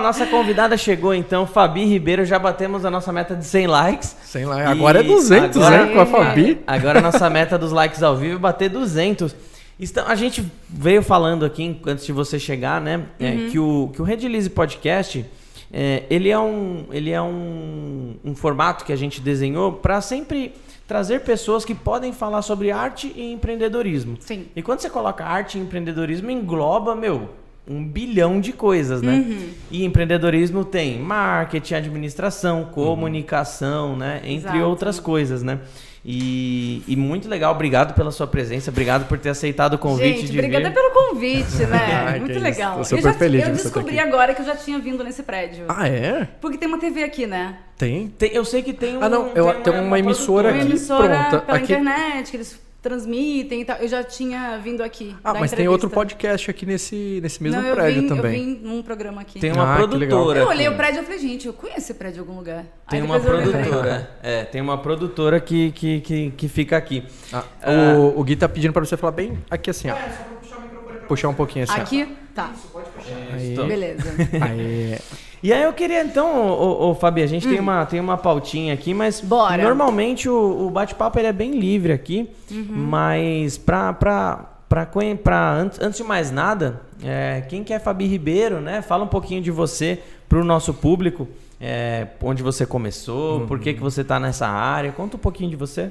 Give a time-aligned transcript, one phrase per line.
[0.00, 2.24] Nossa convidada chegou então, Fabi Ribeiro.
[2.24, 4.16] Já batemos a nossa meta de 100 likes.
[4.24, 4.70] 100 likes.
[4.70, 5.92] Agora é 200, agora, né?
[5.92, 6.58] Com a Fabi.
[6.66, 9.34] Agora a nossa meta dos likes ao vivo é bater 200.
[9.78, 13.06] Então, a gente veio falando aqui, antes de você chegar, né?
[13.18, 13.50] É, uhum.
[13.50, 15.24] que, o, que o Redilize Podcast.
[15.72, 20.52] É, ele é, um, ele é um, um formato que a gente desenhou para sempre
[20.90, 24.16] trazer pessoas que podem falar sobre arte e empreendedorismo.
[24.18, 24.48] Sim.
[24.56, 27.30] E quando você coloca arte e empreendedorismo, engloba, meu,
[27.70, 29.12] um bilhão de coisas, né?
[29.12, 29.48] Uhum.
[29.70, 33.96] E empreendedorismo tem marketing, administração, comunicação, uhum.
[33.96, 34.20] né?
[34.24, 34.64] Entre Exato.
[34.64, 35.60] outras coisas, né?
[36.04, 40.22] E, e, muito legal, obrigado pela sua presença, obrigado por ter aceitado o convite.
[40.22, 40.74] Gente, obrigada vir.
[40.74, 41.78] pelo convite, né?
[42.08, 42.78] Ai, muito legal.
[42.78, 45.66] Tô super eu já, feliz eu descobri agora que eu já tinha vindo nesse prédio.
[45.68, 46.26] Ah, é?
[46.40, 47.58] Porque tem uma TV aqui, né?
[47.76, 48.08] Tem?
[48.08, 49.02] tem eu sei que tem um.
[49.02, 50.60] Ah, não, eu, tem, uma, uma emissora aqui.
[50.60, 51.38] Uma emissora pronta.
[51.44, 51.72] pela aqui.
[51.72, 53.76] internet, que eles transmitem e tal.
[53.76, 55.14] Eu já tinha vindo aqui.
[55.22, 58.38] Ah, mas tem outro podcast aqui nesse, nesse mesmo Não, prédio vim, também.
[58.38, 59.38] Eu vim num programa aqui.
[59.38, 60.40] Tem uma ah, produtora.
[60.40, 62.64] Eu olhei o prédio e falei, gente, eu conheço esse prédio em algum lugar.
[62.88, 64.10] Tem Aí uma produtora.
[64.22, 67.04] É, tem uma produtora que, que, que, que fica aqui.
[67.32, 67.98] Ah, ah.
[67.98, 69.94] O, o Gui tá pedindo pra você falar bem aqui assim, ó.
[69.94, 70.98] É, só pra puxar o microfone.
[71.06, 71.80] Puxar um pouquinho assim.
[71.80, 72.08] Aqui?
[72.10, 72.20] Ó.
[72.34, 72.50] Tá.
[72.54, 73.16] Isso, pode puxar.
[73.34, 73.54] Aí.
[73.54, 74.14] Beleza.
[74.40, 74.98] Aí.
[75.42, 77.50] E aí eu queria então, ô, ô, Fabi, a gente hum.
[77.50, 79.62] tem, uma, tem uma pautinha aqui, mas Bora.
[79.62, 82.66] normalmente o, o bate-papo ele é bem livre aqui, uhum.
[82.68, 84.86] mas pra, pra, pra,
[85.22, 88.82] pra, antes, antes de mais nada, é, quem que é Fabi Ribeiro, né?
[88.82, 91.26] Fala um pouquinho de você pro nosso público,
[91.58, 93.46] é, onde você começou, uhum.
[93.46, 95.90] por que, que você está nessa área, conta um pouquinho de você.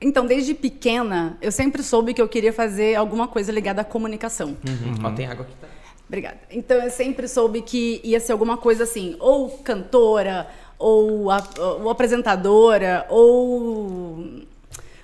[0.00, 4.56] Então, desde pequena, eu sempre soube que eu queria fazer alguma coisa ligada à comunicação.
[4.66, 4.94] Uhum.
[5.02, 5.66] Ó, tem água aqui, tá?
[6.08, 6.38] Obrigada.
[6.50, 11.46] Então eu sempre soube que ia ser alguma coisa assim, ou cantora, ou, a,
[11.82, 14.24] ou apresentadora, ou,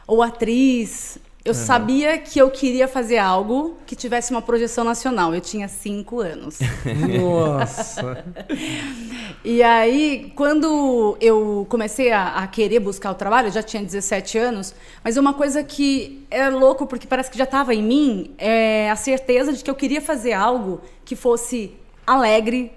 [0.06, 1.18] ou atriz.
[1.44, 1.58] Eu uhum.
[1.58, 5.34] sabia que eu queria fazer algo que tivesse uma projeção nacional.
[5.34, 6.58] Eu tinha cinco anos.
[7.20, 8.24] Nossa!
[9.44, 14.38] e aí, quando eu comecei a, a, querer buscar o trabalho, eu já tinha 17
[14.38, 14.74] anos,
[15.04, 18.96] mas uma coisa que é louco, porque parece que já estava em mim, é a
[18.96, 21.72] certeza de que eu queria fazer algo que fosse
[22.06, 22.72] alegre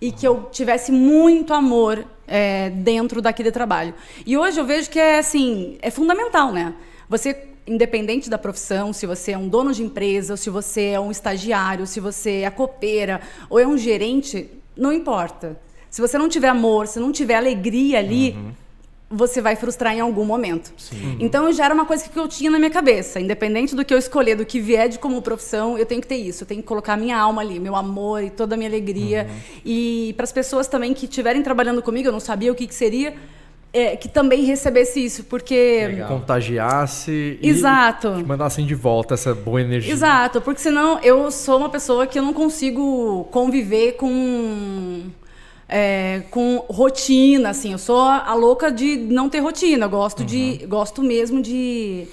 [0.00, 3.94] e que eu tivesse muito amor é, dentro daquele trabalho.
[4.24, 6.72] E hoje eu vejo que é assim, é fundamental, né?
[7.08, 11.10] Você independente da profissão, se você é um dono de empresa, se você é um
[11.10, 15.58] estagiário, se você é copeira ou é um gerente, não importa.
[15.90, 18.52] Se você não tiver amor, se não tiver alegria ali, uhum.
[19.10, 20.72] você vai frustrar em algum momento.
[20.76, 21.18] Sim.
[21.20, 23.20] Então já era uma coisa que eu tinha na minha cabeça.
[23.20, 26.16] Independente do que eu escolher, do que vier de como profissão, eu tenho que ter
[26.16, 26.44] isso.
[26.44, 29.28] Eu tenho que colocar minha alma ali, meu amor e toda a minha alegria.
[29.28, 29.60] Uhum.
[29.66, 32.74] E para as pessoas também que estiverem trabalhando comigo, eu não sabia o que, que
[32.74, 33.14] seria
[33.72, 35.86] é, que também recebesse isso, porque.
[35.86, 36.08] Legal.
[36.08, 38.20] Contagiasse Exato.
[38.20, 39.92] e mandassem de volta essa boa energia.
[39.92, 45.04] Exato, porque senão eu sou uma pessoa que eu não consigo conviver com.
[45.74, 50.26] É, com rotina, assim, eu sou a louca de não ter rotina, eu gosto uhum.
[50.26, 50.66] de.
[50.66, 52.06] gosto mesmo de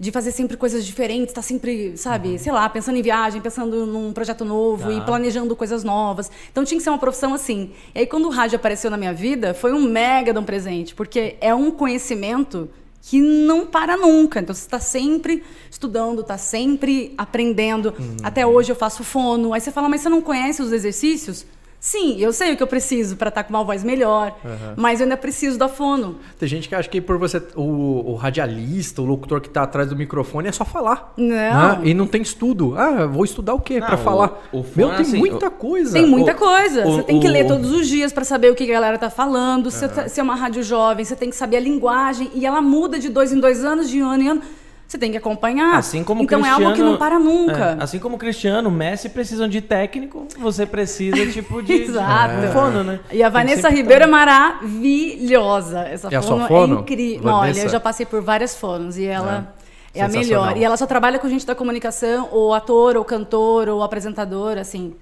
[0.00, 2.38] de fazer sempre coisas diferentes, tá sempre, sabe, uhum.
[2.38, 4.92] sei lá, pensando em viagem, pensando num projeto novo tá.
[4.92, 6.30] e planejando coisas novas.
[6.52, 7.72] Então tinha que ser uma profissão assim.
[7.94, 10.94] E aí quando o rádio apareceu na minha vida, foi um mega de um presente,
[10.94, 12.68] porque é um conhecimento
[13.02, 14.38] que não para nunca.
[14.40, 17.94] Então você está sempre estudando, está sempre aprendendo.
[17.98, 18.16] Uhum.
[18.22, 19.52] Até hoje eu faço fono.
[19.52, 21.44] Aí você fala, mas você não conhece os exercícios?
[21.80, 24.74] Sim, eu sei o que eu preciso para estar tá com uma voz melhor, uhum.
[24.76, 26.16] mas eu ainda preciso da fono.
[26.38, 29.88] Tem gente que acha que por você, o, o radialista, o locutor que está atrás
[29.88, 31.12] do microfone é só falar.
[31.16, 31.28] Não.
[31.28, 31.80] Né?
[31.84, 32.74] E não tem estudo.
[32.76, 34.42] Ah, vou estudar o quê para falar?
[34.52, 35.92] O, o Meu, tem assim, muita coisa.
[35.92, 36.84] Tem muita coisa.
[36.84, 39.66] você tem que ler todos os dias para saber o que a galera está falando.
[39.66, 39.70] Uhum.
[39.70, 42.30] Se, se é uma rádio jovem, você tem que saber a linguagem.
[42.34, 44.42] E ela muda de dois em dois anos, de ano em ano
[44.88, 45.76] você tem que acompanhar.
[45.76, 47.76] Assim como então Cristiano, é algo que não para nunca.
[47.78, 52.40] É, assim como o Cristiano, Messi precisam de técnico, você precisa tipo de, Exato.
[52.40, 53.00] de fono, né?
[53.12, 55.80] E a Vanessa Ribeiro é maravilhosa.
[55.80, 57.30] Essa e fono, fono é incrível.
[57.30, 59.54] Olha, eu já passei por várias fonos e ela
[59.94, 60.56] é, é a melhor.
[60.56, 64.94] E ela só trabalha com gente da comunicação, ou ator, ou cantor, ou apresentador, assim.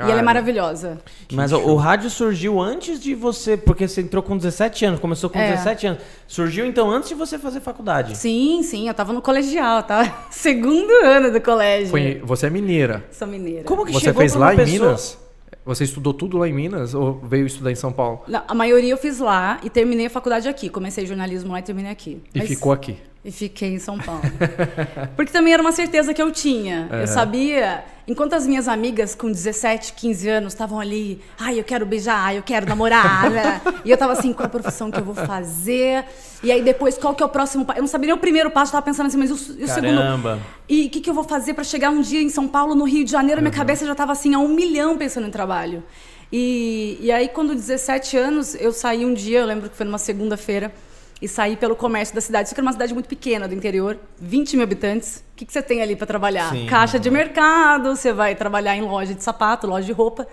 [0.00, 0.98] Cara, e ela é maravilhosa.
[1.30, 5.28] Mas o, o, rádio surgiu antes de você, porque você entrou com 17 anos, começou
[5.28, 5.52] com é.
[5.52, 6.02] 17 anos.
[6.26, 8.16] Surgiu então antes de você fazer faculdade?
[8.16, 10.24] Sim, sim, eu tava no colegial, tá?
[10.32, 11.90] Segundo ano do colégio.
[11.90, 13.04] Foi, você é mineira?
[13.10, 13.64] Sou mineira.
[13.64, 14.68] Como que você fez lá pessoa...
[14.68, 15.18] em Minas?
[15.66, 18.22] Você estudou tudo lá em Minas ou veio estudar em São Paulo?
[18.26, 20.70] Não, a maioria eu fiz lá e terminei a faculdade aqui.
[20.70, 22.22] Comecei jornalismo lá e terminei aqui.
[22.34, 22.48] E Mas...
[22.48, 22.96] ficou aqui?
[23.22, 24.22] E fiquei em São Paulo.
[25.14, 26.88] Porque também era uma certeza que eu tinha.
[26.90, 27.00] Uhum.
[27.00, 31.86] Eu sabia, enquanto as minhas amigas com 17, 15 anos estavam ali, ai, eu quero
[31.86, 33.30] beijar, eu quero namorar.
[33.30, 33.60] Né?
[33.84, 36.04] e eu tava assim, qual a profissão que eu vou fazer?
[36.42, 37.78] E aí depois, qual que é o próximo passo?
[37.78, 40.34] Eu não sabia nem o primeiro passo, eu tava pensando assim, mas o, o Caramba.
[40.34, 40.42] segundo.
[40.68, 42.84] E o que, que eu vou fazer para chegar um dia em São Paulo, no
[42.84, 43.40] Rio de Janeiro?
[43.40, 45.84] Minha cabeça já tava assim, a um milhão pensando em trabalho.
[46.32, 49.98] E, e aí, quando 17 anos, eu saí um dia, eu lembro que foi numa
[49.98, 50.72] segunda-feira,
[51.20, 52.48] e saí pelo comércio da cidade.
[52.48, 55.16] Isso que era uma cidade muito pequena do interior, 20 mil habitantes.
[55.32, 56.50] O que, que você tem ali para trabalhar?
[56.50, 56.66] Sim.
[56.66, 60.26] Caixa de mercado, você vai trabalhar em loja de sapato, loja de roupa.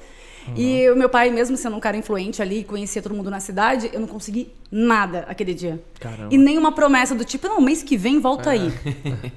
[0.55, 3.89] E o meu pai, mesmo sendo um cara influente ali, conhecia todo mundo na cidade,
[3.91, 5.81] eu não consegui nada aquele dia.
[5.99, 6.33] Caramba.
[6.33, 8.71] E nenhuma promessa do tipo, não, mês que vem volta aí.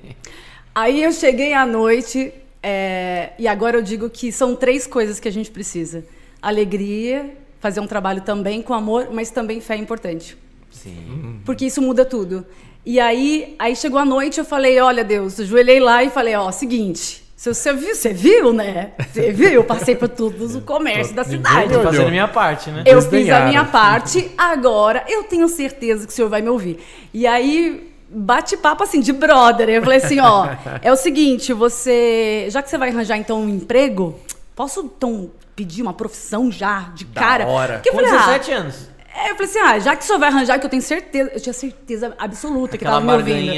[0.75, 2.33] aí eu cheguei à noite,
[2.63, 6.05] é, e agora eu digo que são três coisas que a gente precisa:
[6.41, 10.37] alegria, fazer um trabalho também com amor, mas também fé é importante.
[10.71, 11.41] Sim.
[11.45, 12.47] Porque isso muda tudo.
[12.85, 16.51] E aí, aí chegou a noite, eu falei, olha Deus, ajoelhei lá e falei, ó,
[16.51, 18.93] seguinte, se você viu, você viu, né?
[19.11, 19.49] Você viu?
[19.49, 21.73] Eu passei por todos o comércio da cidade.
[21.73, 22.83] Tô fazendo minha parte, né?
[22.85, 26.79] Eu fiz a minha parte, agora eu tenho certeza que o senhor vai me ouvir.
[27.13, 29.69] E aí, bate papo assim, de brother.
[29.71, 30.49] Eu falei assim, ó,
[30.83, 32.47] é o seguinte, você.
[32.51, 34.19] Já que você vai arranjar então um emprego,
[34.55, 37.47] posso então pedir uma profissão já, de Da cara?
[37.47, 37.75] hora.
[37.77, 38.91] Porque eu Com falei, ah, 17 anos.
[39.15, 41.31] É, eu falei assim, ah, já que o senhor vai arranjar, que eu tenho certeza,
[41.35, 43.53] eu tinha certeza absoluta que Aquela tava me ouvindo.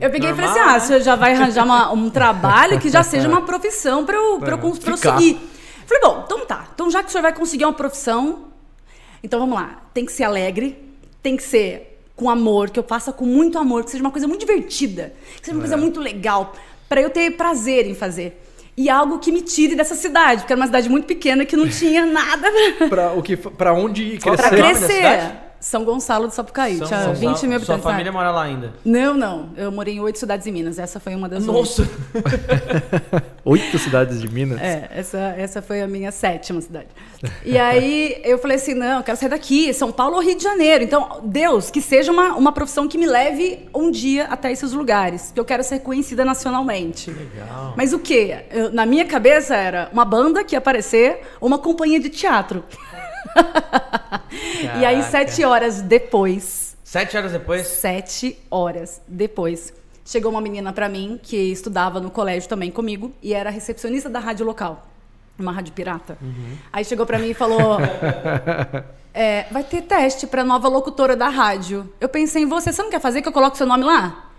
[0.00, 0.84] Eu peguei e falei assim, normal, ah, né?
[0.84, 4.38] o senhor já vai arranjar uma- um trabalho que já seja uma profissão pra eu,
[4.38, 5.18] pra eu, pra eu Ficar.
[5.18, 5.38] seguir.
[5.86, 6.68] Falei, bom, então tá.
[6.74, 8.44] Então já que o senhor vai conseguir uma profissão,
[9.22, 9.82] então vamos lá.
[9.92, 10.78] Tem que ser alegre,
[11.22, 14.26] tem que ser com amor, que eu faça com muito amor, que seja uma coisa
[14.26, 16.54] muito divertida, que seja uma coisa muito legal,
[16.88, 18.40] pra eu ter prazer em fazer.
[18.76, 21.68] E algo que me tire dessa cidade, porque era uma cidade muito pequena que não
[21.68, 22.48] tinha nada
[22.78, 24.42] pra, Pra, o que, pra onde Crescer.
[24.42, 25.32] da crescer.
[25.64, 27.84] São Gonçalo do Sapucaí, São tinha Gonçalo- 20 mil Sua habitantes.
[27.84, 28.74] na família mora lá ainda.
[28.84, 29.48] Não, não.
[29.56, 30.78] Eu morei em oito cidades em Minas.
[30.78, 31.88] Essa foi uma das Nossa!
[33.44, 34.60] Oito cidades de Minas.
[34.60, 36.86] É, essa, essa foi a minha sétima cidade.
[37.44, 40.42] E aí eu falei assim: não, eu quero sair daqui, São Paulo ou Rio de
[40.42, 40.82] Janeiro.
[40.82, 45.30] Então, Deus, que seja uma, uma profissão que me leve um dia até esses lugares,
[45.32, 47.10] que eu quero ser conhecida nacionalmente.
[47.10, 47.74] Legal.
[47.76, 48.44] Mas o quê?
[48.50, 52.64] Eu- na minha cabeça era uma banda que ia aparecer ou uma companhia de teatro.
[54.80, 57.66] e aí, sete horas depois, Sete horas depois.
[57.66, 59.72] sete horas depois,
[60.04, 64.18] chegou uma menina pra mim que estudava no colégio também comigo e era recepcionista da
[64.20, 64.86] rádio local,
[65.38, 66.16] uma rádio pirata.
[66.72, 67.78] Aí chegou pra mim e falou:
[69.12, 71.88] é, vai ter teste pra nova locutora da rádio.
[72.00, 74.30] Eu pensei em você, você não quer fazer que eu coloque seu nome lá?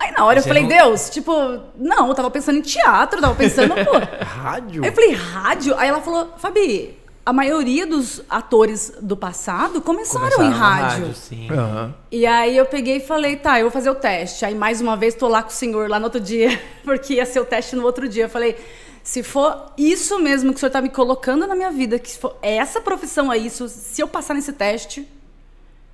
[0.00, 1.32] Aí na hora eu Você falei, não- Deus, tipo,
[1.76, 3.98] não, eu tava pensando em teatro, eu tava pensando, pô.
[4.24, 4.84] Rádio?
[4.84, 5.74] Aí eu falei, rádio?
[5.76, 6.96] Aí ela falou, Fabi,
[7.28, 11.14] a maioria dos atores do passado começaram, Começaram em na rádio.
[11.14, 11.46] sim.
[11.50, 11.94] Aham.
[12.10, 14.46] E aí eu peguei e falei, tá, eu vou fazer o teste.
[14.46, 17.26] Aí mais uma vez tô lá com o senhor lá no outro dia, porque ia
[17.26, 18.24] ser o teste no outro dia.
[18.24, 18.56] Eu falei,
[19.02, 22.18] se for isso mesmo que o senhor tá me colocando na minha vida, que se
[22.18, 25.06] for essa profissão aí, isso, se eu passar nesse teste,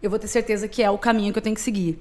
[0.00, 2.00] eu vou ter certeza que é o caminho que eu tenho que seguir.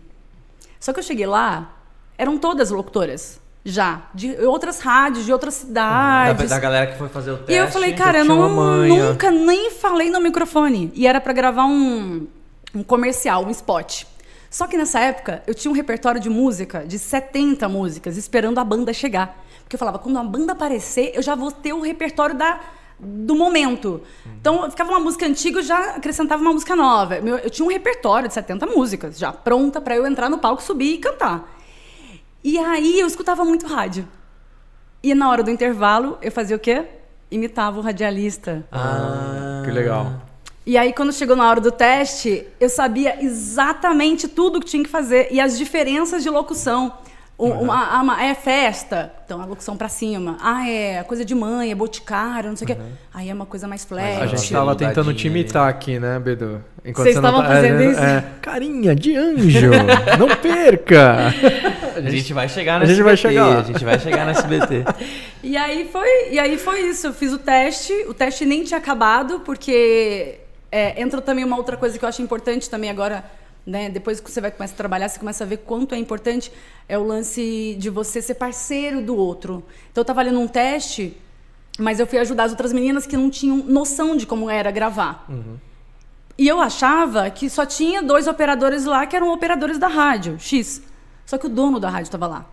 [0.80, 1.76] Só que eu cheguei lá,
[2.20, 6.50] eram todas locutoras, já, de outras rádios, de outras Da, cidades.
[6.50, 7.54] da galera que foi fazer o teste.
[7.54, 8.50] E eu falei, cara, eu não,
[8.88, 10.92] nunca nem falei no microfone.
[10.94, 12.28] E era pra gravar um,
[12.76, 14.04] um comercial, um spot.
[14.50, 18.64] Só que nessa época, eu tinha um repertório de música, de 70 músicas, esperando a
[18.64, 19.42] banda chegar.
[19.64, 22.60] Porque eu falava, quando a banda aparecer, eu já vou ter o repertório da,
[23.00, 24.02] do momento.
[24.40, 27.20] Então, ficava uma música antiga, eu já acrescentava uma música nova.
[27.22, 30.62] Meu- Eu tinha um repertório de 70 músicas, já pronta pra eu entrar no palco,
[30.62, 31.53] subir e cantar.
[32.44, 34.08] E aí, eu escutava muito rádio.
[35.02, 36.84] E na hora do intervalo, eu fazia o quê?
[37.32, 38.64] Imitava o radialista.
[38.72, 40.14] Ah, Que legal.
[40.66, 44.90] E aí, quando chegou na hora do teste, eu sabia exatamente tudo que tinha que
[44.90, 46.94] fazer e as diferenças de locução.
[47.38, 50.38] O- uma- uma- é festa, então a locução pra cima.
[50.40, 52.78] Ah, é coisa de mãe, é boticário, não sei o quê.
[53.14, 54.22] Aí é uma coisa mais flat.
[54.22, 56.64] A gente tava tentando te imitar aqui, né, Bedu?
[56.86, 58.00] Enquanto Vocês você não estavam tá- fazendo é, isso?
[58.02, 59.72] é, carinha de anjo,
[60.20, 61.34] não perca!
[61.96, 63.58] A gente vai chegar no a gente vai SBT, chegar.
[63.58, 64.86] A gente vai chegar no SBT.
[65.44, 67.08] E aí foi, e aí foi isso.
[67.08, 70.40] Eu fiz o teste, o teste nem tinha acabado, porque
[70.72, 73.24] é, entra também uma outra coisa que eu acho importante também agora,
[73.66, 73.90] né?
[73.90, 76.52] Depois que você vai começar a trabalhar, você começa a ver quanto é importante
[76.88, 79.64] é o lance de você ser parceiro do outro.
[79.92, 81.18] Então eu tava ali num teste,
[81.78, 85.28] mas eu fui ajudar as outras meninas que não tinham noção de como era gravar.
[86.38, 90.82] E eu achava que só tinha dois operadores lá que eram operadores da rádio, X.
[91.26, 92.46] Só que o dono da rádio estava lá.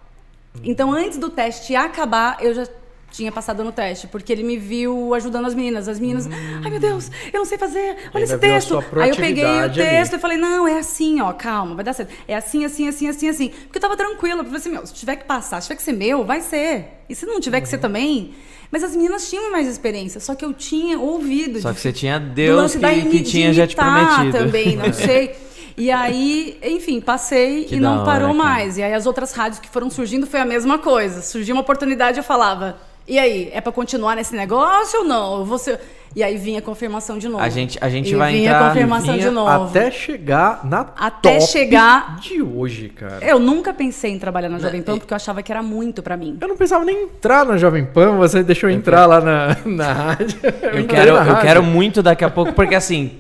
[0.65, 2.67] Então, antes do teste acabar, eu já
[3.11, 5.89] tinha passado no teste, porque ele me viu ajudando as meninas.
[5.89, 6.29] As meninas,
[6.65, 8.79] ai meu Deus, eu não sei fazer, olha esse texto.
[9.01, 9.91] Aí eu peguei o proatividade ali.
[9.91, 12.13] texto e falei, não, é assim, ó, calma, vai dar certo.
[12.29, 13.49] É assim, assim, assim, assim, assim.
[13.49, 15.83] Porque eu tava tranquila, eu falei assim, meu, se tiver que passar, se tiver que
[15.83, 17.03] ser meu, vai ser.
[17.09, 17.71] E se não tiver que Uhum.
[17.71, 18.35] ser também.
[18.71, 21.61] Mas as meninas tinham mais experiência, só que eu tinha ouvido.
[21.61, 24.39] Só de que você tinha Deus que, que tinha já te prometido.
[24.39, 25.35] também, não sei.
[25.81, 28.39] E aí, enfim, passei Que e não hora, parou cara.
[28.39, 28.77] mais.
[28.79, 31.23] E aí as outras rádios que foram surgindo foi a mesma coisa.
[31.23, 32.77] Surgiu uma oportunidade, eu falava:
[33.09, 35.45] "E aí, é pra continuar nesse negócio ou não?
[35.45, 35.79] Você
[36.15, 37.41] E aí vinha a confirmação de novo.
[37.43, 38.65] A gente, a gente e vai vinha entrar.
[38.65, 39.49] a confirmação Vinha de novo.
[39.69, 43.25] Até chegar na Até top chegar- de hoje, cara.
[43.25, 46.03] Eu nunca pensei em trabalhar na Jovem Né, Pan porque eu achava que era muito
[46.03, 46.37] pra mim.
[46.41, 49.93] Eu não pensava nem entrar na Jovem Pan, você deixou eu entrar lá na, na
[49.93, 50.37] rádio.
[50.43, 51.43] Eu entrei quero, na eu rádio.
[51.43, 53.13] quero muito daqui a pouco, porque assim,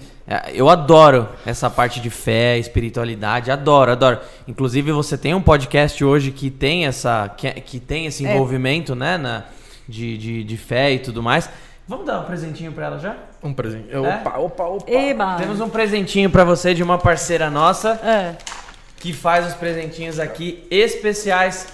[0.52, 4.18] eu adoro essa parte de fé, espiritualidade, adoro, adoro.
[4.46, 7.28] Inclusive, você tem um podcast hoje que tem essa.
[7.36, 8.32] que, que tem esse É.
[8.32, 9.16] envolvimento, né?
[9.18, 9.44] Na,
[9.88, 11.50] de, de, de fé e tudo mais.
[11.88, 13.16] Vamos dar um presentinho pra ela já?
[13.42, 13.88] Um presente.
[13.92, 13.98] É?
[13.98, 14.90] Opa, opa, opa.
[14.90, 15.34] Eba!
[15.36, 18.36] Temos um presentinho pra você de uma parceira nossa É.
[18.98, 21.66] que faz os presentinhos aqui especiais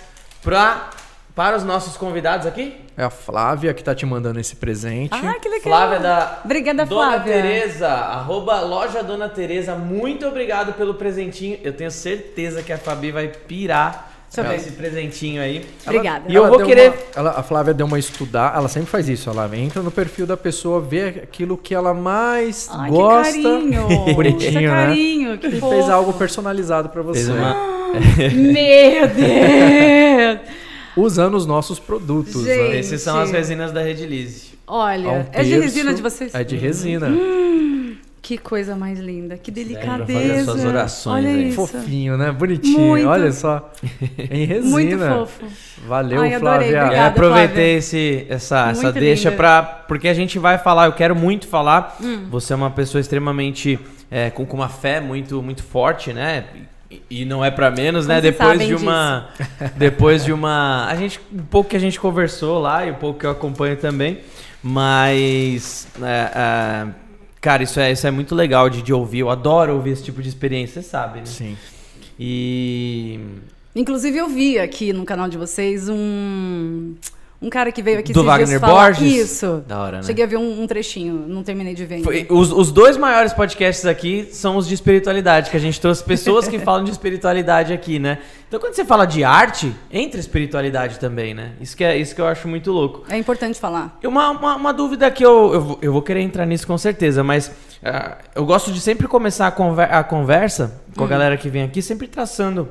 [0.43, 0.89] pra,
[1.37, 2.75] para os nossos convidados aqui.
[2.97, 5.11] É a Flávia que tá te mandando esse presente.
[5.15, 5.63] Ah, que legal.
[5.63, 7.33] Flávia da Obrigada, Dona Flávia.
[7.35, 11.59] Tereza, arroba loja Dona Tereza, muito obrigado pelo presentinho.
[11.63, 14.55] Eu tenho certeza que a Fabi vai pirar ver.
[14.57, 15.65] esse presentinho aí.
[15.87, 16.25] Obrigada.
[16.27, 19.07] E eu Ela vou querer- uma- ela- a Flávia deu uma estudar, ela sempre faz
[19.09, 23.33] isso, ela entra no perfil da pessoa, vê aquilo que ela mais Ai, gosta.
[23.35, 23.87] que carinho.
[24.17, 24.69] Bonitinho, que né?
[24.71, 25.73] carinho, que E fofo.
[25.75, 27.25] fez algo personalizado pra você.
[27.25, 27.55] Fez uma...
[28.35, 30.41] Meu Deus!
[30.97, 32.45] Usando os nossos produtos.
[32.45, 32.79] Né?
[32.79, 34.57] Esses são as resinas da Redilize.
[34.67, 36.35] Olha, um é de resina de vocês?
[36.35, 37.09] É de resina.
[38.23, 40.19] Que coisa mais linda, que delicadeza.
[40.19, 41.49] fazer as suas orações Olha aí.
[41.51, 41.65] isso.
[41.65, 42.33] Fofinho, né?
[42.33, 42.81] Bonitinho.
[42.81, 43.07] Muito.
[43.07, 43.71] Olha só.
[44.19, 44.69] Em resina.
[44.69, 45.45] Muito fofo.
[45.87, 46.77] Valeu, Ai, adorei, Flávia.
[46.77, 47.07] É, obrigada.
[47.07, 47.79] aproveitei Flávia.
[47.79, 49.63] esse, essa, essa deixa pra.
[49.63, 51.97] Porque a gente vai falar, eu quero muito falar.
[52.03, 52.27] Hum.
[52.29, 53.79] Você é uma pessoa extremamente.
[54.11, 56.47] é, com, com uma fé muito, muito forte, né?
[57.11, 58.21] E, não é pra menos, né?
[58.21, 59.29] Como Depois de uma.
[59.77, 60.87] Depois de uma.
[60.87, 61.21] A gente.
[61.33, 64.21] Um pouco que a gente conversou lá e um pouco que eu acompanho também.
[64.63, 65.89] Mas.
[66.01, 66.87] é, é,
[67.41, 69.21] cara, isso é, isso é muito legal de, de ouvir.
[69.21, 71.27] Eu adoro ouvir esse tipo de experiência, você sabe, né?
[71.27, 71.57] Sim.
[72.19, 73.21] E.
[73.75, 76.95] Inclusive, eu vi aqui no canal de vocês um.
[77.47, 79.03] Um cara que veio aqui Do Wagner Borges?
[79.15, 79.63] Isso.
[79.69, 80.03] Da hora, né?
[80.03, 82.03] Cheguei a ver um, um trechinho, não terminei de ver.
[82.03, 86.03] Foi- os, os dois maiores podcasts aqui são os de espiritualidade, que a gente trouxe
[86.03, 88.19] pessoas que falam de espiritualidade aqui, né?
[88.49, 91.53] Então quando você fala de arte, entra espiritualidade também, né?
[91.61, 93.05] Isso que, é, isso que eu acho muito louco.
[93.09, 93.97] É importante falar.
[94.03, 96.77] E Uma, uma, uma dúvida que eu, eu, vou- eu vou querer entrar nisso com
[96.77, 97.53] certeza, mas
[97.85, 101.63] ah, eu gosto de sempre começar a, conver- a conversa com a galera que vem
[101.63, 102.69] aqui, sempre traçando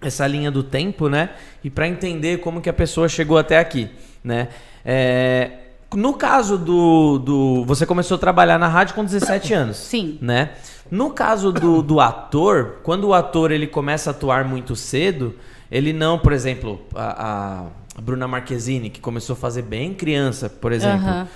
[0.00, 1.30] essa linha do tempo, né?
[1.62, 3.90] E para entender como que a pessoa chegou até aqui,
[4.24, 4.48] né?
[4.84, 5.50] É,
[5.94, 7.64] no caso do, do...
[7.64, 9.76] Você começou a trabalhar na rádio com 17 anos.
[9.76, 10.18] Sim.
[10.22, 10.50] Né?
[10.90, 15.34] No caso do, do ator, quando o ator ele começa a atuar muito cedo,
[15.70, 17.64] ele não, por exemplo, a,
[17.96, 21.06] a Bruna Marquezine, que começou a fazer bem criança, por exemplo.
[21.06, 21.28] Aham.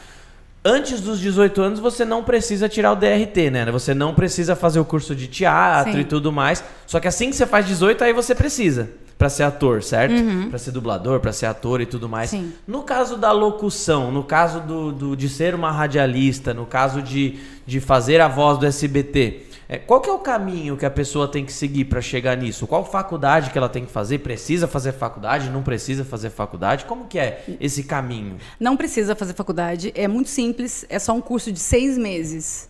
[0.65, 3.71] Antes dos 18 anos, você não precisa tirar o DRT, né?
[3.71, 6.01] Você não precisa fazer o curso de teatro Sim.
[6.01, 6.65] e tudo mais.
[6.87, 8.89] Só que assim que você faz 18, aí você precisa.
[9.19, 10.15] Pra ser ator, certo?
[10.49, 12.31] Pra ser dublador, pra ser ator e tudo mais.
[12.31, 12.53] Sim.
[12.67, 17.39] No caso da locução, no caso do, do- de ser uma radialista, no caso de,
[17.67, 21.27] de fazer a voz do SBT, é, qual que é o caminho que a pessoa
[21.27, 22.67] tem que seguir pra chegar nisso?
[22.67, 24.19] Qual faculdade que ela tem que fazer?
[24.19, 25.51] Precisa fazer faculdade?
[25.51, 26.85] Não precisa fazer faculdade?
[26.85, 28.37] Como que é esse caminho?
[28.61, 32.69] Não precisa fazer faculdade, é muito simples, é só um curso de seis meses.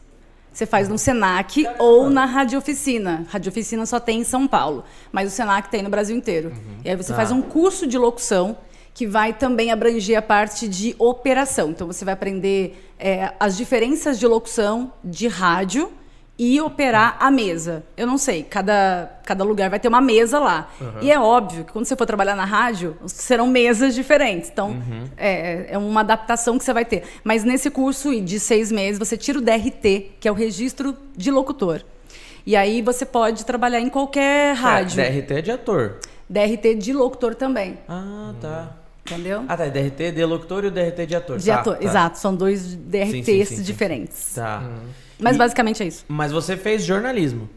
[0.52, 3.26] Você faz no Senac ou na Rádio Oficina.
[3.28, 6.52] Rádio Oficina só tem em São Paulo, mas o Senac tem no Brasil inteiro.
[6.84, 7.16] E aí você Tá.
[7.16, 8.56] faz um curso de locução
[8.94, 11.70] que vai também abranger a parte de operação.
[11.70, 15.90] Então você vai aprender é, as diferenças de locução de rádio
[16.36, 17.84] e operar a mesa.
[17.96, 20.68] Eu não sei, cada, cada lugar vai ter uma mesa lá.
[21.00, 24.50] E é óbvio que quando você for trabalhar na rádio, serão mesas diferentes.
[24.52, 24.76] Então,
[25.16, 27.04] é, é uma adaptação que você vai ter.
[27.22, 31.30] Mas nesse curso de seis meses, você tira o DRT, que é o registro de
[31.30, 31.82] locutor.
[32.44, 35.00] E aí você pode trabalhar em qualquer rádio.
[35.00, 35.96] É, DRT é de ator.
[36.28, 38.72] DRT de locutor também, Ah, tá.
[39.06, 39.44] entendeu?
[39.48, 39.66] Ah, tá.
[39.66, 41.38] DRT de locutor e o DRT de ator.
[41.38, 41.84] de Tá, ator, tá.
[41.84, 42.18] exato.
[42.18, 43.62] São dois DRTs Sim, sim, sim, sim.
[43.62, 44.32] diferentes.
[44.34, 44.62] Tá.
[45.24, 46.04] Mas E- basicamente é isso.
[46.08, 47.48] Mas você fez jornalismo.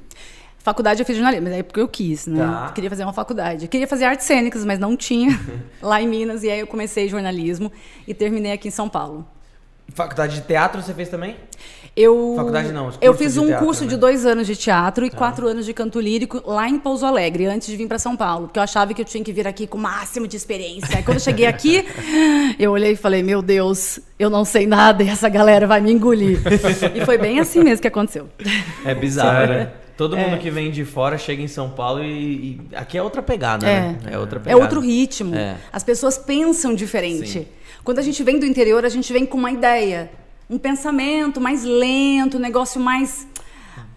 [0.59, 2.39] Faculdade eu fiz jornalismo, mas aí porque eu quis, né?
[2.45, 2.71] Tá.
[2.73, 3.65] Queria fazer uma faculdade.
[3.65, 5.39] Eu queria fazer artes cênicas, mas não tinha
[5.81, 6.43] lá em Minas.
[6.43, 7.71] E aí eu comecei jornalismo
[8.07, 9.25] e terminei aqui em São Paulo.
[9.93, 11.37] Faculdade de teatro você fez também?
[11.97, 13.89] Eu, Faculdade não, Eu fiz de um teatro, curso né?
[13.89, 17.47] de dois anos de teatro e quatro anos de canto lírico lá em Pouso Alegre,
[17.47, 18.45] antes de vir para São Paulo.
[18.47, 20.95] Porque eu achava que eu tinha que vir aqui com o máximo de experiência.
[20.97, 21.83] Aí quando eu cheguei aqui,
[22.59, 25.91] eu olhei e falei, meu Deus, eu não sei nada e essa galera vai me
[25.91, 26.39] engolir.
[26.95, 28.27] e foi bem assim mesmo que aconteceu.
[28.85, 29.71] É bizarro, né?
[29.97, 30.23] Todo É.
[30.23, 33.65] mundo que vem de fora chega em São Paulo e, e aqui é outra pegada,
[33.67, 33.79] É.
[33.81, 33.97] né?
[34.11, 34.61] É outra É pegada.
[34.61, 35.33] outro ritmo.
[35.33, 35.55] É.
[35.73, 37.27] As pessoas pensam diferente.
[37.27, 37.47] Sim.
[37.83, 40.11] Quando a gente vem do interior, a gente vem com uma ideia,
[40.49, 43.27] um pensamento mais lento, um negócio mais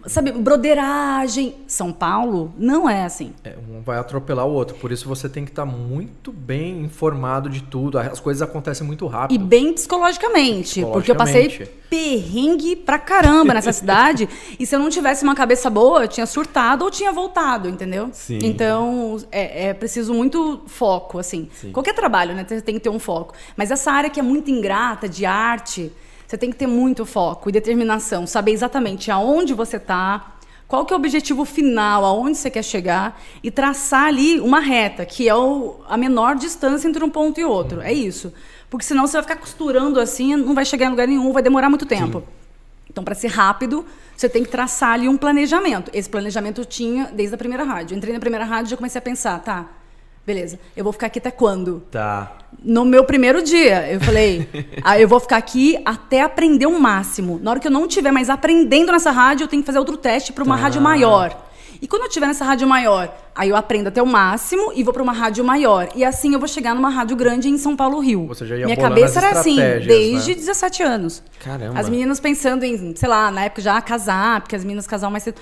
[0.07, 1.57] sabe, broderagem.
[1.67, 3.33] São Paulo não é assim.
[3.45, 4.77] É, um vai atropelar o outro.
[4.77, 7.99] Por isso você tem que estar muito bem informado de tudo.
[7.99, 9.35] As coisas acontecem muito rápido.
[9.35, 11.89] E bem psicologicamente, porque eu passei Psicologicamente.
[11.91, 14.29] perrengue pra caramba nessa cidade.
[14.59, 18.11] e se eu não tivesse uma cabeça boa, eu tinha surtado ou tinha voltado, entendeu?
[18.13, 18.39] Sim.
[18.43, 21.49] Então, é, é preciso muito foco, assim.
[21.73, 22.45] Qualquer trabalho, né?
[22.45, 23.35] Tem que ter um foco.
[23.57, 25.93] Mas essa área que é muito ingrata, de arte,
[26.31, 28.25] você tem que ter muito foco e determinação.
[28.25, 30.35] Saber exatamente aonde você tá,
[30.69, 35.05] qual que é o objetivo final, aonde você quer chegar e traçar ali uma reta,
[35.05, 37.81] que é o- a menor distância entre um ponto e outro.
[37.81, 38.33] É isso.
[38.71, 41.69] Porque senão você vai ficar costurando assim, não vai chegar em lugar nenhum, vai demorar
[41.69, 42.23] muito tempo.
[42.89, 43.85] Então, para ser rápido,
[44.17, 45.91] você tem que traçar ali um planejamento.
[45.93, 47.97] Esse planejamento eu tinha desde a primeira rádio.
[47.97, 49.67] Entrei na primeira rádio e já comecei a pensar, tá,
[50.35, 51.83] beleza, eu vou ficar aqui até quando?
[51.91, 52.33] Tá.
[52.63, 54.49] No meu primeiro dia, eu falei,
[54.85, 57.39] ah, eu vou ficar aqui até aprender o máximo.
[57.43, 59.97] Na hora que eu não estiver mais aprendendo nessa rádio, eu tenho que fazer outro
[59.97, 60.63] teste para uma Tá.
[60.63, 61.47] rádio maior.
[61.83, 64.93] E quando eu estiver nessa rádio maior, aí eu aprendo até o máximo e vou
[64.93, 65.89] para uma rádio maior.
[65.95, 68.27] E assim eu vou chegar numa rádio grande em São Paulo, Rio.
[68.27, 70.37] Você já ia Minha cabeça era assim, estratégias, desde né?
[70.37, 71.23] 17 anos.
[71.43, 71.81] Caramba.
[71.81, 75.23] As meninas pensando em, sei lá, na época já casar, porque as meninas casavam mais
[75.25, 75.41] cedo.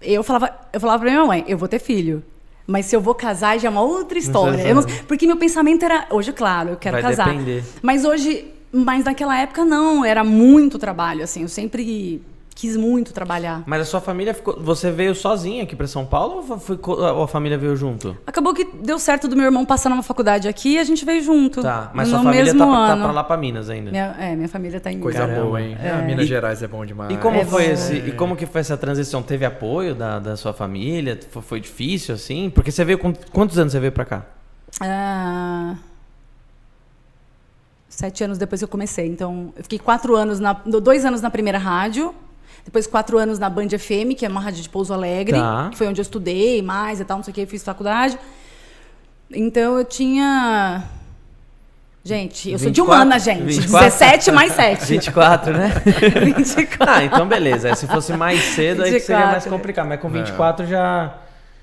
[0.00, 2.24] Eu falava, eu falava pra minha mãe, eu vou ter filho.
[2.70, 4.60] Mas se eu vou casar, já é uma outra história.
[4.62, 6.06] Eu não- porque meu pensamento era.
[6.10, 7.28] Hoje, claro, eu quero Vai casar.
[7.30, 7.64] depender.
[7.82, 8.44] Mas hoje.
[8.70, 11.40] Mas naquela época não, era muito trabalho, assim.
[11.40, 12.20] Eu sempre
[12.60, 13.62] quis muito trabalhar.
[13.66, 14.58] Mas a sua família ficou.
[14.60, 18.18] Você veio sozinha aqui pra São Paulo ou, foi, ou a família veio junto?
[18.26, 21.22] Acabou que deu certo do meu irmão passar numa faculdade aqui e a gente veio
[21.22, 21.62] junto.
[21.62, 21.92] Tá.
[21.94, 23.92] Mas no sua família mesmo tá, tá pra lá pra Minas ainda.
[23.92, 25.40] Minha, é, minha família tá em Coisa Caramba.
[25.44, 25.76] boa, hein?
[25.80, 26.02] É.
[26.02, 27.12] Minas E- Gerais é bom demais.
[27.12, 27.72] E como É foi bom.
[27.72, 27.94] esse?
[27.94, 29.22] E como que foi essa transição?
[29.22, 31.16] Teve apoio da, da sua família?
[31.30, 32.50] Foi, foi difícil assim?
[32.50, 34.26] Porque você veio com quantos anos você veio pra cá?
[34.80, 35.76] Ah,
[37.88, 39.06] sete anos depois que eu comecei.
[39.06, 42.14] Então, eu fiquei quatro anos, na, dois anos na primeira rádio,
[42.68, 45.68] depois quatro anos na Band FM, que é uma rádio de Pouso Alegre, Tá.
[45.70, 48.18] que foi onde eu estudei mais e tal, não sei o que, fiz faculdade.
[49.30, 50.82] Então, eu tinha...
[52.04, 52.94] Gente, eu sou de 24?
[52.94, 53.42] humana, gente.
[53.42, 53.88] 24?
[53.90, 54.84] 17 mais 7.
[54.84, 55.72] 24, né?
[56.26, 56.76] 24.
[56.86, 57.74] ah, então beleza.
[57.74, 59.50] Se fosse mais cedo, aí que seria mais 24.
[59.50, 59.88] complicado.
[59.88, 61.14] Mas com 24 já.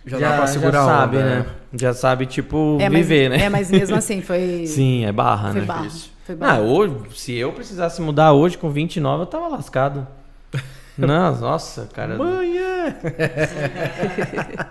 [0.07, 1.35] Já dá pra segurar já sabe, onda, né?
[1.39, 1.45] né?
[1.73, 3.43] Já sabe, tipo, É, mas, viver, né?
[3.43, 4.65] É, mas mesmo assim, foi...
[4.69, 5.67] Sim, é barra, foi né?
[5.67, 5.85] barra.
[5.85, 6.11] Isso.
[6.25, 6.57] Foi barra.
[6.57, 10.07] Ah, hoje, se eu precisasse mudar hoje com 29, eu tava lascado.
[10.97, 12.15] Não, nossa, cara.
[12.17, 12.95] Manhã!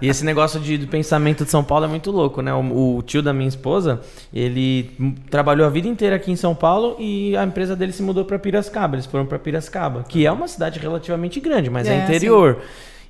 [0.01, 2.53] E esse negócio de, do pensamento de São Paulo é muito louco, né?
[2.55, 4.01] O, o tio da minha esposa,
[4.33, 4.91] ele
[5.31, 8.39] trabalhou a vida inteira aqui em São Paulo e a empresa dele se mudou para
[8.39, 8.97] Piracicaba.
[8.97, 12.59] Eles foram para Piracicaba, que é uma cidade relativamente grande, mas é, É, interior.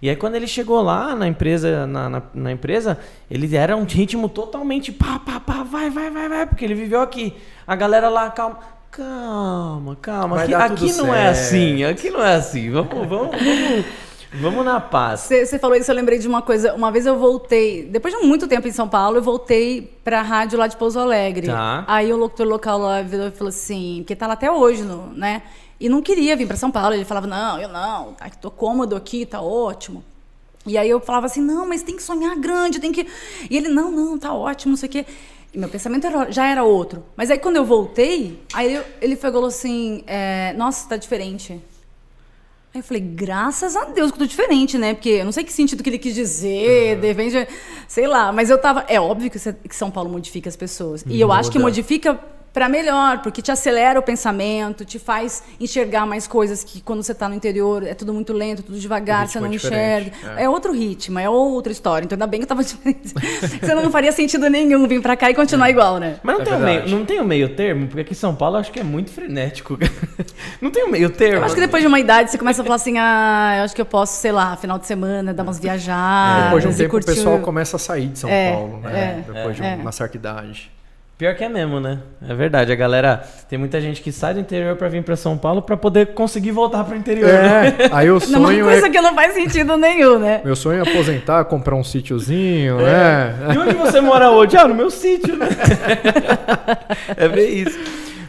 [0.03, 2.99] E aí quando ele chegou lá na empresa, na, na, na empresa,
[3.31, 7.01] ele era um ritmo totalmente pá, pá, pá, vai, vai, vai, vai, porque ele viveu
[7.01, 7.35] aqui.
[7.67, 8.59] A galera lá, calma,
[8.97, 10.37] calma, calma.
[10.37, 12.71] Vai Aqui, aqui não é assim, aqui não é assim.
[12.71, 13.85] Vamos, vamos, vamos,
[14.41, 15.21] vamos na paz.
[15.21, 16.75] Você falou isso, eu lembrei de uma coisa.
[16.75, 20.59] Uma vez eu voltei, depois de muito tempo em São Paulo, eu voltei pra rádio
[20.59, 21.49] lá de Pouso Alegre.
[21.49, 21.85] Tá.
[21.89, 25.09] Aí o locutor local lá virou e falou assim, porque tá lá até hoje, no,
[25.09, 25.43] né?
[25.81, 26.95] E não queria vir pra São Paulo.
[26.95, 30.05] Ele falava, não, eu não, tá, tô cômodo aqui, tá ótimo.
[30.67, 33.07] E aí eu falava assim, não, mas tem que sonhar grande, tem que.
[33.51, 35.05] E ele, não, não, tá ótimo, não sei o quê.
[35.55, 37.05] E meu pensamento era- já era outro.
[37.17, 41.53] Mas aí quando eu voltei, aí eu- ele falou assim, é, nossa, tá diferente.
[42.75, 44.95] Aí eu falei, graças a Deus que eu tô diferente, né?
[44.95, 47.47] Porque eu não sei que sentido que ele quis dizer, de repente,
[47.87, 48.33] sei lá.
[48.33, 48.85] Mas eu tava.
[48.89, 49.39] É óbvio que,
[49.77, 51.05] São Paulo modifica as pessoas.
[51.09, 52.19] E eu acho que modifica
[52.55, 57.13] pra melhor, porque te acelera o pensamento, te faz enxergar mais coisas que quando você
[57.13, 60.13] tá no interior é tudo muito lento, tudo devagar, você não é enxerga.
[60.39, 60.45] é.
[60.45, 60.49] É.
[60.49, 62.05] outro ritmo, é outra história.
[62.07, 63.13] Então ainda bem que eu tava diferente.
[63.61, 66.21] Senão não faria sentido nenhum vir pra cá e continuar igual, né?
[66.23, 67.87] Mas não, É tem um meio, não tem um meio termo?
[67.89, 69.77] Porque aqui em São Paulo eu acho que é muito frenético.
[70.63, 71.41] não tem um meio termo.
[71.41, 73.75] Eu acho que depois de uma idade você começa a falar assim, ah, eu acho
[73.75, 76.45] que eu posso, sei lá, final de semana, dar umas viajadas.
[76.45, 79.25] Depois de um tempo curtir o pessoal começa a sair de São É, Paulo, né?
[79.29, 79.75] é, Depois de é.
[79.75, 80.71] uma certa idade.
[81.17, 82.01] Pior que é mesmo, né?
[82.29, 82.73] É verdade.
[82.73, 83.19] A galera.
[83.49, 86.51] Tem muita gente que sai do interior pra vir pra São Paulo pra poder conseguir
[86.51, 87.29] voltar pro interior.
[87.29, 87.69] né?
[87.79, 88.91] É, aí o Numa sonho coisa é.
[88.91, 90.41] que não faz sentido nenhum, né?
[90.45, 93.33] Meu sonho é aposentar, comprar um sítiozinho, né?
[93.55, 94.57] E onde você mora hoje?
[94.57, 95.47] Ah, no meu sítio, né?
[97.17, 97.79] é bem isso.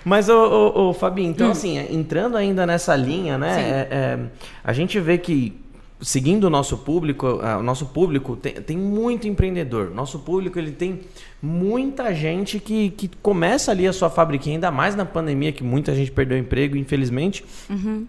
[0.03, 0.35] Mas, ô,
[0.75, 3.53] ô, ô Fabinho, então assim, entrando ainda nessa linha, né?
[3.55, 3.61] Sim.
[3.61, 4.19] é- é,
[4.63, 5.59] a gente vê que,
[5.99, 9.89] seguindo o nosso público, ah, o nosso público tem, tem muito empreendedor.
[9.89, 11.01] Nosso público, ele tem
[11.45, 15.93] muita gente que, que começa ali a sua fabriquinha, ainda mais na pandemia, que muita
[15.93, 17.45] gente perdeu o emprego, infelizmente.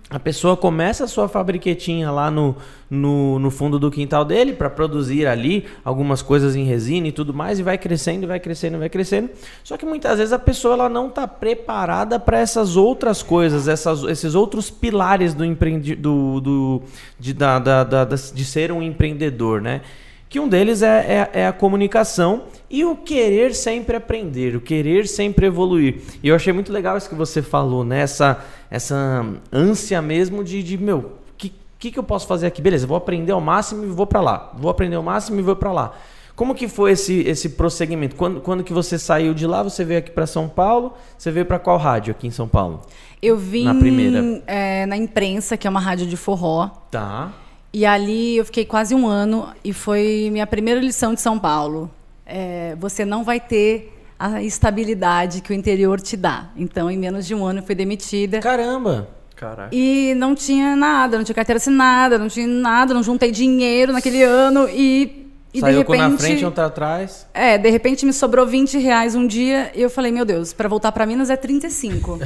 [0.08, 2.56] A pessoa começa a sua fabriquetinha lá no,
[2.90, 7.34] no, no fundo do quintal dele para produzir ali algumas coisas em resina e tudo
[7.34, 9.28] mais, e vai crescendo, vai crescendo, vai crescendo.
[9.62, 14.02] Só que muitas vezes a pessoa ela não está preparada para essas outras coisas, essas,
[14.04, 16.82] esses outros pilares do empreendi do, do,
[17.20, 19.82] de, da, da, da, de ser um empreendedor, né?
[20.28, 25.06] Que um deles é, é, é, a comunicação e o querer sempre aprender, o querer
[25.06, 26.00] sempre evoluir.
[26.22, 28.00] E eu achei muito legal isso que você falou, né?
[28.00, 32.60] Essa, essa ânsia mesmo de, de meu, o que, que, que eu posso fazer aqui?
[32.60, 34.52] Beleza, vou aprender ao máximo e vou para lá.
[34.58, 35.94] Vou aprender ao máximo e vou para lá.
[36.36, 38.14] Como que foi esse, esse prosseguimento?
[38.14, 40.92] Quando, quando que você saiu de lá, você veio aqui para São Paulo?
[41.16, 42.82] Você veio para qual rádio aqui em São Paulo?
[43.22, 44.42] Eu vim na, primeira.
[44.46, 46.68] É, na imprensa, que é uma rádio de forró.
[46.90, 47.32] Tá.
[47.76, 51.90] E ali eu fiquei quase um ano e foi minha primeira lição de São Paulo.
[52.24, 56.48] É, você não vai ter a estabilidade que o interior te dá.
[56.56, 58.40] Então, em menos de um ano, eu fui demitida.
[58.40, 59.10] Caramba!
[59.34, 59.68] Caraca.
[59.76, 64.22] E não tinha nada, não tinha carteira assinada, não tinha nada, não juntei dinheiro naquele
[64.22, 65.25] ano e
[65.56, 67.26] e Saiu de repente, com na frente, outra atrás.
[67.32, 70.68] É, de repente me sobrou 20 reais um dia e eu falei, meu Deus, para
[70.68, 72.18] voltar para Minas é 35.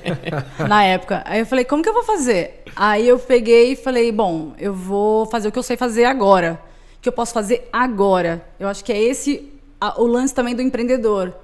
[0.66, 1.22] na época.
[1.26, 2.62] Aí eu falei, como que eu vou fazer?
[2.74, 6.58] Aí eu peguei e falei, bom, eu vou fazer o que eu sei fazer agora.
[6.96, 8.42] O que eu posso fazer agora.
[8.58, 11.34] Eu acho que é esse a, o lance também do empreendedor.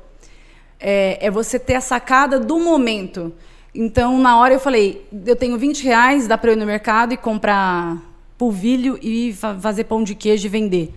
[0.80, 3.30] É, é você ter a sacada do momento.
[3.74, 7.12] Então, na hora eu falei, eu tenho 20 reais, dá para eu ir no mercado
[7.12, 7.98] e comprar
[8.38, 10.94] polvilho e fazer pão de queijo e vender.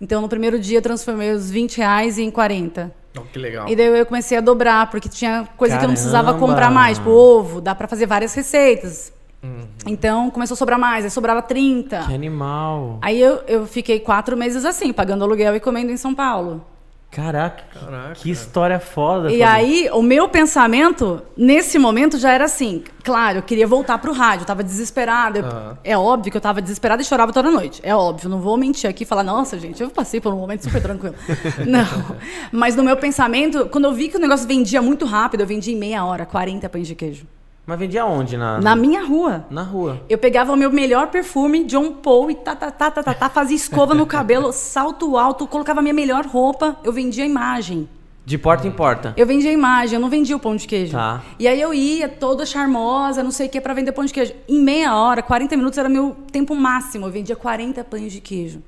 [0.00, 2.92] Então, no primeiro dia, eu transformei os 20 reais em 40.
[3.16, 3.68] Oh, que legal.
[3.68, 5.78] E daí eu comecei a dobrar, porque tinha coisa Caramba.
[5.78, 6.98] que eu não precisava comprar mais.
[6.98, 9.12] Tipo, ovo, dá para fazer várias receitas.
[9.42, 9.66] Uhum.
[9.86, 11.04] Então, começou a sobrar mais.
[11.04, 12.04] Aí sobrava 30.
[12.06, 12.98] Que animal.
[13.00, 16.64] Aí eu, eu fiquei quatro meses assim, pagando aluguel e comendo em São Paulo.
[17.10, 19.32] Caraca, Caraca, que história foda.
[19.32, 22.84] E aí, o meu pensamento, nesse momento, já era assim.
[23.02, 25.40] Claro, eu queria voltar pro rádio, eu tava desesperada.
[25.40, 25.76] Uhum.
[25.82, 27.80] É óbvio que eu tava desesperada e chorava toda noite.
[27.82, 30.64] É óbvio, não vou mentir aqui e falar, nossa, gente, eu passei por um momento
[30.64, 31.14] super tranquilo.
[31.66, 32.16] não.
[32.52, 35.72] Mas no meu pensamento, quando eu vi que o negócio vendia muito rápido, eu vendia
[35.72, 37.26] em meia hora, 40 pães de queijo.
[37.66, 38.36] Mas vendia onde?
[38.36, 39.44] Na, na minha rua.
[39.50, 40.00] Na rua.
[40.08, 43.28] Eu pegava o meu melhor perfume, John Paul, e tá, tá, tá, tá, tá, tá
[43.28, 47.88] fazia escova no cabelo, salto alto, colocava a minha melhor roupa, eu vendia a imagem.
[48.24, 49.14] De porta em porta?
[49.16, 50.92] Eu vendia a imagem, eu não vendia o pão de queijo.
[50.92, 51.22] Tá.
[51.38, 54.32] E aí eu ia toda charmosa, não sei o que, para vender pão de queijo.
[54.48, 57.06] Em meia hora, 40 minutos era meu tempo máximo.
[57.06, 58.62] Eu vendia 40 pães de queijo.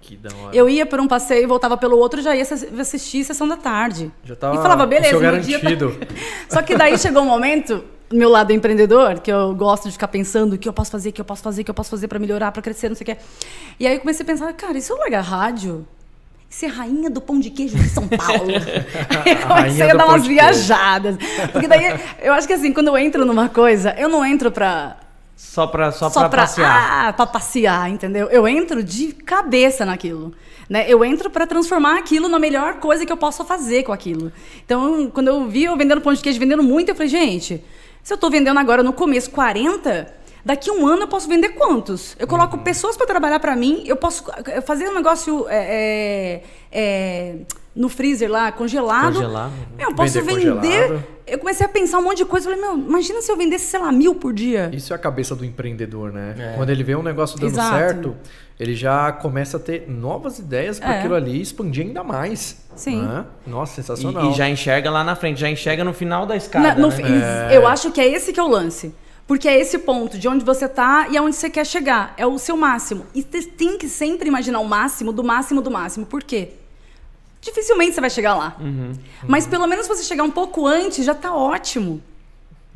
[0.00, 0.54] Que da hora.
[0.54, 4.12] Eu ia por um passeio, voltava pelo outro, já ia assistir a sessão da tarde.
[4.22, 5.68] Já tava e falava, beleza, meu dia tá...
[6.48, 10.54] Só que daí chegou um momento meu lado empreendedor, que eu gosto de ficar pensando
[10.54, 12.08] o que eu posso fazer, o que eu posso fazer, o que eu posso fazer
[12.08, 13.16] para melhorar, para crescer, não sei o que.
[13.80, 15.86] E aí eu comecei a pensar, cara, e se eu largar rádio?
[16.48, 18.46] Ser rainha do pão de queijo de São Paulo.
[19.24, 21.16] aí comecei a dar umas viajadas.
[21.50, 24.96] Porque daí, eu acho que assim, quando eu entro numa coisa, eu não entro pra.
[25.36, 27.08] Só pra, só, só pra, pra passear.
[27.08, 28.28] Ah, pra passear, entendeu?
[28.28, 30.32] Eu entro de cabeça naquilo.
[30.68, 30.84] Né?
[30.88, 34.32] Eu entro para transformar aquilo na melhor coisa que eu possa fazer com aquilo.
[34.64, 37.62] Então, quando eu vi eu vendendo pão de queijo, vendendo muito, eu falei, gente,
[38.04, 40.06] se eu estou vendendo agora no começo 40,
[40.44, 42.14] daqui a um ano eu posso vender quantos?
[42.18, 42.62] Eu coloco uhum.
[42.62, 44.24] pessoas para trabalhar para mim, eu posso
[44.66, 47.36] fazer um negócio é, é, é,
[47.74, 49.14] no freezer lá, congelado.
[49.14, 49.50] Congelar.
[49.78, 50.60] Eu posso vender.
[50.60, 52.50] vender eu comecei a pensar um monte de coisa.
[52.50, 54.70] Falei, meu, imagina se eu vendesse, sei lá, mil por dia.
[54.72, 56.34] Isso é a cabeça do empreendedor, né?
[56.38, 56.56] É.
[56.56, 57.74] Quando ele vê um negócio dando Exato.
[57.74, 58.16] certo,
[58.58, 60.98] ele já começa a ter novas ideias para é.
[60.98, 62.64] aquilo ali expandir ainda mais.
[62.76, 63.02] Sim.
[63.02, 63.24] Né?
[63.46, 64.26] Nossa, sensacional.
[64.26, 66.74] E, e, já enxerga lá na frente, já enxerga no final da escada.
[66.74, 67.52] Na, né?
[67.52, 67.56] é...
[67.56, 68.94] Eu acho que é esse que é o lance.
[69.26, 72.14] Porque é esse ponto de onde você está e aonde você quer chegar.
[72.16, 73.06] É o seu máximo.
[73.14, 76.04] E você tem que sempre imaginar o máximo do máximo do máximo.
[76.04, 76.50] Por quê?
[77.40, 78.56] Dificilmente você vai chegar lá.
[78.60, 78.94] Uhum, uhum.
[79.26, 82.02] Mas pelo menos você chegar um pouco antes já está ótimo.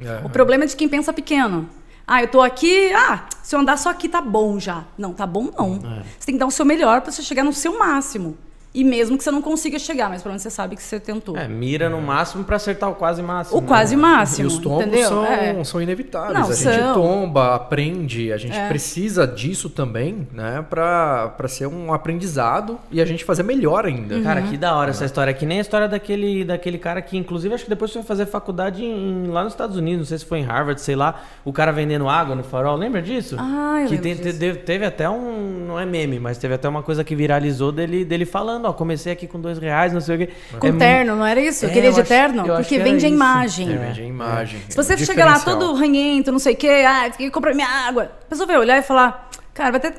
[0.00, 0.24] É.
[0.24, 1.68] O problema é de quem pensa pequeno.
[2.10, 4.82] Ah, eu tô aqui, ah, se eu andar só aqui tá bom já.
[4.96, 5.74] Não, tá bom não.
[5.74, 6.02] É.
[6.18, 8.38] Você tem que dar o seu melhor para você chegar no seu máximo.
[8.74, 11.36] E mesmo que você não consiga chegar, mas pelo menos você sabe que você tentou.
[11.36, 13.58] É, mira no máximo para acertar o quase máximo.
[13.58, 14.02] O quase né?
[14.02, 14.44] máximo.
[14.44, 15.64] E os tombos são, é.
[15.64, 16.34] são inevitáveis.
[16.34, 16.72] Não, a são.
[16.72, 18.68] gente tomba, aprende, a gente é.
[18.68, 20.64] precisa disso também, né?
[20.68, 24.16] Pra, pra ser um aprendizado e a gente fazer melhor ainda.
[24.16, 24.22] Uhum.
[24.22, 25.32] Cara, que da hora essa história.
[25.32, 28.84] Que nem a história daquele, daquele cara que, inclusive, acho que depois foi fazer faculdade
[28.84, 31.72] em, lá nos Estados Unidos, não sei se foi em Harvard, sei lá, o cara
[31.72, 32.76] vendendo água no farol.
[32.76, 33.36] Lembra disso?
[33.38, 35.66] Ah, eu que tem, teve, teve até um.
[35.66, 39.12] Não é meme, mas teve até uma coisa que viralizou dele, dele falando, ó, comecei
[39.12, 40.32] aqui com dois reais, não sei o quê.
[40.58, 41.64] Com é terno, não era isso?
[41.64, 42.44] Eu é, queria de terno?
[42.44, 43.72] Porque vende a imagem.
[43.72, 44.60] É, vende a imagem.
[44.68, 48.10] Se você chega lá todo ranhento, não sei o quê, ah, compra minha água.
[48.26, 49.94] A pessoa vai olhar e falar, cara, vai ter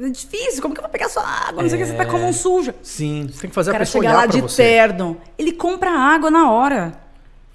[0.00, 1.60] é difícil, como que eu vou pegar sua água?
[1.62, 2.74] Não sei o que, você tá com a mão suja.
[2.82, 3.28] Sim.
[3.28, 4.62] Você tem que fazer o cara a pessoa chegar lá de você.
[4.62, 5.16] terno.
[5.36, 7.07] Ele compra água na hora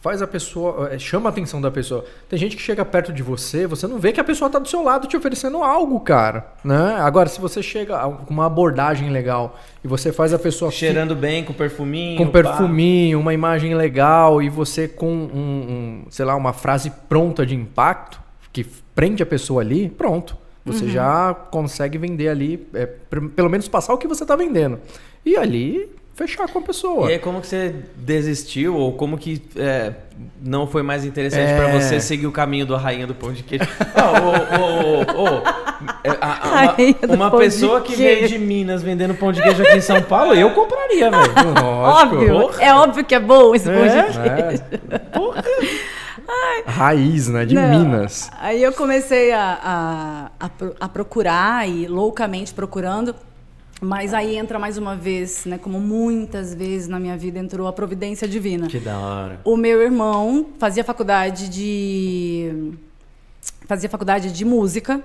[0.03, 2.03] faz a pessoa, eh, chama a atenção da pessoa.
[2.27, 4.67] Tem gente que chega perto de você, você não vê que a pessoa está do
[4.67, 6.97] seu lado te oferecendo algo, cara, né?
[6.99, 11.45] Agora, se você chega com uma abordagem legal e você faz a pessoa cheirando bem
[11.45, 13.21] com perfuminho, com perfuminho, pá.
[13.21, 18.19] uma imagem legal e você com um, um, sei lá, uma frase pronta de impacto
[18.51, 20.35] que prende a pessoa ali, pronto.
[20.65, 22.85] Você já consegue vender ali, é,
[23.35, 24.79] pelo menos passar o que você tá vendendo.
[25.25, 27.09] E ali, fechar com a pessoa.
[27.09, 28.75] E aí, como que você desistiu?
[28.75, 29.93] Ou como que é,
[30.41, 31.57] não foi mais interessante É.
[31.57, 33.65] pra você seguir o caminho do rainha do pão de queijo?
[33.97, 35.37] Ô, ô, ô, ô,
[36.03, 36.75] é, a- a-
[37.07, 40.33] uma uma pessoa que veio de Minas vendendo pão de queijo aqui em São Paulo,
[40.33, 41.33] eu compraria, velho.
[41.61, 42.15] Lógico.
[42.15, 42.41] Óbvio.
[42.41, 42.63] porra.
[42.63, 44.03] É óbvio que é bom esse pão de É?
[44.03, 44.63] queijo.
[46.65, 47.45] Raiz, né?
[47.45, 47.69] De Não.
[47.69, 48.29] Minas.
[48.39, 50.49] Aí eu comecei a, a,
[50.79, 53.13] a procurar e loucamente procurando.
[53.83, 55.57] Mas aí entra mais uma vez, né?
[55.57, 58.67] Como muitas vezes na minha vida entrou a providência divina.
[58.67, 59.41] Que da hora.
[59.43, 62.73] O meu irmão fazia faculdade de
[63.67, 65.03] fazia faculdade de música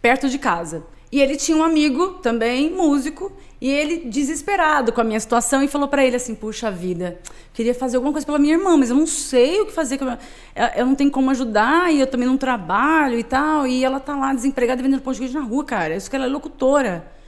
[0.00, 0.84] perto de casa.
[1.12, 5.66] E ele tinha um amigo também, músico, e ele desesperado com a minha situação e
[5.66, 7.18] falou pra ele assim: "Puxa vida,
[7.52, 9.98] queria fazer alguma coisa pela minha irmã, mas eu não sei o que fazer,
[10.76, 14.14] eu não tenho como ajudar e eu também não trabalho e tal, e ela tá
[14.14, 15.96] lá desempregada vendendo pão de queijo na rua, cara.
[15.96, 17.18] Isso que ela é locutora.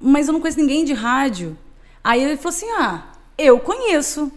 [0.00, 1.56] Mas eu não conheço ninguém de rádio.
[2.02, 3.02] Aí ele falou assim: "Ah,
[3.38, 4.30] eu conheço".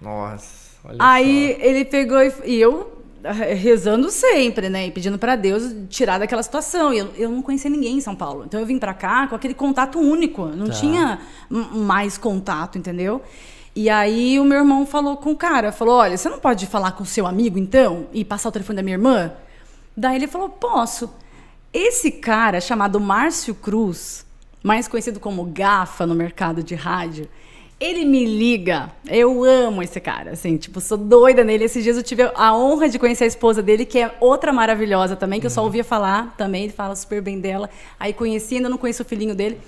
[0.00, 2.90] Nossa, olha Aí ele pegou e, e eu
[3.22, 4.86] eh, rezando sempre, né?
[4.86, 6.92] E pedindo pra Deus tirar daquela situação.
[6.94, 8.44] E eu, eu não conhecia ninguém em São Paulo.
[8.46, 10.46] Então eu vim pra cá com aquele contato único.
[10.46, 10.72] Não Tá.
[10.72, 13.20] tinha mais contato, entendeu?
[13.76, 16.92] E aí o meu irmão falou com o cara, falou: "Olha, você não pode falar
[16.92, 19.32] com o seu amigo então e passar o telefone da minha irmã?"
[19.96, 21.10] Daí ele falou: "Posso".
[21.72, 24.24] Esse cara chamado Márcio Cruz,
[24.62, 27.28] mais conhecido como Gafa no mercado de rádio,
[27.80, 28.92] ele me liga.
[29.08, 31.64] Eu amo esse cara, assim, tipo, sou doida nele.
[31.64, 35.16] Esses dias eu tive a honra de conhecer a esposa dele, que é outra maravilhosa
[35.16, 37.70] também, que eu só ouvia falar também, ele fala super bem dela.
[37.98, 39.58] Aí conheci, ainda não conheço o filhinho dele.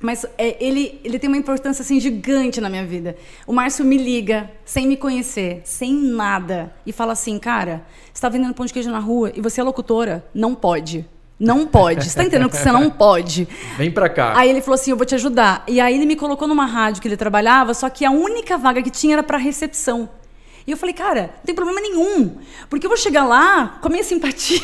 [0.00, 3.16] Mas é, ele, ele tem uma importância assim gigante na minha vida.
[3.46, 8.28] O Márcio me liga, sem me conhecer, sem nada, e fala assim: Cara, você tá
[8.28, 10.24] vendendo pão de queijo na rua e você é locutora?
[10.34, 11.08] Não pode.
[11.38, 12.08] Não pode.
[12.08, 13.48] Você tá entendendo que você não pode?
[13.76, 14.32] Vem pra cá.
[14.36, 15.64] Aí ele falou assim: Eu vou te ajudar.
[15.66, 18.82] E aí ele me colocou numa rádio que ele trabalhava, só que a única vaga
[18.82, 20.08] que tinha era para recepção.
[20.66, 22.36] E eu falei, cara, não tem problema nenhum.
[22.70, 24.60] Porque eu vou chegar lá com a minha simpatia.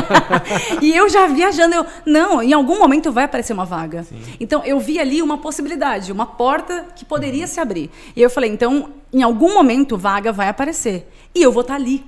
[0.82, 1.86] e eu já viajando, eu.
[2.04, 4.04] Não, em algum momento vai aparecer uma vaga.
[4.40, 7.88] Então eu vi ali uma possibilidade, uma porta que poderia se abrir.
[8.16, 11.08] E eu falei, então, em algum momento, vaga vai aparecer.
[11.34, 12.04] E eu vou estar ali.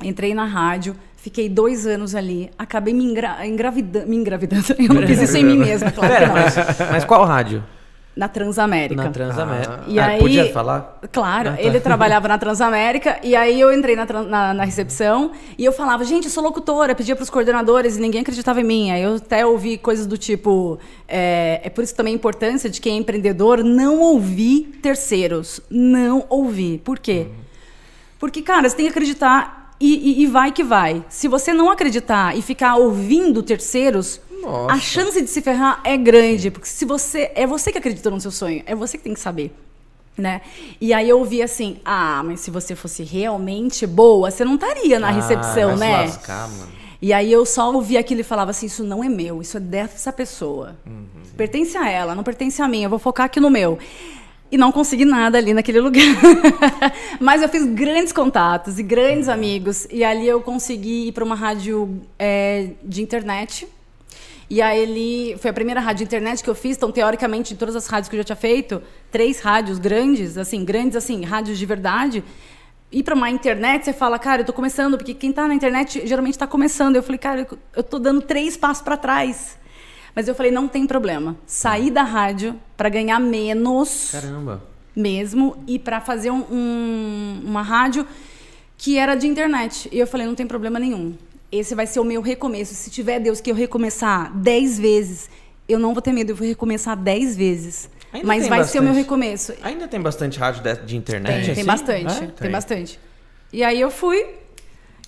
[0.00, 4.64] Entrei na rádio, fiquei dois anos ali, acabei me, engra engravida- me engravidando.
[4.78, 6.34] Eu não fiz isso em mim mesma, claro que Pera, não.
[6.34, 6.54] mas,
[6.90, 7.62] mas qual rádio?
[8.14, 9.02] Na Transamérica.
[9.04, 9.84] Na Transamérica.
[9.88, 11.00] E Ah, aí- Podia falar?
[11.10, 11.62] Claro, Ah, tá.
[11.62, 16.04] ele trabalhava na Transamérica e aí eu entrei na, na- na recepção e eu falava,
[16.04, 18.90] gente, eu sou locutora, pedia para os coordenadores e ninguém acreditava em mim.
[18.90, 22.82] Aí eu até ouvi coisas do tipo, é, é por isso também a importância de
[22.82, 26.82] quem é empreendedor não ouvir terceiros, não ouvir.
[26.84, 27.28] Por quê?
[28.18, 31.04] Porque, cara, você tem que acreditar e, e- e vai que vai.
[31.08, 34.74] Se você não acreditar e ficar ouvindo terceiros, Nossa.
[34.74, 36.50] a chance de se ferrar é grande.
[36.50, 37.30] Porque se você.
[37.34, 39.52] É você que acredita no seu sonho, é você que tem que saber.
[40.16, 40.42] Né?
[40.80, 44.98] E aí eu ouvi assim: ah, mas se você fosse realmente boa, você não estaria
[45.00, 46.02] na Ah, recepção, né?
[46.02, 46.68] lascar, mano.
[47.00, 49.60] E aí eu só ouvia aquilo e falava assim: isso não é meu, isso é
[49.60, 50.76] dessa pessoa.
[50.86, 51.06] Uhum.
[51.36, 53.78] Pertence a ela, não pertence a mim, eu vou focar aqui no meu.
[54.52, 56.04] E não consegui nada ali naquele lugar.
[57.18, 59.32] Mas eu fiz grandes contatos e grandes Uhum.
[59.34, 59.86] amigos.
[59.90, 63.66] E ali eu consegui ir para uma rádio é, de internet.
[64.50, 67.58] E aí ele foi a primeira rádio de internet que eu fiz, então teoricamente de
[67.58, 71.58] todas as rádios que eu já tinha feito, três rádios grandes, assim, grandes assim, rádios
[71.58, 72.22] de verdade.
[72.90, 76.06] Ir para uma internet, você fala, cara, eu tô começando, porque quem tá na internet
[76.06, 76.96] geralmente tá começando.
[76.96, 79.56] Eu falei, cara, eu- eu tô dando três passos para trás.
[80.14, 81.36] Mas eu falei, não tem problema.
[81.46, 84.62] Sair da rádio para ganhar menos Caramba.
[84.94, 88.06] mesmo e para fazer um- um- uma rádio
[88.76, 89.88] que era de internet.
[89.92, 91.14] E eu falei, não tem problema nenhum.
[91.50, 92.74] Esse vai ser o meu recomeço.
[92.74, 95.30] Se tiver Deus que eu recomeçar dez vezes,
[95.68, 97.88] eu não vou ter medo, eu vou recomeçar dez vezes.
[98.12, 99.04] Ainda Mas tem vai ser o meu bastante.
[99.04, 99.54] recomeço.
[99.62, 101.34] Ainda tem bastante rádio de, de internet?
[101.36, 101.64] Tem, tem assim?
[101.64, 102.26] bastante, É?
[102.26, 103.00] tem bastante.
[103.52, 104.26] E aí eu fui,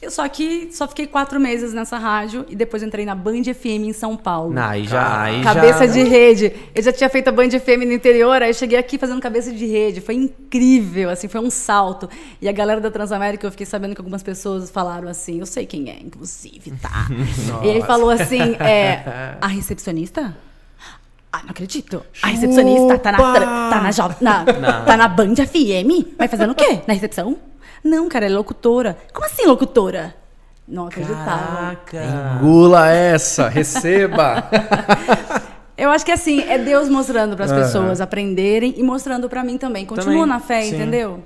[0.05, 3.87] eu só que só fiquei quatro meses nessa rádio e depois entrei na Band FM
[3.87, 4.53] em São Paulo.
[4.53, 5.23] Não, aí já.
[5.23, 5.93] Aí Cabeça já...
[5.93, 6.53] de rede.
[6.75, 9.51] Eu já tinha feito a Band FM no interior, aí eu cheguei aqui fazendo cabeça
[9.53, 10.01] de rede.
[10.01, 12.09] Foi incrível, assim, foi um salto.
[12.41, 15.65] E a galera da Transamérica, eu fiquei sabendo que algumas pessoas falaram assim, eu sei
[15.67, 17.09] quem é, inclusive, tá?
[17.65, 20.37] e ele falou assim, é, a recepcionista?
[21.33, 22.05] Ah, não acredito.
[22.23, 24.85] A recepcionista tá na, tá na, jo- na- Não.
[24.85, 26.15] tá na Band FM?
[26.17, 26.79] Vai fazendo o quê?
[26.87, 27.37] Na recepção?
[27.85, 28.97] Não, cara, ela é locutora.
[29.13, 30.15] Como assim locutora?
[30.67, 31.77] Não acreditava.
[31.85, 32.39] Caraca.
[32.41, 34.49] Engula essa, receba.
[35.77, 37.61] Eu acho que assim, é Deus mostrando para as Aham.
[37.63, 39.85] pessoas aprenderem e mostrando para mim também.
[39.85, 40.75] Continua Também, na fé, sim.
[40.77, 41.23] entendeu?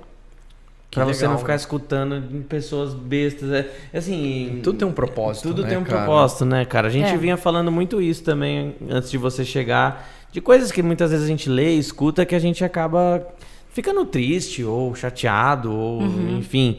[0.91, 1.57] Pra você legal, não ficar né?
[1.57, 3.51] escutando pessoas bestas.
[3.51, 4.59] É, assim.
[4.63, 5.97] Tudo tem um propósito, Tudo né, tem um cara?
[5.99, 6.87] propósito, né, cara?
[6.87, 7.15] A gente É.
[7.17, 10.09] vinha falando muito isso também antes de você chegar.
[10.31, 13.21] De coisas que muitas vezes a gente lê e escuta que a gente acaba
[13.71, 16.37] ficando triste ou chateado, ou Uhum.
[16.39, 16.77] enfim.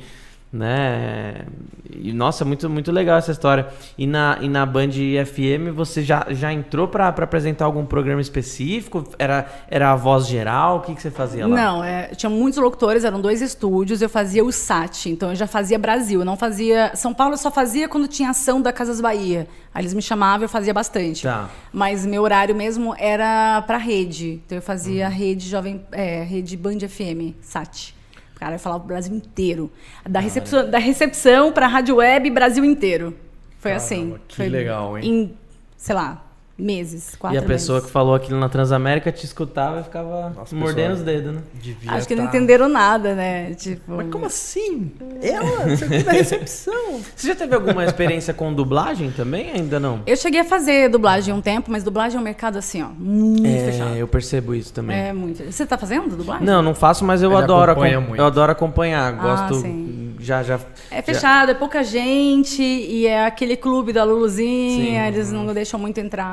[0.53, 1.45] Né?
[1.93, 3.69] E, nossa, muito, muito legal essa história.
[3.97, 4.91] E na, e na Band
[5.25, 9.05] FM você já, já entrou pra pra apresentar algum programa específico?
[9.19, 10.79] Era, era a voz geral?
[10.79, 11.55] O que, que você fazia lá?
[11.57, 15.47] Não, é, tinha muitos locutores, eram dois estúdios, eu fazia o SAT, então eu já
[15.47, 16.93] fazia Brasil, eu não fazia.
[16.95, 19.47] São Paulo eu só fazia quando tinha ação da Casas Bahia.
[19.73, 21.23] Aí eles me chamavam, eu fazia bastante.
[21.23, 21.49] Tá.
[21.73, 24.41] Mas meu horário mesmo era pra rede.
[24.45, 25.13] Então eu fazia Uhum.
[25.15, 27.95] rede jovem, é, rede Band FM, SAT.
[28.41, 29.71] Cara, eu falava o Brasil inteiro.
[30.09, 33.15] Da recepção, da recepção pra rádio web, Brasil inteiro.
[33.59, 34.15] Foi Caramba, assim.
[34.27, 35.07] que Foi legal, hein?
[35.07, 35.39] Em,
[35.77, 36.25] sei lá,
[36.61, 37.87] meses, quatro E a pessoa meses.
[37.87, 40.99] que falou aquilo na Transamérica te escutava e ficava Nossa, mordendo pessoal.
[40.99, 41.41] os dedos, né?
[41.55, 43.55] Devia Acho que não tá- entenderam nada, né?
[43.55, 44.93] Tipo, Mas como assim?
[45.23, 45.69] Ela?
[45.77, 47.01] Você aqui da recepção?
[47.17, 49.51] Você já teve alguma experiência com dublagem também?
[49.53, 50.01] Ainda não?
[50.07, 53.43] Eu cheguei a fazer dublagem um tempo, mas dublagem é um mercado assim, ó, muito
[53.65, 53.95] fechado.
[53.95, 54.97] É, eu percebo isso também.
[54.97, 55.43] É muito.
[55.51, 56.47] Você tá fazendo dublagem?
[56.47, 58.21] Não, não faço, mas eu Ele adoro acompanha acom- muito.
[58.21, 59.13] Eu adoro acompanhar.
[59.13, 59.55] Gosto.
[59.61, 59.97] sim.
[60.23, 60.61] Já, já.
[60.91, 65.09] É fechado, é pouca gente e é aquele clube da Luluzinha, Sim.
[65.09, 66.27] eles não deixam muito entrar.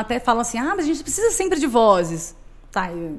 [0.00, 2.34] Até falam assim, ah, mas a gente precisa sempre de vozes.
[2.70, 3.16] Tá, eu-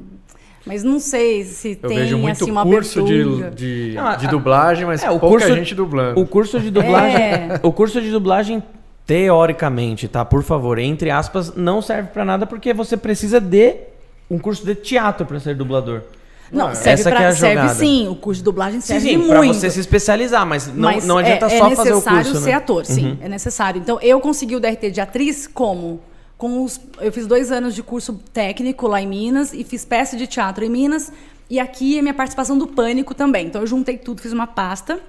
[0.66, 3.52] mas não sei se Eu tem vejo muito assim uma curso de, abertura.
[3.52, 6.20] de, Não, de a- dublagem, mas é, o pouca curso- gente dublando.
[6.22, 7.16] O curso de dublagem.
[7.22, 7.60] É.
[7.62, 8.64] O curso de dublagem,
[9.06, 10.24] teoricamente, tá?
[10.26, 13.76] Por favor, entre aspas, não serve pra nada porque você precisa de
[14.30, 16.02] um curso de teatro pra ser dublador.
[16.52, 19.10] Não, serve, essa que pra, é a serve sim, o curso de dublagem Sim, serve
[19.10, 19.30] sim, muito.
[19.32, 22.26] pra você se especializar, mas não, Mas não adianta é, só é fazer o necessário
[22.26, 22.42] curso.
[22.42, 22.56] ser né?
[22.56, 23.18] ator, sim, Uhum.
[23.22, 23.82] é necessário.
[23.82, 26.00] Então, eu consegui o DRT de atriz como?
[26.44, 30.18] Com os, eu fiz dois anos de curso técnico lá em Minas e fiz peça
[30.18, 31.10] de teatro em Minas.
[31.50, 33.48] E aqui é minha participação do Pânico também.
[33.48, 35.00] Então, eu juntei tudo, fiz uma pasta.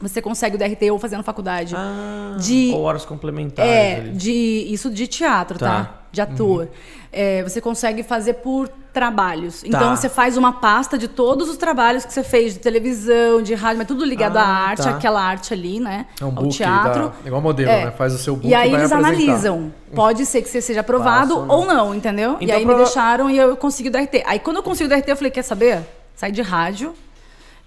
[0.00, 1.74] Você consegue o DRT ou fazendo faculdade.
[1.76, 3.70] Ah, De- ou horas complementares.
[3.72, 4.10] É, ali.
[4.10, 5.66] de, isso de teatro, tá?
[5.66, 5.78] Tá.
[5.80, 6.06] Uhum.
[6.12, 6.68] De ator.
[7.12, 9.62] É, você consegue fazer por trabalhos.
[9.64, 9.96] Então Tá.
[9.96, 13.78] você faz uma pasta de todos os trabalhos que você fez, de televisão, de rádio,
[13.78, 14.90] mas tudo ligado Ah, à arte, tá.
[14.90, 16.06] aquela arte ali, né?
[16.20, 17.08] É um Ao book, teatro.
[17.08, 17.84] da- igual modelo, É.
[17.86, 17.90] né?
[17.90, 19.08] Faz o seu book E aí eles apresentar.
[19.08, 19.72] analisam.
[19.94, 22.36] Pode ser que você seja aprovado Passa ou ou não, entendeu?
[22.40, 24.22] e Então, aí me prova- deixaram e eu consegui o DRT.
[24.26, 25.80] Aí quando eu consegui o DRT, eu falei, quer saber?
[26.14, 26.94] Sai de rádio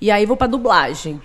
[0.02, 1.22] e aí vou pra dublagem.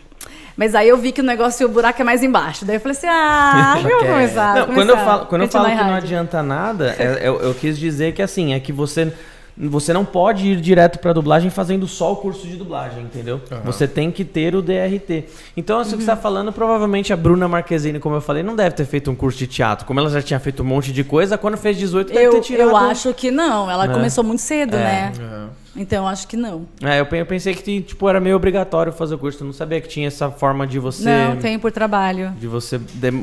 [0.56, 2.64] Mas aí eu vi que o negócio, o buraco é mais embaixo.
[2.64, 4.54] Daí eu falei assim, ah, eu vou começar.
[4.56, 7.40] Não, vou quando eu começar falo, quando eu falo que não adianta nada, é- eu,
[7.40, 9.12] eu quis dizer que assim, é que você
[9.56, 13.40] você não pode ir direto pra dublagem fazendo só o curso de dublagem, entendeu?
[13.64, 15.26] Você tem que ter o DRT.
[15.56, 18.74] Então, isso que você tá falando, provavelmente a Bruna Marquezine, como eu falei, não deve
[18.74, 19.86] ter feito um curso de teatro.
[19.86, 22.40] Como ela já tinha feito um monte de coisa, quando fez 18 deve Eu, ter
[22.40, 22.68] tirado.
[22.70, 23.70] eu acho que não.
[23.70, 23.94] Ela Né?
[23.94, 24.80] começou muito cedo, É.
[24.80, 25.12] né?
[25.20, 25.63] É.
[25.76, 26.66] Então acho que não.
[26.82, 29.52] É, eu pe- eu pensei que tipo era meio obrigatório fazer o curso, eu não
[29.52, 32.30] sabia que tinha essa forma de você Não, tem por trabalho.
[32.38, 32.80] de você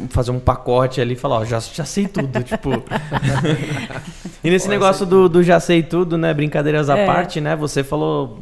[0.09, 2.71] fazer um pacote ali e falar, ó, já, já sei tudo, tipo.
[4.43, 6.33] e nesse negócio do, do já sei tudo, né?
[6.33, 7.05] Brincadeiras à É.
[7.05, 7.55] parte, né?
[7.55, 8.39] Você falou.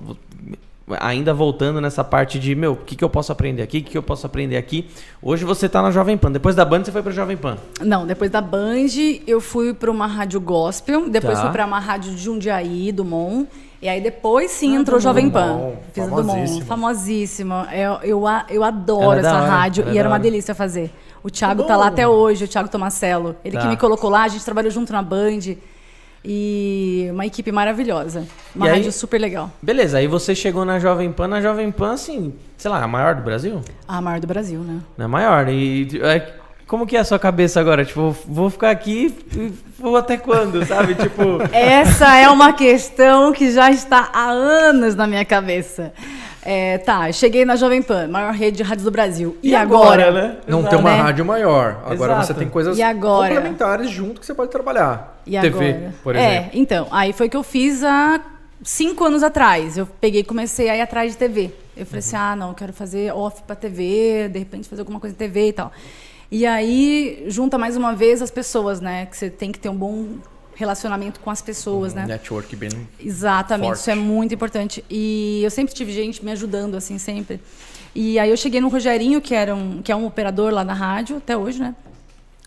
[1.01, 3.77] Ainda voltando nessa parte de, meu, o que, que eu posso aprender aqui?
[3.77, 4.89] O que, que eu posso aprender aqui?
[5.21, 6.31] Hoje você tá na Jovem Pan.
[6.31, 7.59] Depois da banda, você foi pra Jovem Pan.
[7.79, 8.87] Não, depois da Band,
[9.27, 11.43] eu fui para uma rádio gospel, depois Tá.
[11.43, 13.47] fui para uma rádio de Jundiaí, Dumont.
[13.81, 15.47] E aí depois sim Ah, entrou Dumont, Jovem Pan.
[15.47, 16.35] Dumont, Fiz famosíssima.
[16.47, 17.67] Dumont, famosíssima.
[17.71, 20.91] Eu, eu, eu adoro é essa hora, rádio é e era uma delícia fazer.
[21.23, 21.91] O Thiago Tá lá bom.
[21.93, 23.35] até hoje, o Thiago Tomacello.
[23.43, 23.61] Ele Tá.
[23.63, 25.55] que me colocou lá, a gente trabalhou junto na Band.
[26.23, 28.27] E uma equipe maravilhosa.
[28.53, 29.49] Uma E aí- rádio super legal.
[29.61, 31.27] Beleza, aí você chegou na Jovem Pan.
[31.29, 33.61] Na Jovem Pan, assim, sei lá, a maior do Brasil?
[33.87, 34.79] A maior do Brasil, né?
[34.97, 35.47] É maior.
[35.47, 36.33] E é,
[36.69, 37.84] como que é a sua cabeça agora?
[37.84, 40.93] Tipo, vou ficar aqui e vou até quando, sabe?
[41.01, 41.39] Tipo.
[41.51, 45.91] Essa é uma questão que já está há anos na minha cabeça.
[46.43, 49.36] É, tá, cheguei na Jovem Pan, maior rede de rádios do Brasil.
[49.41, 50.12] E, agora?
[50.12, 50.38] né?
[50.47, 50.75] Não Exato.
[50.75, 51.01] tem uma Né?
[51.01, 51.82] rádio maior.
[51.86, 52.27] Agora Exato.
[52.27, 53.34] você tem coisas E agora?
[53.34, 55.21] complementares junto que você pode trabalhar.
[55.25, 55.93] E TV, agora?
[56.03, 56.49] por é, exemplo.
[56.53, 58.21] então, aí foi que eu fiz há
[58.63, 59.75] cinco anos atrás.
[59.75, 61.51] Eu peguei e comecei a ir atrás de TV.
[61.75, 64.99] Eu falei assim, ah, não, eu quero fazer off pra TV, de repente fazer alguma
[64.99, 65.71] coisa em TV e tal.
[66.32, 69.08] E aí, junta mais uma vez as pessoas, né?
[69.08, 70.17] Que você tem que ter um bom
[70.56, 72.06] relacionamento com as pessoas, né?
[72.06, 72.69] Network bem.
[73.00, 73.80] Exatamente, Forte.
[73.80, 74.86] isso é muito importante.
[74.90, 77.40] E eu sempre tive gente me ajudando, assim, sempre.
[77.96, 80.73] E aí eu cheguei no Rogerinho, que, era um, que é um operador lá na
[80.73, 81.73] rádio, até hoje, né?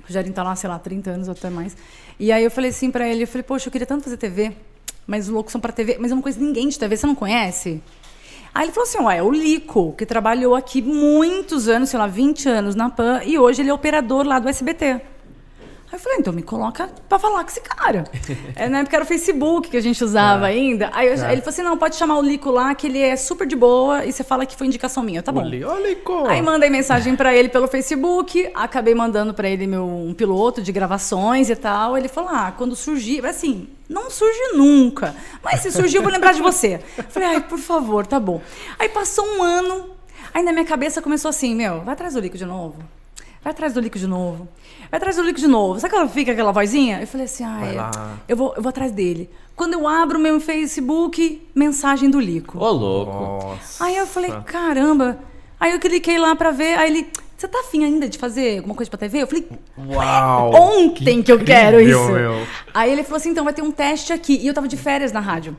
[0.01, 1.77] O Rogerinho tá lá, sei lá, 30 anos ou até mais.
[2.21, 4.53] E aí eu falei assim pra ele, eu falei, poxa, eu queria tanto fazer TV,
[5.07, 7.83] mas loucos são pra TV, mas eu não conheço ninguém de TV, você não conhece?
[8.55, 12.07] Aí ele falou assim, ué, é o Lico, que trabalhou aqui muitos anos, sei lá,
[12.07, 15.12] 20 anos na PAN, e hoje ele é operador lá do SBT.
[15.93, 18.05] Aí eu falei, então me coloca pra falar com esse cara.
[18.57, 20.55] é, na época era o Facebook que a gente usava É.
[20.55, 20.89] ainda.
[20.95, 23.47] Aí eu- ele falou assim: não, pode chamar o Lico lá, que ele é super
[23.47, 25.23] de boa, e você fala que foi indicação minha.
[25.23, 25.43] Tá bom.
[25.43, 26.27] Olha como.
[26.29, 30.73] Aí mandei mensagem pra ele pelo Facebook, acabei mandando pra ele meu um piloto de
[30.73, 31.99] gravações e tal.
[31.99, 35.15] Ele falou: "Ah, quando surgir, assim, não surge nunca,
[35.45, 36.81] mas se surgir eu vou lembrar de você".
[36.97, 38.41] Eu Falei: "Ai, por favor, tá bom".
[38.79, 39.91] Aí passou um ano,
[40.33, 42.77] aí na minha cabeça começou assim: "Meu, vai atrás do Lico de novo".
[43.45, 44.47] Vai atrás do Lico de novo.
[44.93, 45.81] Vai atrás do Lico de novo.
[45.81, 47.01] Sabe quando fica aquela vozinha?
[47.01, 49.31] Eu falei assim, ah, é, eu, vou, eu vou atrás dele.
[49.57, 52.59] Quando eu abro meu Facebook, mensagem do Lico.
[52.59, 53.11] Ô, louco.
[53.11, 53.87] Nossa.
[53.87, 55.19] Aí eu falei, caramba.
[55.59, 58.75] Aí eu cliquei lá pra ver, aí ele, você tá afim ainda de fazer alguma
[58.75, 59.23] coisa pra TV?
[59.23, 60.53] Eu falei, Uau.
[60.53, 62.13] ontem que, eu quero incrível, isso.
[62.13, 62.47] meu.
[62.75, 64.37] Aí ele falou assim, então vai ter um teste aqui.
[64.43, 65.57] E eu tava de férias na rádio.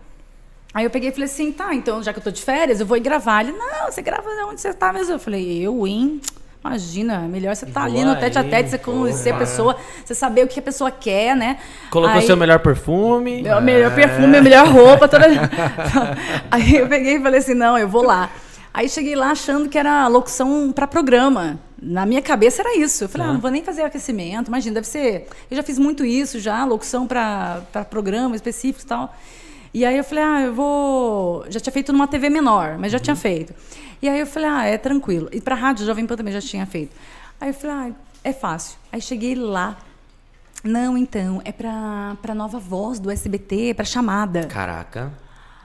[0.75, 2.85] Aí eu peguei e falei assim, tá, então já que eu tô de férias, eu
[2.85, 3.41] vou ir gravar.
[3.41, 5.13] Ele, não, você grava onde você tá mesmo.
[5.13, 6.21] Eu falei, eu, hein?
[6.65, 10.45] Imagina, melhor você tá ali no tete a tete, você conhecer a pessoa, você saber
[10.45, 11.57] o que a pessoa quer, né?
[11.91, 13.41] Colocou Aí- seu melhor perfume.
[13.41, 15.25] meu melhor perfume, minha melhor roupa, toda.
[16.49, 18.29] Aí eu peguei e falei assim: não, eu vou lá.
[18.73, 21.59] Aí cheguei lá achando que era locução para programa.
[21.79, 23.03] Na minha cabeça era isso.
[23.03, 24.47] Eu falei, ah, não vou nem fazer aquecimento.
[24.47, 25.27] Imagina, deve ser.
[25.51, 29.13] Eu já fiz muito isso já, locução para programa específico e tal.
[29.73, 31.45] E aí eu falei, ah, eu vou.
[31.49, 33.53] Já tinha feito numa TV menor, mas já tinha feito.
[34.01, 35.29] E aí eu falei, ah, é tranquilo.
[35.31, 36.95] E para rádio Jovem Pan também já tinha feito.
[37.41, 38.77] Aí eu falei, ah, é fácil.
[38.91, 39.77] Aí cheguei lá.
[40.63, 44.45] Não, então, é pra, pra nova voz do SBT, pra chamada.
[44.45, 45.11] Caraca.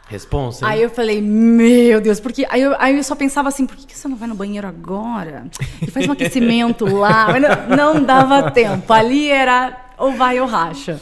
[0.09, 0.65] Responsa.
[0.65, 0.73] hein?
[0.73, 3.87] Aí eu falei, meu Deus, porque aí eu, aí eu só pensava assim, por que,
[3.87, 5.47] que você não vai no banheiro agora?
[5.83, 7.29] E faz um aquecimento lá.
[7.39, 8.91] Não, não dava tempo.
[8.93, 10.99] Ali era ou vai ou racha.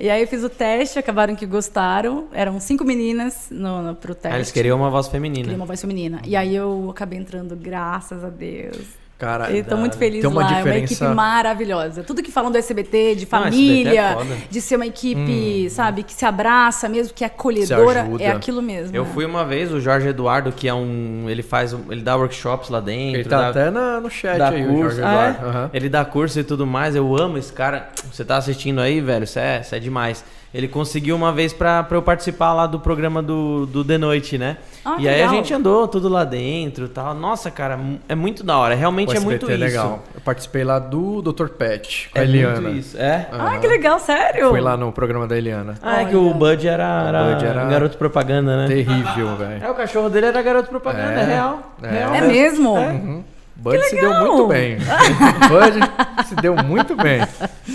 [0.00, 2.28] E aí eu fiz o teste, acabaram que gostaram.
[2.32, 4.34] Eram cinco meninas no, no, pro teste.
[4.34, 5.42] Ah, eles queriam uma voz feminina.
[5.42, 6.22] Queria uma voz feminina.
[6.24, 8.86] E aí eu acabei entrando, graças a Deus.
[9.18, 12.04] Cara, Eu tô muito feliz tem uma lá, é uma diferença- equipe maravilhosa.
[12.04, 16.04] Tudo que falam do SBT, de Não, família, SBT é de ser uma equipe, sabe,
[16.04, 18.94] que se abraça mesmo, que é acolhedora, é aquilo mesmo.
[18.96, 19.10] Eu né?
[19.12, 21.24] fui uma vez, o Jorge Eduardo, que é um.
[21.28, 21.72] Ele faz.
[21.72, 23.20] um- Ele dá workshops lá dentro.
[23.20, 24.96] Ele tá dá- até na- no chat aí, o curso.
[24.96, 25.30] Jorge Ah, é?
[25.30, 25.46] Eduardo.
[25.58, 25.70] Aham.
[25.74, 26.94] Ele dá curso e tudo mais.
[26.94, 27.88] Eu amo esse cara.
[28.12, 29.24] Você tá assistindo aí, velho?
[29.24, 30.24] Isso é, isso é demais.
[30.52, 34.38] Ele conseguiu uma vez pra, pra eu participar lá do programa do, do The Noite,
[34.38, 34.56] né?
[34.82, 37.12] Ah, e aí a gente andou tudo lá dentro e tal.
[37.14, 37.78] Nossa, cara,
[38.08, 38.74] é muito da hora.
[38.74, 39.60] Realmente O é muito é isso.
[39.64, 40.02] legal.
[40.14, 41.48] Eu participei lá do Dr.
[41.48, 42.60] Pet, com É a Eliana.
[42.62, 42.96] muito isso.
[42.96, 43.28] É?
[43.30, 44.48] Ah, que legal, sério?
[44.48, 45.74] Fui lá no programa da Eliana.
[45.82, 48.66] Ah, é que o Bud era, era, Bud era- garoto propaganda, né?
[48.68, 49.62] Terrível, velho.
[49.62, 51.24] É, o cachorro dele era garoto propaganda, é, É.
[51.26, 51.74] real.
[51.82, 51.88] É.
[51.90, 53.24] real É mesmo?
[53.58, 54.78] Bud se deu muito bem.
[54.78, 57.20] Bud se deu muito bem.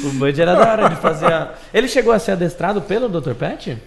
[0.05, 1.53] O Bud era da hora de fazer a...
[1.73, 3.33] Ele chegou a ser adestrado pelo Dr.
[3.33, 3.77] Pet?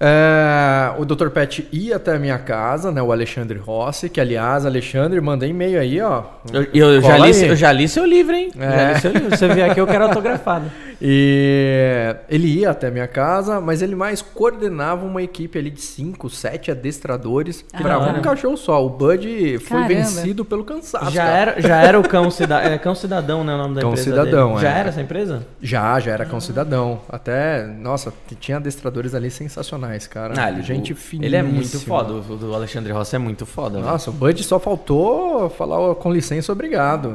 [0.00, 1.28] É, o Dr.
[1.30, 3.00] Pet ia até a minha casa, né?
[3.00, 6.22] O Alexandre Rossi, que aliás, Alexandre, mandei e-mail aí, ó.
[6.52, 7.48] Eu, eu já li, aí.
[7.48, 8.50] eu já li seu livro, hein?
[8.56, 8.92] Já É.
[8.94, 9.30] li seu livro.
[9.36, 10.70] Você vier aqui, eu quero autografado.
[11.06, 15.80] E ele ia até a minha casa, mas ele mais coordenava uma equipe ali de
[15.82, 17.82] 5, 7 adestradores Ah.
[17.82, 18.84] para um cachorro só.
[18.84, 19.88] O Bud foi Caramba.
[19.88, 21.10] vencido pelo cansaço.
[21.10, 21.36] Já cara.
[21.36, 22.60] era, já era o Cão, Cida...
[22.62, 23.54] é, Cão Cidadão, né?
[23.54, 24.60] O nome da Cão empresa Cidadão, dele.
[24.62, 24.78] Já é.
[24.80, 25.46] era essa empresa?
[25.60, 27.00] Já, já era cão cidadão.
[27.08, 30.34] Até, nossa, tinha adestradores ali sensacionais, cara.
[30.36, 31.26] Ah, ele- Gente o- finíssima.
[31.26, 32.12] Ele é muito foda.
[32.14, 33.78] O do Alexandre Rossi é muito foda.
[33.78, 33.90] velho.
[33.90, 37.14] Nossa, o Bud só faltou falar com licença, obrigado.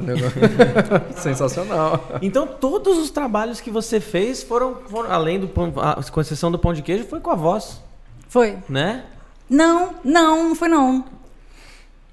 [1.15, 2.07] Sensacional.
[2.21, 6.51] Então, todos os trabalhos que você fez foram, foram além do pão, a- com exceção
[6.51, 7.82] do pão de queijo, foi com a voz,
[8.27, 8.57] Foi.
[8.67, 9.03] né?
[9.49, 11.03] Não, não, não foi não.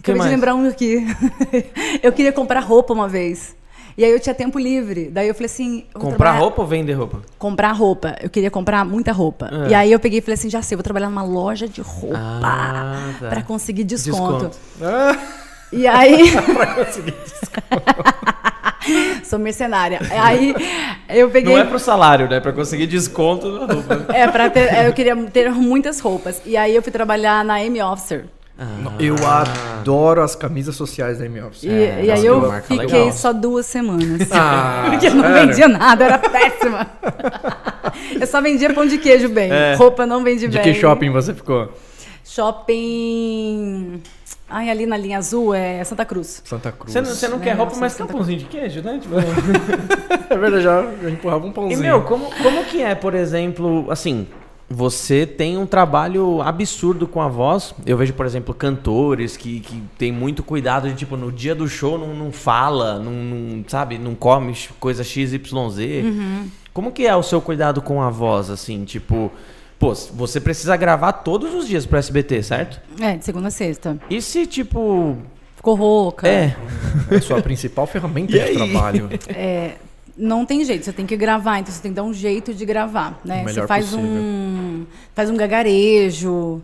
[0.00, 1.04] Acabei de lembrar um aqui.
[2.02, 3.55] eu queria comprar roupa uma vez.
[3.99, 5.09] E aí eu tinha tempo livre.
[5.11, 5.84] Daí eu falei assim.
[5.94, 7.22] eu Comprar trabalhar- roupa ou vender roupa?
[7.38, 8.14] Comprar roupa.
[8.22, 9.49] Eu queria comprar muita roupa.
[9.66, 9.70] É.
[9.70, 12.18] E aí eu peguei e falei assim: já sei, vou trabalhar numa loja de roupa.
[12.18, 13.28] Ah, tá.
[13.28, 14.49] Pra conseguir desconto.
[14.49, 14.59] Desconto.
[14.82, 15.16] Ah,
[15.72, 16.24] E aí.
[19.24, 19.99] Sou mercenária.
[20.20, 20.55] Aí
[21.09, 21.53] eu peguei.
[21.53, 22.38] Não é pro salário, né?
[22.38, 24.07] Pra conseguir desconto na roupa.
[24.14, 26.40] É, pra ter, é, eu queria ter muitas roupas.
[26.44, 28.26] E aí eu fui trabalhar na M Officer.
[28.98, 31.64] Eu adoro as camisas sociais da M-Office.
[31.64, 33.12] E, É, e aí eu fiquei legal.
[33.12, 34.28] só duas semanas.
[34.32, 35.46] Ah, Porque eu não sério?
[35.48, 36.86] vendia nada, era péssima.
[38.20, 39.50] eu só vendia pão de queijo bem.
[39.52, 39.74] É.
[39.74, 40.62] Roupa não vendi De bem.
[40.62, 41.70] que shopping você ficou?
[42.24, 44.02] Shopping.
[44.48, 46.40] Ai, ali na linha azul é Santa Cruz.
[46.44, 46.92] Santa Cruz.
[46.92, 48.98] Você não, você não É, quer roupa, mas quer um pãozinho de queijo, né?
[49.00, 49.14] Tipo...
[50.28, 51.80] É verdade, já, já empurrava um E, pãozinho.
[51.80, 54.26] meu, como, como que é, por exemplo, assim,
[54.68, 57.74] você tem um trabalho absurdo com a voz.
[57.86, 61.68] Eu vejo, por exemplo, cantores que, que tem muito cuidado de, tipo, no dia do
[61.68, 65.40] show não, não fala, não, não, sabe, não come x- coisa XYZ.
[66.74, 69.30] Como que é o seu cuidado com a voz, assim, tipo...
[69.78, 72.80] Pô, você precisa gravar todos os dias pro SBT, certo?
[73.00, 73.98] É, de segunda a sexta.
[74.08, 75.16] E se, tipo...
[75.54, 76.26] Ficou rouca.
[76.28, 76.56] É,
[77.10, 79.08] É a sua principal ferramenta de trabalho.
[79.28, 79.72] É,
[80.16, 82.64] não tem jeito, você tem que gravar, então você tem que dar um jeito de
[82.64, 83.42] gravar, né?
[83.44, 84.04] Você faz possível.
[84.10, 86.60] um faz um gagarejo,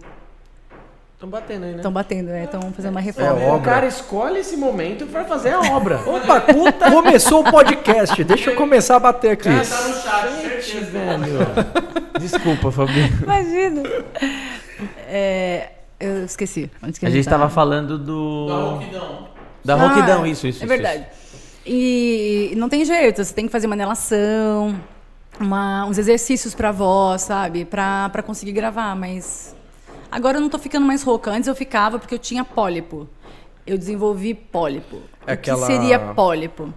[1.15, 1.77] Estão batendo aí, né?
[1.77, 2.45] estão batendo, né?
[2.45, 3.33] Estão fazendo uma É, reforma.
[3.35, 3.45] ó.
[3.45, 3.71] o obra.
[3.73, 6.01] cara escolhe esse momento pra fazer a obra.
[6.05, 8.25] Opa, puta, começou o podcast.
[8.25, 9.49] Deixa eu começar a bater aqui.
[9.49, 11.39] no chat, Gente, velho.
[12.19, 13.05] Desculpa, Fabi.
[13.23, 13.83] Imagina.
[15.07, 15.69] É,
[16.01, 16.69] eu esqueci.
[16.83, 18.47] Onde que A gente tava tava falando do.
[18.49, 19.29] Da rouquidão.
[19.65, 20.59] Da Ah, rouquidão, isso, isso.
[20.65, 21.07] É isso, verdade.
[21.65, 24.79] E não tem jeito, você tem que fazer uma inalação,
[25.39, 27.65] uma- uns exercícios pra voz, sabe?
[27.65, 29.55] Pra, pra conseguir gravar, mas.
[30.11, 31.31] Agora eu não tô ficando mais rouca.
[31.31, 33.09] Antes eu ficava porque eu tinha pólipo.
[33.67, 34.97] Eu desenvolvi pólipo.
[35.27, 36.73] É O que aquela- seria pólipo?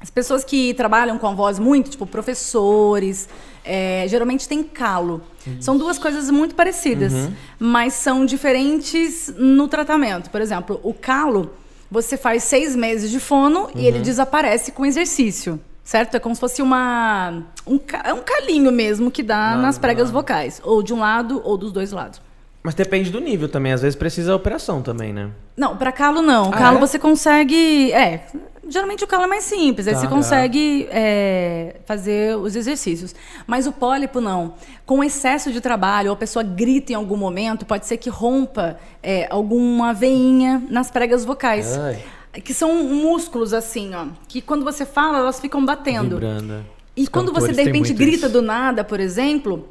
[0.00, 3.26] As pessoas que trabalham com a voz muito, tipo professores,
[3.64, 5.22] é, geralmente tem calo.
[5.60, 7.12] São duas coisas muito parecidas,
[7.58, 10.28] mas são diferentes no tratamento.
[10.28, 11.50] Por exemplo, o calo,
[11.94, 15.60] você faz seis meses de fono e ele desaparece com exercício.
[15.84, 16.16] Certo?
[16.16, 17.44] É como se fosse uma.
[17.64, 20.60] Um, é um calinho mesmo que dá nas pregas vocais.
[20.64, 22.20] Ou de um lado ou dos dois lados.
[22.64, 23.72] Mas depende do nível também.
[23.72, 25.28] Às vezes precisa operação também, né?
[25.54, 26.48] Não, para calo não.
[26.48, 26.80] Ah, calo é?
[26.80, 27.92] você consegue.
[27.92, 28.24] É,
[28.66, 29.86] geralmente o calo é mais simples.
[29.86, 30.00] Aí Tá.
[30.00, 33.14] você consegue é, fazer os exercícios.
[33.46, 34.54] Mas o pólipo não.
[34.86, 38.78] Com excesso de trabalho, ou a pessoa grita em algum momento, pode ser que rompa
[39.02, 41.76] é, alguma veinha nas pregas vocais.
[41.76, 42.02] Ai.
[42.42, 44.06] Que são músculos assim, ó.
[44.26, 46.16] Que quando você fala, elas ficam batendo.
[46.16, 46.64] Vibrando.
[46.96, 48.30] E Os quando você de repente grita isso.
[48.30, 49.68] do nada, por exemplo,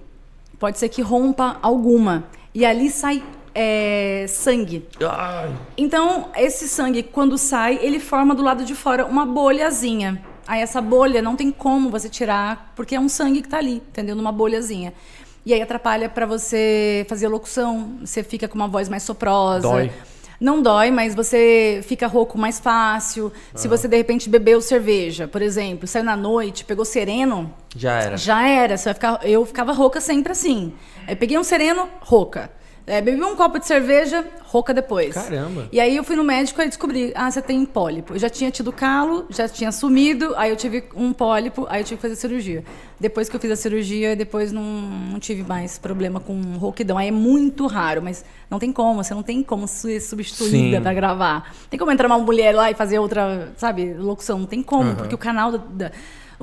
[0.59, 2.25] pode ser que rompa alguma.
[2.53, 3.23] E ali sai
[3.55, 4.87] é, sangue.
[5.01, 5.53] Ai.
[5.77, 10.21] Então, esse sangue, quando sai, ele forma do lado de fora uma bolhazinha.
[10.47, 13.75] Aí essa bolha não tem como você tirar, porque é um sangue que tá ali,
[13.75, 14.15] entendeu?
[14.15, 14.93] Numa bolhazinha.
[15.45, 19.61] E aí atrapalha pra você fazer locução, você fica com uma voz mais soprosa.
[19.61, 19.91] Dói.
[20.43, 23.31] Não dói, mas você fica rouco mais fácil.
[23.55, 28.17] Se você de repente bebeu cerveja, por exemplo, saiu na noite, pegou sereno, Já era.
[28.17, 29.19] já era, você vai ficar.
[29.23, 30.73] Eu ficava rouca sempre assim.
[31.07, 32.51] Aí peguei um sereno, rouca.
[32.85, 35.13] É, bebi um copo de cerveja, rouca depois.
[35.13, 35.69] Caramba.
[35.71, 38.13] E aí eu fui no médico e descobri, ah, você tem pólipo.
[38.13, 41.85] Eu já tinha tido calo, já tinha sumido, aí eu tive um pólipo, aí eu
[41.85, 42.61] tive que fazer cirurgia.
[42.99, 46.97] Depois que eu fiz a cirurgia, depois não, não tive mais problema com rouquidão.
[46.97, 50.93] Aí é muito raro, mas não tem como, você não tem como ser substituída pra
[50.93, 51.53] gravar.
[51.69, 55.15] Tem como entrar uma mulher lá e fazer outra, sabe, locução, não tem como, porque
[55.15, 55.91] o canal da, da-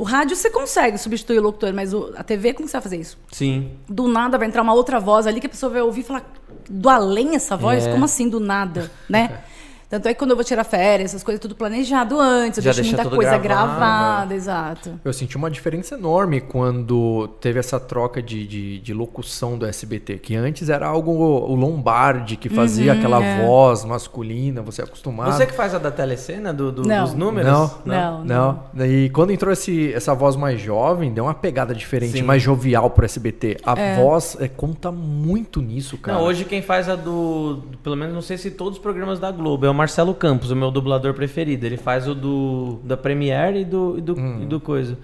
[0.01, 2.97] o rádio você consegue substituir o locutor, mas o- a TV, como você vai fazer
[2.97, 3.19] isso?
[3.31, 3.73] Sim.
[3.89, 6.25] Do nada vai entrar uma outra voz ali que a pessoa vai ouvir e falar,
[6.69, 7.87] do além essa voz?
[7.87, 7.93] É.
[7.93, 8.91] Como assim, do nada?
[9.09, 9.41] né?
[9.91, 12.71] Tanto é que quando eu vou tirar férias, essas coisas tudo planejado antes, eu Já
[12.71, 15.01] deixo deixa muita tudo coisa gravada, exato.
[15.05, 20.19] Eu senti uma diferença enorme quando teve essa troca de, de, de locução do SBT,
[20.19, 23.45] que antes era algo o Lombardi que fazia aquela é.
[23.45, 25.33] voz masculina, você é acostumado.
[25.33, 27.05] Você que faz a da telecena, do, do- Não.
[27.05, 27.51] dos números?
[27.51, 27.71] Não.
[27.85, 28.87] Não, Não.
[28.87, 32.23] E quando entrou esse, essa voz mais jovem, deu uma pegada diferente, Sim.
[32.23, 33.57] mais jovial pro SBT.
[33.65, 36.19] A voz é, conta muito nisso, cara.
[36.19, 37.63] Não, hoje quem faz a do.
[37.83, 39.67] Pelo menos não sei se todos os programas da Globo.
[39.67, 41.65] É o Marcelo Campos, o meu dublador preferido.
[41.65, 44.41] Ele faz o do da Premiere e do, e do, Hum.
[44.43, 44.99] e do coisa.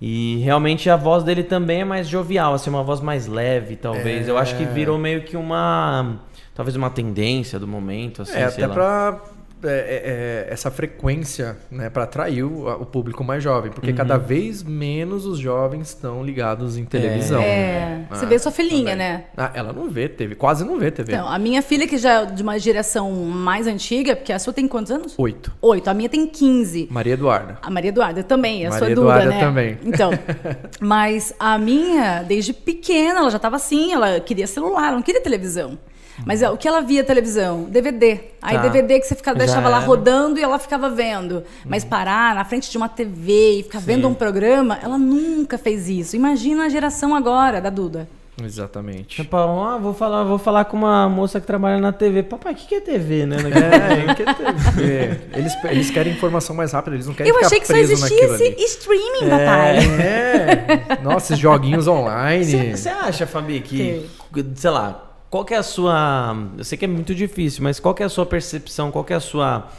[0.00, 4.26] E realmente a voz dele também é mais jovial, assim, uma voz mais leve, talvez.
[4.28, 4.66] Eu acho que É.
[4.66, 6.16] virou meio que uma.
[6.54, 8.74] Talvez uma tendência do momento, assim, É, até lá.
[8.74, 9.20] pra
[9.64, 13.74] é, é, é, essa frequência, né, para atrair o, o público mais jovem, Uhum.
[13.74, 17.40] porque cada vez menos os jovens estão ligados em televisão.
[17.42, 18.96] É, você Ah, vê sua filhinha, também.
[18.96, 19.24] né?
[19.36, 21.12] Ah, ela não vê TV, quase não vê TV.
[21.12, 24.52] Então, a minha filha, que já é de uma geração mais antiga, porque a sua
[24.52, 25.14] tem quantos anos?
[25.18, 25.52] Oito.
[25.60, 25.88] Oito.
[25.88, 26.88] A minha tem 15.
[26.90, 27.58] Maria Eduarda.
[27.62, 29.40] A Maria Eduarda também, a Maria sua Duda, Eduarda né?
[29.40, 29.78] também.
[29.84, 30.10] Então,
[30.80, 35.20] mas a minha, desde pequena, ela já estava assim, ela queria celular, ela não queria
[35.20, 35.78] televisão.
[36.26, 37.64] Mas é, o que ela via televisão?
[37.64, 38.20] DVD.
[38.42, 38.62] Aí Tá.
[38.62, 41.42] DVD que você ficava, deixava lá rodando e ela ficava vendo.
[41.64, 45.88] Mas parar na frente de uma TV e ficar vendo um programa, ela nunca fez
[45.88, 46.16] isso.
[46.16, 48.08] Imagina a geração agora da Duda.
[48.42, 49.16] Exatamente.
[49.16, 52.22] Tipo, ah, vou falar, vou falar com uma moça que trabalha na TV.
[52.22, 53.36] Papai, o que, que é TV, né?
[53.48, 55.20] É, que TV.
[55.34, 58.24] Eles, eles querem informação mais rápida, eles não querem Eu ficar achei que só existia
[58.26, 58.64] esse ali.
[58.64, 59.76] streaming, papai.
[60.00, 61.02] É.
[61.02, 62.76] Nossa, esses joguinhos online.
[62.76, 64.06] Você acha, Fabi, que,
[64.54, 66.36] sei lá, qual que é a sua.
[66.56, 69.12] Eu sei que é muito difícil, mas qual que é a sua percepção, qual que
[69.12, 69.70] é a sua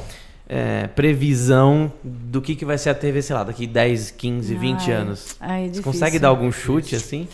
[0.47, 4.91] é, previsão do que, que vai ser a TV, sei lá, daqui 10, 15, 20
[4.91, 5.35] Ai, anos?
[5.39, 5.83] ai, é Você difícil.
[5.83, 7.27] consegue dar algum chute assim?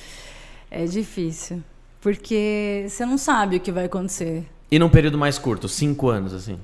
[0.70, 1.64] É difícil.
[2.02, 4.46] Porque você não sabe o que vai acontecer.
[4.70, 6.60] E num período mais curto, 5 anos, assim.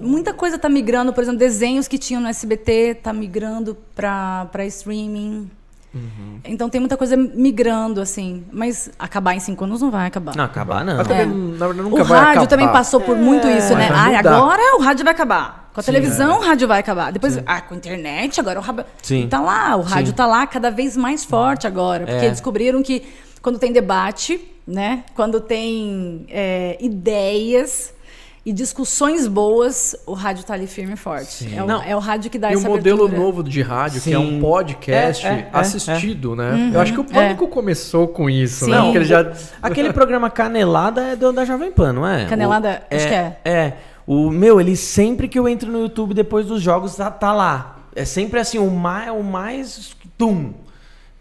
[0.00, 5.50] Muita coisa tá migrando, por exemplo, desenhos que tinham no SBT tá migrando pra streaming.
[5.94, 6.40] Uhum.
[6.44, 8.44] Então tem muita coisa migrando, assim.
[8.52, 10.34] Mas acabar em cinco anos não vai acabar.
[10.36, 10.96] Não, acabar não.
[10.96, 11.26] Mas também, É.
[11.26, 12.46] na verdade, o nunca vai rádio acabar.
[12.48, 13.90] também passou por muito isso, mas né?
[13.92, 15.70] Ai, agora o rádio vai acabar.
[15.72, 17.10] Com a televisão, o rádio vai acabar.
[17.12, 18.84] Depois, ah, com a internet, agora o rádio.
[19.02, 19.26] Sim.
[19.28, 20.14] Tá lá, o rádio Sim.
[20.14, 22.06] tá lá cada vez mais forte agora.
[22.06, 22.30] Porque É.
[22.30, 23.02] descobriram que
[23.42, 25.04] quando tem debate, né?
[25.14, 27.92] Quando tem é, ideias
[28.46, 31.48] e discussões boas, o rádio tá ali firme e forte.
[31.56, 31.82] É o, Não.
[31.82, 33.22] é o rádio que dá E o essa modelo abertura.
[33.26, 34.40] novo de rádio, que é um Sim.
[34.40, 36.70] podcast É, é, é, assistido, né?
[36.74, 38.76] Eu acho que o Pânico começou com isso, né?
[38.76, 38.82] Sim.
[38.84, 39.32] Porque ele já...
[39.62, 42.26] Aquele programa Canelada é do, da Jovem Pan, não é?
[42.26, 43.36] Canelada, O- acho que é.
[43.44, 43.72] É.
[44.06, 47.76] O meu, ele sempre que eu entro no YouTube depois dos jogos, tá, tá lá.
[47.96, 50.52] É sempre assim, o mais, o mais tum.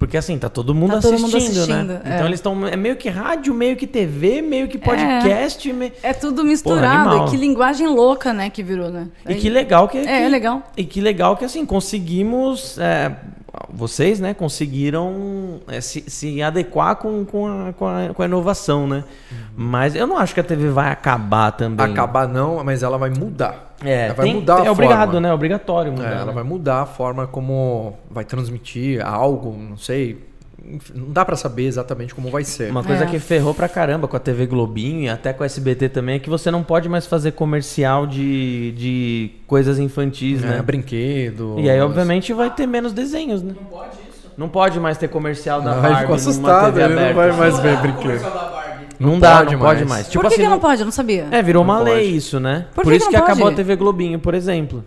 [0.04, 2.02] Porque assim, tá todo mundo Tá todo assistindo, mundo assistindo, né?
[2.04, 2.16] é.
[2.16, 2.68] Então eles estão.
[2.68, 5.72] É meio que rádio, meio que TV, meio que podcast.
[5.72, 7.26] me- É tudo misturado.
[7.28, 9.08] e que linguagem louca, né, que virou, né?
[9.28, 10.00] E que legal que.
[10.00, 10.62] É, que- é legal.
[10.76, 12.78] E que legal que assim, conseguimos.
[13.54, 18.26] É, vocês, né, conseguiram é, se, se adequar com, com, a, com, a, com a
[18.26, 19.04] inovação, né?
[19.56, 21.86] Mas eu não acho que a TV vai acabar também.
[21.86, 23.76] Acabar não, mas ela vai mudar.
[23.84, 25.22] É, ela vai tem- mudar é a obrigado, forma.
[25.22, 25.30] né?
[25.30, 26.10] É obrigatório mudar.
[26.10, 26.32] É, ela né?
[26.34, 30.33] vai mudar a forma como vai transmitir algo, não sei.
[30.96, 32.72] Não dá pra saber exatamente como vai ser.
[32.72, 33.08] Uma coisa É.
[33.08, 36.20] que ferrou pra caramba com a TV Globinho e até com a SBT também é
[36.20, 40.62] que você não pode mais fazer comercial de, de coisas infantis, É, né?
[40.62, 41.56] brinquedo.
[41.60, 43.54] E aí, obviamente, vai ter menos desenhos, né?
[43.60, 44.32] Não pode isso.
[44.38, 47.60] Não pode mais ter comercial da Aí Barbie ficou numa assustado, ele não vai mais
[47.60, 48.22] ver brinquedo.
[49.00, 49.90] Não, Não dá, pode não pode mais.
[49.90, 50.06] mais.
[50.06, 50.80] Por Tipo que, assim, que não pode?
[50.82, 51.28] Eu não sabia.
[51.30, 52.16] É, virou Não uma lei pode.
[52.18, 52.68] isso, né?
[52.74, 53.52] Por Por, que isso que que não acabou a?
[53.54, 54.84] TV Globinho, por exemplo.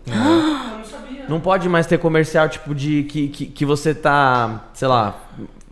[1.29, 5.17] Não pode mais ter comercial, tipo, de que, que, que você tá, sei lá,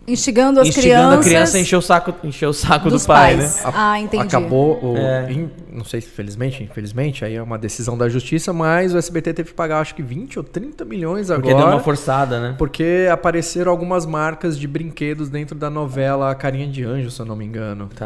[0.07, 1.19] Instigando as instigando crianças.
[1.25, 3.63] a criança a encher o saco, encher o saco do pai, pais.
[3.65, 3.71] né?
[3.73, 4.23] Ah, entendi.
[4.23, 4.97] Acabou o.
[4.97, 5.31] É.
[5.31, 9.33] in- não sei se felizmente, infelizmente, aí é uma decisão da justiça, mas o SBT
[9.33, 11.65] teve que pagar acho que 20 ou 30 milhões Porque agora.
[11.65, 12.55] deu uma forçada, né?
[12.57, 17.35] Porque apareceram algumas marcas de brinquedos dentro da novela Carinha de Anjo, se eu não
[17.35, 17.89] me engano.
[17.95, 18.05] Tá.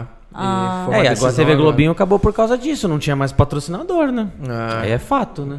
[0.00, 0.06] Né?
[0.32, 0.84] E Ah.
[0.88, 1.56] uma É, e agora a TV agora.
[1.56, 4.28] Globinho acabou por causa disso, não tinha mais patrocinador, né?
[4.48, 4.80] Ah.
[4.82, 5.58] Aí é fato, né?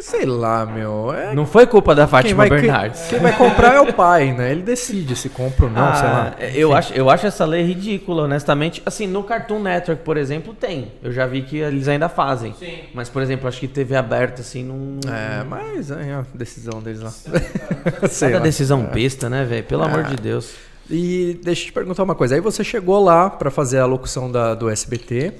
[0.00, 1.12] Sei lá, meu.
[1.12, 1.34] É...
[1.34, 3.00] Não foi culpa da Quem Fátima vai, Bernardes.
[3.02, 4.50] quem, quem vai comprar é o pai, né?
[4.52, 6.34] Ele decide se compra ou não, Ah, sei lá.
[6.54, 8.82] Eu acho, eu acho essa lei ridícula, honestamente.
[8.86, 10.92] Assim, no Cartoon Network, por exemplo, tem.
[11.02, 12.54] Eu já vi que eles ainda fazem.
[12.94, 14.98] Mas, por exemplo, acho que TV aberta, assim, não.
[15.12, 17.10] É, mas é a decisão deles lá.
[18.08, 18.44] Sei Cada lá.
[18.44, 19.64] decisão besta, né, velho?
[19.64, 20.02] Pelo amor Ah.
[20.08, 20.54] de Deus.
[20.88, 22.34] E deixa eu te perguntar uma coisa.
[22.36, 25.32] Aí você chegou lá pra fazer a locução da, do SBT,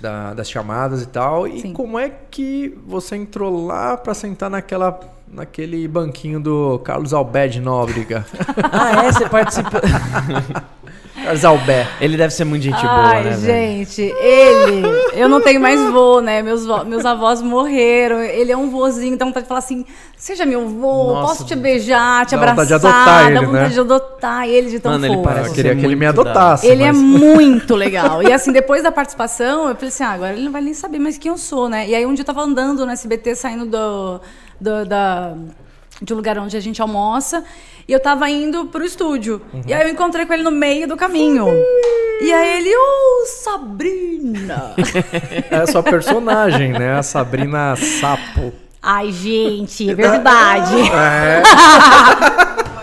[0.00, 1.46] da- das chamadas e tal.
[1.48, 1.72] E Sim.
[1.72, 7.60] como é que você entrou lá pra sentar naquela, naquele banquinho do Carlos Albé de
[7.60, 8.26] Nóbrega?
[8.70, 9.12] Ah, é?
[9.12, 9.80] Você participa.
[11.22, 11.86] Carlos Albé.
[12.00, 13.30] Ele deve ser muito gente boa, Ai, né?
[13.30, 13.40] velho?
[13.86, 14.82] gente, ele.
[15.14, 16.42] Eu não tenho mais vô, né?
[16.42, 18.20] Meus, vo- meus avós morreram.
[18.20, 19.84] Ele é um vozinho, então vontade de falar assim:
[20.16, 21.28] seja meu vô, Nossa.
[21.28, 22.54] posso te beijar, te Dá abraçar.
[22.56, 23.68] vontade de adotar ele, dá vontade né?
[23.68, 25.28] de adotar ele de tão Mano, ele fofo.
[25.28, 26.66] parece Eu queria que ele me adotasse.
[26.66, 28.22] Ele é mas- muito legal.
[28.22, 30.98] E assim, depois da participação, eu falei assim: ah, agora ele não vai nem saber
[30.98, 31.88] mais quem eu sou, né?
[31.88, 34.20] E aí um dia eu tava andando no SBT, saindo do,
[34.60, 35.34] do- da,
[36.02, 37.44] de um lugar onde a gente almoça,
[37.86, 39.40] e eu tava indo pro estúdio.
[39.66, 41.46] E aí eu encontrei com ele no meio do caminho.
[42.20, 44.74] E aí ele, ô, Sabrina!
[45.50, 46.94] É a sua personagem, né?
[46.98, 48.52] A Sabrina Sapo.
[48.82, 50.74] Ai, gente, é verdade.
[50.90, 51.42] É.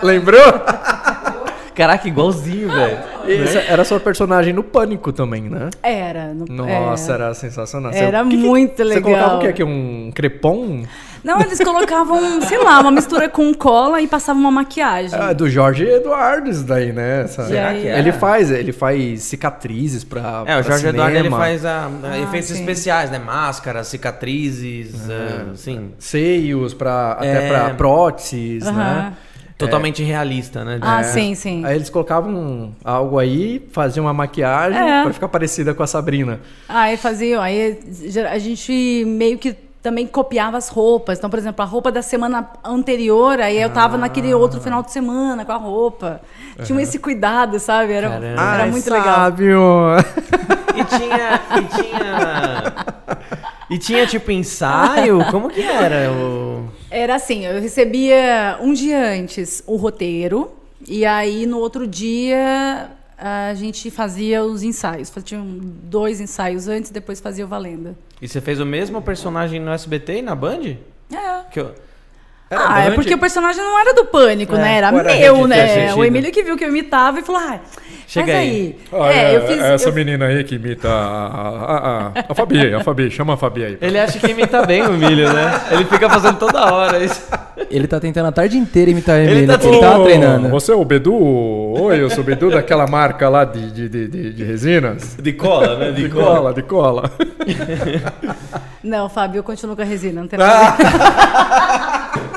[0.02, 0.40] Lembrou?
[1.74, 2.98] Caraca, igualzinho, velho.
[3.42, 5.70] Essa era a sua personagem no Pânico também, né?
[5.82, 6.34] Era.
[6.34, 7.14] No, Nossa, é.
[7.14, 7.92] era sensacional.
[7.92, 9.02] Era o que que- muito Você legal.
[9.02, 9.46] colocava o quê?
[9.48, 9.64] aqui?
[9.64, 10.82] Um crepom?
[11.22, 15.18] Não, eles colocavam, sei lá, uma mistura com cola e passavam uma maquiagem.
[15.18, 17.22] Ah, do Jorge Eduardo isso daí, né?
[17.24, 18.12] Essa- Será que Ele era?
[18.14, 22.50] faz, ele faz cicatrizes pra É, o pra Jorge Eduardo ele faz a, a efeitos
[22.50, 22.60] Ah, sim.
[22.60, 23.18] especiais, né?
[23.18, 27.48] Máscaras, cicatrizes, é, assim, seios para até É.
[27.48, 28.76] pra próteses, Aham.
[28.76, 29.12] né?
[29.58, 30.78] totalmente realista, né?
[30.80, 31.02] Ah, É.
[31.02, 31.62] sim, sim.
[31.66, 35.02] Aí eles colocavam algo aí, faziam uma maquiagem É.
[35.02, 36.40] pra ficar parecida com a Sabrina.
[36.66, 37.78] Aí faziam, aí
[38.30, 41.18] a gente meio que também copiava as roupas.
[41.18, 44.92] Então, por exemplo, a roupa da semana anterior, aí eu tava naquele outro final de
[44.92, 46.20] semana com a roupa.
[46.64, 47.92] Tinha esse cuidado, sabe?
[47.92, 48.26] Era, Caramba.
[48.26, 49.14] era Ai, muito legal.
[49.14, 49.60] sábio.
[50.70, 51.40] E tinha.
[51.58, 52.74] E tinha.
[53.70, 55.24] E tinha tipo ensaio?
[55.30, 56.10] Como que era?
[56.12, 56.68] O...
[56.90, 60.50] Era assim, eu recebia um dia antes o roteiro,
[60.86, 62.88] e aí no outro dia
[63.20, 65.12] a gente fazia os ensaios.
[65.22, 67.94] Tinha dois ensaios antes, depois fazia o Valenda.
[68.20, 70.76] E você fez o mesmo personagem no SBT e na Band?
[71.12, 71.42] É.
[71.50, 71.74] Que eu...
[72.48, 72.94] Era ah, é Band?
[72.96, 74.76] porque o personagem não era do pânico, É, né?
[74.78, 75.94] Era era meu, né?
[75.94, 77.60] O Emílio que viu que eu imitava e falou: ah,
[78.08, 78.76] Chega aí.
[78.90, 79.16] aí.
[79.16, 79.62] é, eu fiz.
[79.62, 83.36] essa eu- menina aí que imita a, a, a, a Fabi, a Fabi, chama a
[83.36, 83.78] Fabi aí.
[83.80, 85.60] Ele acha que imita bem o Milho, né?
[85.70, 87.22] Ele fica fazendo toda hora isso.
[87.70, 89.58] Ele tá tentando a tarde inteira imitar o Ele Emílio.
[89.58, 90.48] tá Ele tá, Ô, treinando.
[90.48, 91.14] Você é o Bedu?
[91.14, 95.16] Oi, eu sou o Bedu daquela marca lá de, de, de, de, de resinas.
[95.22, 95.92] De cola, né?
[95.92, 97.10] De cola, de cola.
[98.82, 102.30] Não, Fábio, eu continuo com a resina, não tem nada a ver.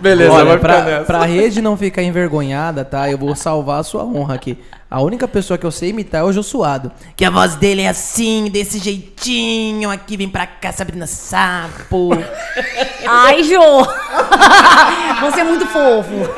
[0.00, 1.04] Beleza, Olha, vai ficar pra, nessa.
[1.04, 3.10] pra rede não ficar envergonhada, tá?
[3.10, 4.58] Eu vou salvar a sua honra aqui.
[4.88, 6.92] A única pessoa que eu sei imitar é o Jô Suado.
[7.16, 9.90] Que a voz dele é assim, desse jeitinho.
[9.90, 12.10] Aqui vem pra cá, Sabrina Sapo.
[13.08, 13.58] Ai, Jô!
[15.22, 16.32] Você é muito fofo.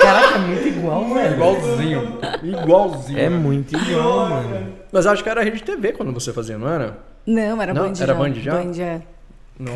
[0.00, 1.34] Caraca, é muito igual, velho.
[1.34, 2.18] Igualzinho.
[2.42, 3.18] Igualzinho.
[3.18, 4.72] É muito igual, mano.
[4.90, 6.98] Mas acho que era Rede TV quando você fazia, não era?
[7.26, 7.82] Não, era Não?
[7.84, 8.14] Band Era já.
[8.14, 8.52] Band já?
[8.52, 9.00] Band, é.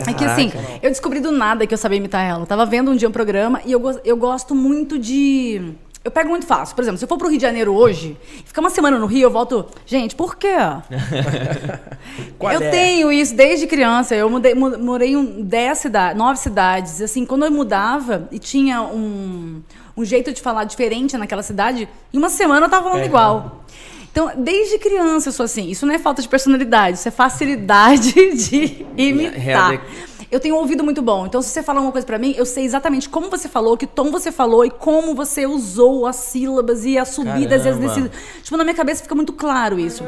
[0.08, 0.50] É que assim,
[0.82, 2.40] eu descobri do nada que eu sabia imitar ela.
[2.42, 5.72] Eu tava vendo um dia um programa e eu, go- eu gosto muito de.
[6.04, 6.74] Eu pego muito fácil.
[6.74, 9.24] Por exemplo, se eu for pro Rio de Janeiro hoje, ficar uma semana no Rio,
[9.24, 9.66] eu volto.
[9.84, 10.48] Gente, por quê?
[12.40, 12.70] Eu é?
[12.70, 14.14] tenho isso desde criança.
[14.14, 17.00] Eu mudei, mu- morei em 10 cidades, 9 cidades.
[17.02, 19.60] Assim, quando eu mudava e tinha um,
[19.96, 23.64] um jeito de falar diferente naquela cidade, em uma semana eu tava falando igual.
[24.10, 25.68] Então, desde criança eu sou assim.
[25.68, 28.12] Isso não é falta de personalidade, isso é facilidade
[28.48, 29.82] de imitar.
[30.30, 31.26] Eu tenho um ouvido muito bom.
[31.26, 33.86] Então, se você falar uma coisa pra mim, eu sei exatamente como você falou, que
[33.86, 37.86] tom você falou e como você usou as sílabas e as subidas e as Caramba.
[37.86, 38.10] descidas.
[38.42, 40.04] Tipo, na minha cabeça fica muito claro isso.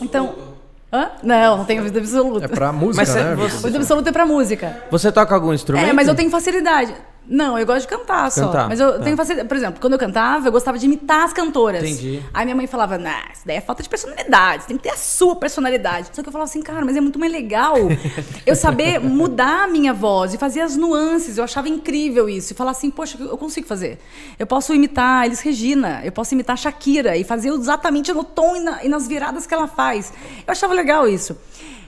[0.00, 0.34] Então.
[0.92, 1.10] Hã?
[1.22, 2.44] Não, não tenho ouvido absoluto.
[2.44, 3.34] É pra música, Mas cê- né?
[3.34, 4.82] você- Ouvido absoluto é pra música.
[4.90, 5.88] Você toca algum instrumento?
[5.88, 6.94] É, mas eu tenho facilidade.
[7.26, 8.46] Não, eu gosto de cantar só.
[8.46, 8.98] Cantar, Mas eu tá.
[9.04, 9.48] tenho facilidade.
[9.48, 11.82] Por exemplo, quando eu cantava, eu gostava de imitar as cantoras.
[11.84, 12.22] Entendi.
[12.34, 14.96] Aí minha mãe falava, nah, isso daí é falta de personalidade, tem que ter a
[14.96, 16.08] sua personalidade.
[16.12, 17.76] Só que eu falava assim, cara, mas é muito mais legal
[18.44, 21.38] eu saber mudar a minha voz e fazer as nuances.
[21.38, 22.52] Eu achava incrível isso.
[22.52, 23.98] E falar assim, poxa, eu consigo fazer.
[24.38, 28.60] Eu posso imitar Elis Regina, eu posso imitar Shakira e fazer exatamente no tom e,
[28.60, 30.12] na- e nas viradas que ela faz.
[30.46, 31.36] Eu achava legal isso.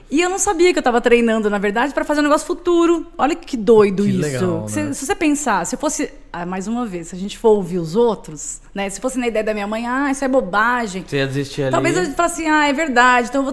[0.09, 3.07] E eu não sabia que eu estava treinando, na verdade, para fazer um negócio futuro.
[3.17, 4.19] Olha que doido Que isso.
[4.21, 4.93] legal, Se- né?
[4.93, 6.11] se você pensar, se fosse.
[6.31, 8.89] Ah, mais uma vez, se a gente for ouvir os outros, né?
[8.89, 11.03] Se fosse na ideia da minha mãe, ah, isso é bobagem.
[11.07, 11.71] Você ia desistir ali.
[11.71, 13.43] Talvez eu falasse assim, ah, é verdade, então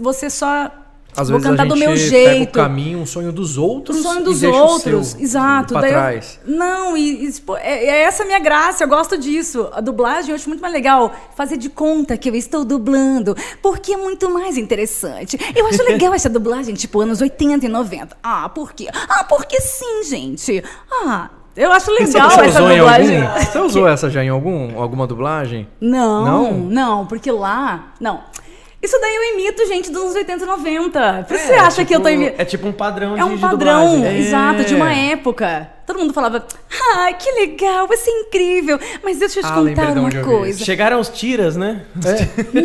[0.00, 0.70] você só.
[1.16, 2.52] Às vou vezes cantar a gente do meu pega o jeito.
[2.52, 5.72] caminho, um sonho dos outros O sonho e dos deixa outros, seu exato.
[5.72, 6.40] pra daí eu- trás.
[6.46, 9.68] não, e, e, pô, é, é essa a minha graça, eu gosto disso.
[9.72, 13.92] A dublagem eu acho muito mais legal fazer de conta que eu estou dublando, porque
[13.92, 15.38] é muito mais interessante.
[15.54, 18.16] Eu acho legal essa dublagem, tipo anos 80 e 90.
[18.22, 18.88] Ah, por quê?
[19.08, 20.62] Ah, porque sim, gente.
[20.90, 23.20] Ah, eu acho legal você essa dublagem.
[23.50, 25.66] Você usou essa já em algum, alguma dublagem?
[25.80, 26.52] Não, Não?
[26.52, 27.94] não, porque lá.
[28.00, 28.20] Não.
[28.86, 31.24] Isso daí eu imito gente dos anos 80 e 90.
[31.26, 32.40] Por que você acha que eu tô imitando?
[32.40, 34.18] É tipo um padrão É de um de padrão, dublagem.
[34.20, 35.10] exato, de uma É.
[35.10, 35.70] época.
[35.84, 36.46] Todo mundo falava,
[36.94, 38.78] ah, que legal, vai ser incrível.
[39.02, 40.64] Mas deixa eu te Ah, contar uma coisa.
[40.64, 41.82] Chegaram os tiras, né?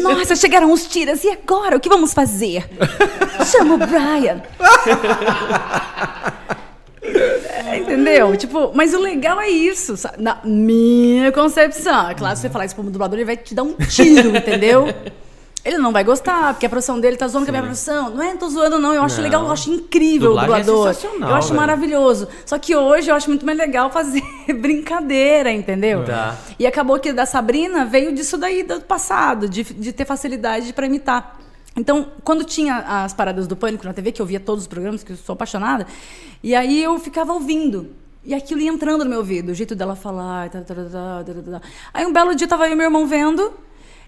[0.02, 1.78] Nossa, chegaram os tiras, e agora?
[1.78, 2.70] O que vamos fazer?
[3.46, 4.42] Chama o Brian.
[7.04, 8.36] É, Entendeu?
[8.38, 10.22] Tipo, mas o legal é isso, sabe?
[10.22, 12.10] Na minha concepção.
[12.10, 14.86] É claro, se você falar isso pro dublador, ele vai te dar um tiro, entendeu?
[15.64, 18.10] Ele não vai gostar, porque a profissão dele tá zoando com a minha profissão.
[18.10, 18.94] Não é, não tô zoando, não.
[18.94, 19.24] Eu acho Não.
[19.24, 20.94] legal, eu acho incrível Dublagem o é dublador.
[20.96, 21.60] sensacional, eu acho velho.
[21.60, 22.28] maravilhoso.
[22.48, 24.24] Só que hoje eu acho muito mais legal fazer
[24.60, 26.04] brincadeira, entendeu?
[26.04, 26.36] Tá.
[26.58, 30.88] E acabou que da Sabrina veio disso daí do passado, de, de ter facilidade para
[30.88, 31.38] imitar.
[31.76, 35.04] Então, quando tinha as paradas do pânico na TV, que eu via todos os programas,
[35.04, 35.86] que eu sou apaixonada,
[36.44, 37.92] e aí eu ficava ouvindo.
[38.26, 40.50] E aquilo ia entrando no meu ouvido, o jeito dela falar.
[40.50, 41.62] Tá, tá, tá, tá, tá, tá, tá.
[41.94, 43.54] Aí um belo dia tava eu e meu irmão vendo.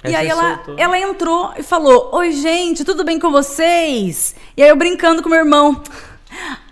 [0.04, 0.76] Aí e aí você ela, soltou.
[0.78, 4.36] ela entrou e falou: Oi, gente, tudo bem com vocês?
[4.58, 5.82] E aí eu brincando com meu irmão.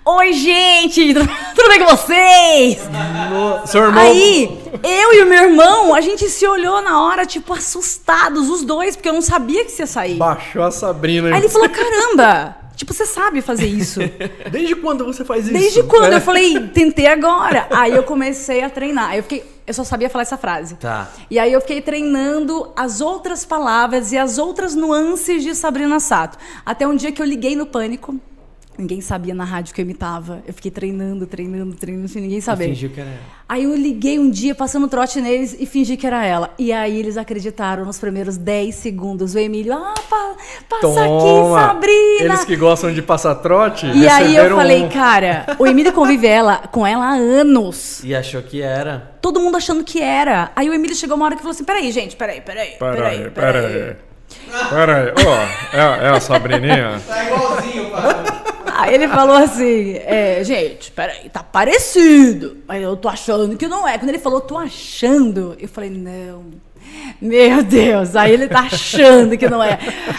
[0.04, 1.14] Oi, gente,
[1.56, 2.80] tudo bem com vocês?
[3.68, 4.04] Seu irmão.
[4.04, 8.64] Aí, eu e o meu irmão, a gente se olhou na hora, tipo, assustados, os
[8.64, 10.16] dois, porque eu não sabia que isso ia sair.
[10.16, 11.30] Baixou a Sabrina.
[11.30, 14.00] Aí ele falou: caramba, tipo, você sabe fazer isso.
[14.52, 15.54] Desde quando você faz isso?
[15.54, 16.14] Desde quando?
[16.14, 16.16] É.
[16.16, 17.68] Eu falei, tentei agora.
[17.70, 19.12] Aí eu comecei a treinar.
[19.12, 20.76] Aí eu fiquei, eu só sabia falar essa frase.
[20.76, 21.10] Tá.
[21.30, 26.38] E aí eu fiquei treinando as outras palavras e as outras nuances de Sabrina Sato.
[26.66, 28.20] Até um dia que eu liguei no pânico.
[28.82, 30.42] Ninguém sabia na rádio que eu imitava.
[30.48, 32.70] Eu fiquei treinando, treinando, treinando, sem ninguém saber.
[32.70, 33.20] Fingiu que era ela.
[33.48, 36.50] Aí eu liguei um dia, passando trote neles e fingi que era ela.
[36.58, 39.36] E aí eles acreditaram nos primeiros 10 segundos.
[39.36, 40.36] O Emílio, ah, pa,
[40.68, 42.22] passa aqui, Sabrina.
[42.34, 43.86] Eles que gostam de passar trote.
[43.86, 48.04] E aí eu falei, um- cara, o Emílio convive ela, com ela há anos.
[48.04, 49.12] E achou que era.
[49.22, 50.52] Todo mundo achando que era.
[50.56, 52.72] Aí o Emílio chegou uma hora que falou assim: peraí, gente, peraí, peraí.
[52.80, 53.96] Peraí, peraí.
[54.70, 57.02] Peraí, ó, é, é a Sabrininha?
[58.76, 62.58] Aí ele falou assim: é, gente, peraí, tá parecido.
[62.68, 63.98] Mas eu tô achando que não é.
[63.98, 66.46] Quando ele falou, tô achando, eu falei, não.
[67.22, 69.78] Meu Deus, aí ele tá achando que não é.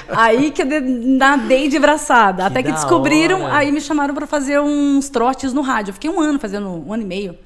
[0.09, 2.47] Aí que eu de- nadei de braçada.
[2.47, 3.57] Até que descobriram, hora.
[3.57, 5.91] aí me chamaram pra fazer uns trotes no rádio.
[5.91, 7.37] Eu fiquei um ano fazendo, um ano e meio.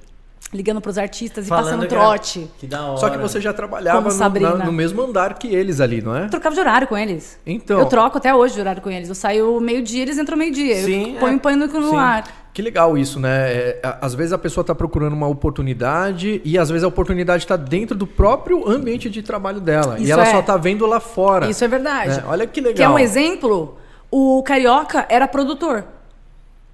[0.52, 2.50] Ligando pros artistas e Falando passando que é- trote.
[2.58, 2.96] Que da hora.
[2.98, 4.54] Só que você já trabalhava Como no, Sabrina.
[4.54, 6.24] na- no mesmo andar que eles ali, não é?
[6.26, 7.38] Eu trocava de horário com eles.
[7.44, 7.78] Então.
[7.80, 9.08] Eu troco até hoje de horário com eles.
[9.08, 10.76] Eu saio meio-dia, eles entram meio-dia.
[10.82, 11.36] Sim, Eu ponho é.
[11.36, 11.96] um pânico no Sim.
[11.96, 12.24] ar.
[12.54, 13.50] Que legal isso, né?
[13.52, 17.56] É, às vezes a pessoa está procurando uma oportunidade e às vezes a oportunidade está
[17.56, 19.98] dentro do próprio ambiente de trabalho dela.
[19.98, 20.30] e Isso ela é.
[20.30, 21.48] só tá vendo lá fora.
[21.50, 22.20] Isso é verdade.
[22.20, 22.74] É, olha que legal.
[22.76, 23.76] Que é um exemplo.
[24.10, 25.84] O Carioca era produtor.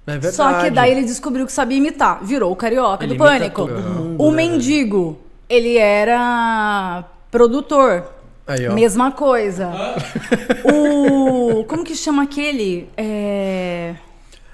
[0.05, 0.35] É verdade.
[0.35, 2.19] Só que daí ele descobriu que sabia imitar.
[2.23, 3.61] Virou o Carioca Ele do Pânico.
[3.67, 5.17] mundo, o né, Mendigo,
[5.49, 8.03] ele era produtor.
[8.45, 8.73] Aí, ó.
[8.73, 9.71] Mesma coisa.
[10.65, 11.63] o.
[11.65, 12.89] Como que chama aquele?
[12.97, 13.95] É.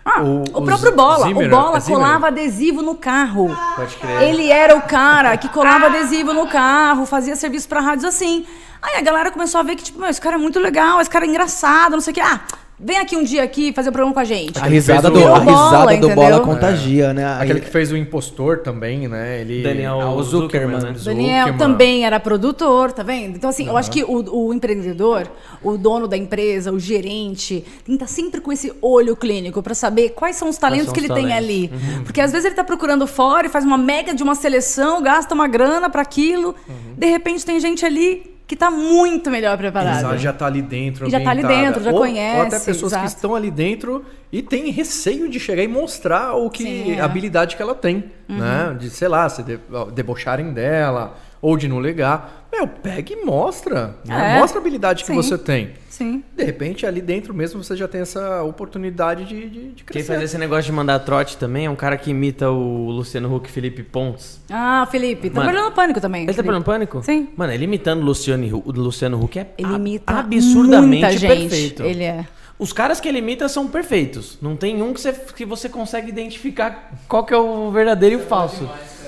[0.05, 1.27] Ah, O- o, próprio Bola.
[1.27, 3.55] Zimmer, o Bola é colava adesivo no carro.
[3.75, 4.21] Pode crer.
[4.23, 8.45] Ele era o cara que colava adesivo no carro, fazia serviço pra rádios assim.
[8.81, 11.09] Aí a galera começou a ver que, tipo, meu, esse cara é muito legal, esse
[11.09, 12.21] cara é engraçado, não sei o que.
[12.21, 12.39] Ah,
[12.79, 14.57] vem aqui um dia aqui fazer um programa com a gente.
[14.59, 17.25] A risada, do, o- a Virou bola, risada do bola contagia, né?
[17.25, 19.41] Aí- Aquele que fez o impostor também, né?
[19.41, 19.61] Ele...
[19.61, 20.93] Daniel Ah, o Zuckerman, né?
[21.03, 21.57] Daniel Zuckerman.
[21.57, 23.35] também era produtor, tá vendo?
[23.35, 25.27] Então, assim, eu acho que o, o empreendedor,
[25.63, 29.73] o dono da empresa, o gerente, tem que estar sempre com esse olho clínico pra
[29.73, 31.43] saber quais são os talentos são que os ele tem talentos.
[31.45, 31.71] ali.
[32.05, 35.33] Porque às vezes ele tá procurando fora e faz uma mega de uma seleção, gasta
[35.35, 36.55] uma grana pra aquilo.
[36.97, 39.99] De repente tem gente ali que tá muito melhor preparada.
[39.99, 42.91] Exato, já tá ali dentro, já tá ali dentro, já ou, conhece, Ou até pessoas
[42.91, 43.03] exato.
[43.05, 46.95] que estão ali dentro e têm receio de chegar e mostrar o que Sim, é.
[46.95, 47.01] Uhum.
[47.03, 48.75] a habilidade que ela tem, né?
[48.79, 49.59] De, sei lá, se de-
[49.93, 52.47] debocharem dela ou de não legar.
[52.51, 53.95] Meu, pega e mostra.
[54.05, 54.35] né?
[54.35, 54.39] É.
[54.39, 55.15] Mostra a habilidade que Sim.
[55.15, 55.71] você tem.
[55.89, 56.23] Sim.
[56.35, 60.07] De repente, ali dentro mesmo, você já tem essa oportunidade de, de, de Quem crescer.
[60.13, 63.51] faz esse negócio de mandar trote também é um cara que imita o Luciano Huck
[63.51, 64.39] Felipe Pontes.
[64.49, 66.21] Ah, Felipe, tá Mano, trabalhando no pânico também.
[66.23, 66.53] Ele tá Felipe.
[66.53, 67.03] pelo Pânico?
[67.03, 67.29] Sim.
[67.35, 71.27] Mano, ele imitando o Luciano, o Luciano Huck é Ele imita absurdamente muita gente.
[71.49, 71.83] perfeito.
[71.83, 72.25] Ele é.
[72.57, 74.37] Os caras que ele imita são perfeitos.
[74.41, 78.17] Não tem um que você, que você consegue identificar qual que é o verdadeiro e
[78.17, 78.63] o falso.
[78.63, 78.98] É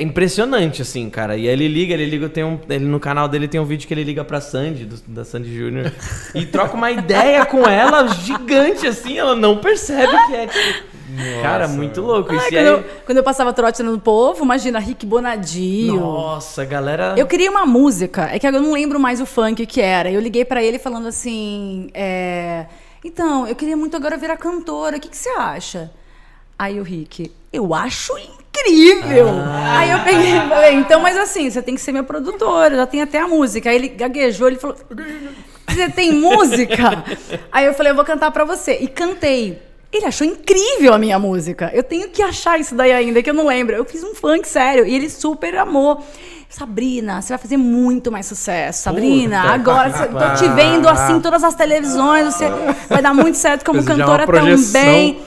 [0.00, 1.36] impressionante, assim, cara.
[1.36, 2.58] E aí ele liga, ele liga, tem um.
[2.68, 5.52] Ele, no canal dele tem um vídeo que ele liga pra Sandy, do- da Sandy
[5.56, 5.92] Júnior,
[6.34, 10.46] e troca uma ideia com ela gigante, assim, ela não percebe que é.
[10.46, 12.30] Tipo, cara, muito louco.
[12.30, 12.66] Ai, Isso quando, aí.
[12.66, 15.96] eu, quando eu passava trote no povo, imagina, Rick Bonadio.
[15.96, 17.14] Nossa, galera.
[17.16, 20.08] Eu queria uma música, é que eu não lembro mais o funk que era.
[20.10, 22.66] Eu liguei pra ele falando assim: é,
[23.04, 25.90] Então, eu queria muito agora virar cantora, o que, que você acha?
[26.56, 29.26] Aí o Rick, eu acho incrível!
[29.76, 32.86] Aí eu peguei e falei: Então, mas assim, você tem que ser meu produtor, já
[32.86, 33.70] tem até a música.
[33.70, 34.76] Aí ele gaguejou, ele falou:
[35.68, 37.04] Você tem música?
[37.50, 38.78] Aí eu falei: Eu vou cantar pra você.
[38.80, 39.60] E cantei.
[39.92, 41.68] Ele achou incrível a minha música.
[41.74, 43.74] Eu tenho que achar isso daí ainda, que eu não lembro.
[43.74, 46.04] Eu fiz um funk sério e ele super amou.
[46.48, 48.82] Sabrina, você vai fazer muito mais sucesso.
[48.84, 52.24] Sabrina, Puta agora que cê- tô te vendo assim em todas as televisões.
[52.26, 52.44] Você
[52.88, 54.26] vai dar muito certo como uma cantora
[54.72, 55.20] também.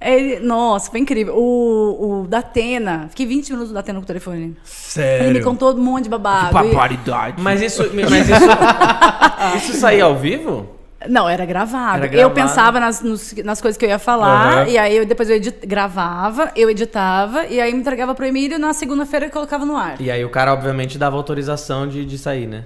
[0.00, 1.34] Ele- nossa, foi incrível.
[1.36, 4.36] O, o Datena, fiquei 20 minutos do Datena com o telefone.
[4.36, 5.42] Ele me Sério.
[5.44, 6.50] contou um monte de babado.
[6.50, 7.40] E- Barbaridade.
[7.42, 7.82] Mas isso.
[7.94, 8.40] Mas isso.
[9.56, 10.68] isso saía ao vivo?
[11.08, 12.04] Não, era gravado.
[12.04, 14.68] Era Eu pensava nas, nos- nas coisas que eu ia falar, Aham.
[14.68, 18.56] e aí eu, depois eu edit- gravava, eu editava, e aí me entregava pro Emílio
[18.56, 20.00] e na segunda-feira eu colocava no ar.
[20.00, 22.64] E aí o cara, obviamente, dava autorização de, de sair, né?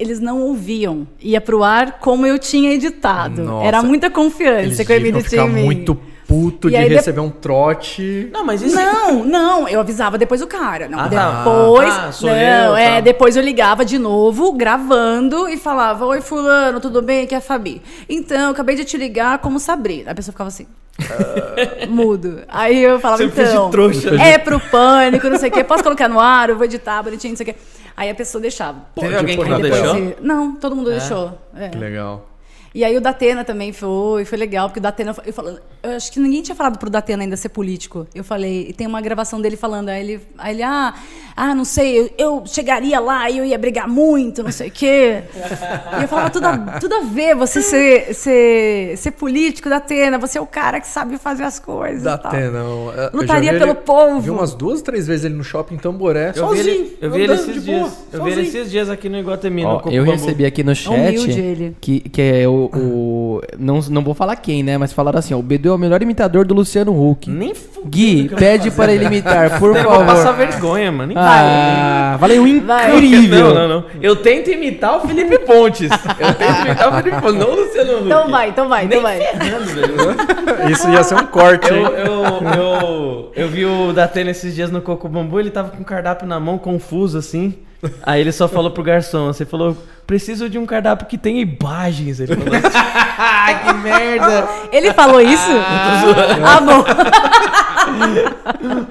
[0.00, 1.06] Eles não ouviam.
[1.20, 3.42] Ia pro ar como eu tinha editado.
[3.42, 3.66] Nossa.
[3.66, 5.62] Era muita confiança Eles que o Emílio tinha em mim.
[5.62, 5.94] muito
[6.26, 8.30] puto E de aí de- receber um trote.
[8.32, 8.74] Não, mas isso.
[8.76, 10.88] Não, não, eu avisava depois o cara.
[10.88, 11.38] Não, Ah, tá.
[11.38, 11.92] depois.
[11.92, 13.00] Ah, sou não, eu, é, tá.
[13.00, 17.24] depois eu ligava de novo, gravando, e falava: Oi, Fulano, tudo bem?
[17.24, 17.82] Aqui é a Fabi.
[18.08, 20.12] Então, eu acabei de te ligar como Sabrina.
[20.12, 20.66] A pessoa ficava assim.
[21.88, 22.40] Mudo.
[22.48, 23.70] Aí eu falava, Você fez de então.
[23.70, 24.14] trouxa.
[24.22, 25.64] É pro pânico, não sei o quê.
[25.64, 26.50] Posso colocar no ar?
[26.50, 27.56] Eu vou editar bonitinho, não sei o quê.
[27.96, 28.80] Aí a pessoa deixava.
[28.94, 30.16] Teve alguém que não deixou?
[30.20, 31.38] não, todo mundo deixou.
[31.54, 31.68] É.
[31.68, 32.29] Que legal.
[32.72, 36.12] E aí o Datena também foi, foi legal, porque o Datena, eu, falo, eu acho
[36.12, 38.06] que ninguém tinha falado pro Datena ainda ser político.
[38.14, 40.94] Eu falei, e tem uma gravação dele falando, aí ele, aí ele ah,
[41.36, 44.70] ah, não sei, eu, eu chegaria lá e eu ia brigar muito, não sei o
[44.70, 45.22] quê.
[45.98, 50.38] e eu falava, tudo a, tudo a ver você ser, ser, ser político, Datena, você
[50.38, 52.04] é o cara que sabe fazer as coisas.
[52.04, 52.30] Da tal.
[52.30, 52.58] Atena.
[52.58, 54.20] eu- eu já Lutaria vi pelo ele- povo.
[54.20, 56.28] Vi umas duas, três vezes ele no shopping Tamboré.
[56.36, 56.74] Eu vi sozinho.
[56.76, 57.98] ele, eu vi ele esses boa, dias.
[58.12, 58.60] Eu vi ele sozinho.
[58.62, 61.76] esses dias aqui no Iguatemi, no Ó, Coco eu recebi aqui no chat Humilde ele.
[61.80, 64.76] que, que é o, o- não, não vou falar quem, né?
[64.78, 67.30] Mas falaram assim: ó, o Bedu é o melhor imitador do Luciano Huck.
[67.30, 67.52] Nem
[67.86, 68.76] Gui, eu vou pede fazer.
[68.76, 70.36] para ele imitar, por Eu vou passar favor.
[70.46, 71.08] vergonha, mano.
[71.08, 73.54] Nem Ah, valeu incrível.
[73.54, 73.84] Não, não, não.
[74.02, 75.90] Eu tento imitar o Felipe Pontes.
[75.90, 78.06] Eu tento imitar o Felipe Pontes, não o Luciano Huck.
[78.06, 79.18] Então vai, então vai, então vai.
[79.18, 80.70] Ferrando.
[80.70, 81.84] Isso ia ser um corte, Eu, hein?
[81.84, 85.84] eu, eu, eu vi o Datena esses dias no Coco Bambu, ele tava com o
[85.84, 87.54] cardápio na mão, confuso assim.
[88.02, 89.76] Aí ele só falou pro garçom, você falou,
[90.06, 92.20] preciso de um cardápio que tenha imagens.
[92.20, 93.66] Ele falou assim.
[93.66, 94.48] Que merda.
[94.72, 95.48] Ele falou isso?
[96.44, 96.84] ah, bom.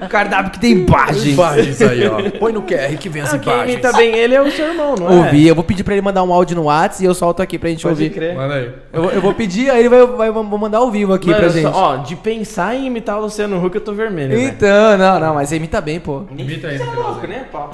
[0.04, 1.24] O cardápio que tem imagens.
[1.34, 2.18] Imagens aí, ó.
[2.38, 3.72] Põe no QR que vem as Ah, quem imagens.
[3.74, 5.10] imita bem ele é o seu irmão, não é?
[5.16, 7.58] Ouvi, eu vou pedir pra ele mandar um áudio no WhatsApp e eu solto aqui
[7.58, 8.10] pra gente Pode ouvir.
[8.10, 8.34] crer.
[8.34, 8.70] Manda aí.
[8.92, 11.38] Eu, vou- eu vou pedir, aí ele vai, vai vou mandar ao vivo aqui Mano,
[11.40, 11.62] pra gente.
[11.62, 14.42] só- ó, de pensar em imitar o Luciano Huck, eu tô vermelho, velho.
[14.48, 16.24] Então, não, não, mas você imita bem, pô.
[16.36, 16.78] Imita aí.
[16.78, 17.70] Você é louco, né, pau?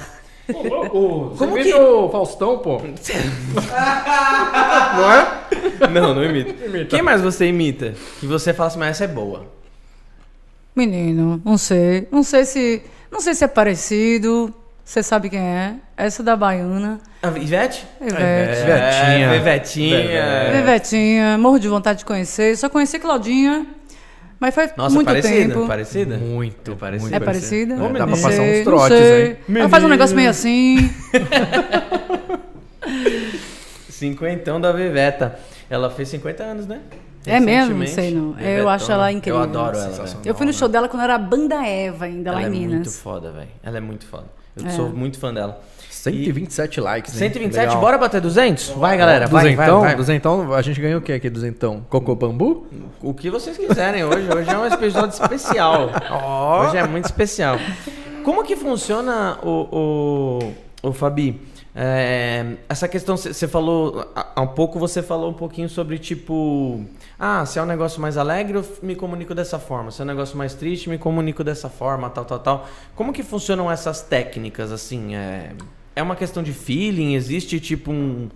[0.55, 1.29] Ô, louco.
[1.31, 2.81] Você Como imita que- o Faustão, pô?
[4.97, 5.89] Não é?
[5.91, 6.65] Não, não imita.
[6.65, 6.87] Imita.
[6.87, 7.95] Quem mais você imita?
[8.21, 9.45] Que você fala assim, mas essa é boa.
[10.75, 12.07] Menino, não sei.
[12.11, 12.83] Não sei se.
[13.11, 14.53] Não sei se é parecido.
[14.85, 15.75] Você sabe quem é?
[15.97, 17.01] Essa da Baiana.
[17.23, 17.85] A Ivete?
[18.01, 18.17] Ivete.
[18.67, 19.27] Vetinha.
[19.27, 20.51] É, Vetinha.
[20.53, 22.57] Vevetinha, morro de vontade de conhecer.
[22.57, 23.67] Só conheci Claudinha,
[24.41, 25.67] mas faz Nossa, muito parecida, tempo.
[25.67, 26.17] parecida?
[26.19, 27.09] Muito, É parecida.
[27.09, 27.75] É muito parecida?
[27.75, 29.37] É, dá pra passar uns trotes, hein?
[29.55, 30.91] Ela faz um negócio meio assim.
[33.91, 35.39] Cinquentão da Viveta.
[35.69, 36.81] Ela fez 50 anos, né?
[37.25, 37.77] É mesmo?
[37.77, 38.39] Não sei não.
[38.39, 39.41] Eu acho ela incrível.
[39.41, 40.07] Eu adoro ela.
[40.25, 42.53] Eu fui no show dela quando era a Banda Eva, ainda Ela lá é em
[42.53, 42.99] muito Minas.
[43.01, 43.49] foda, velho.
[43.63, 44.27] Ela é muito foda.
[44.57, 44.71] Eu É.
[44.71, 45.61] sou muito fã dela.
[46.11, 47.19] 127 likes, hein?
[47.19, 47.81] 127, Legal.
[47.81, 48.71] bora bater 200?
[48.71, 49.97] Vai, galera, vai, vai, Duzentão, vai.
[49.97, 51.85] duzentão, a gente ganhou o que aqui, duzentão?
[51.89, 52.67] Cocô bambu?
[53.03, 54.29] O que vocês quiserem hoje.
[54.35, 55.91] Hoje é um episódio especial.
[56.63, 57.59] Hoje é muito especial.
[58.25, 60.41] Como que funciona o,
[60.83, 61.41] o, o Fabi?
[61.79, 66.83] É, essa questão, você falou, há um pouco você falou um pouquinho sobre tipo,
[67.19, 69.91] ah, se é um negócio mais alegre, eu me comunico dessa forma.
[69.91, 72.69] Se é um negócio mais triste, me comunico dessa forma, tal, tal, tal.
[72.95, 75.15] Como que funcionam essas técnicas, assim?
[75.15, 75.51] É,
[75.97, 77.15] é uma questão de feeling?
[77.15, 78.29] Existe tipo um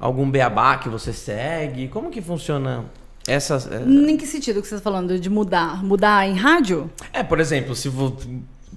[0.00, 1.86] algum beabá que você segue?
[1.88, 2.86] Como que funciona
[3.28, 3.70] essas?
[3.70, 5.20] é- Em que sentido que você está falando?
[5.20, 5.84] De mudar?
[5.84, 6.90] Mudar em rádio?
[7.12, 8.16] É, por exemplo, se vou,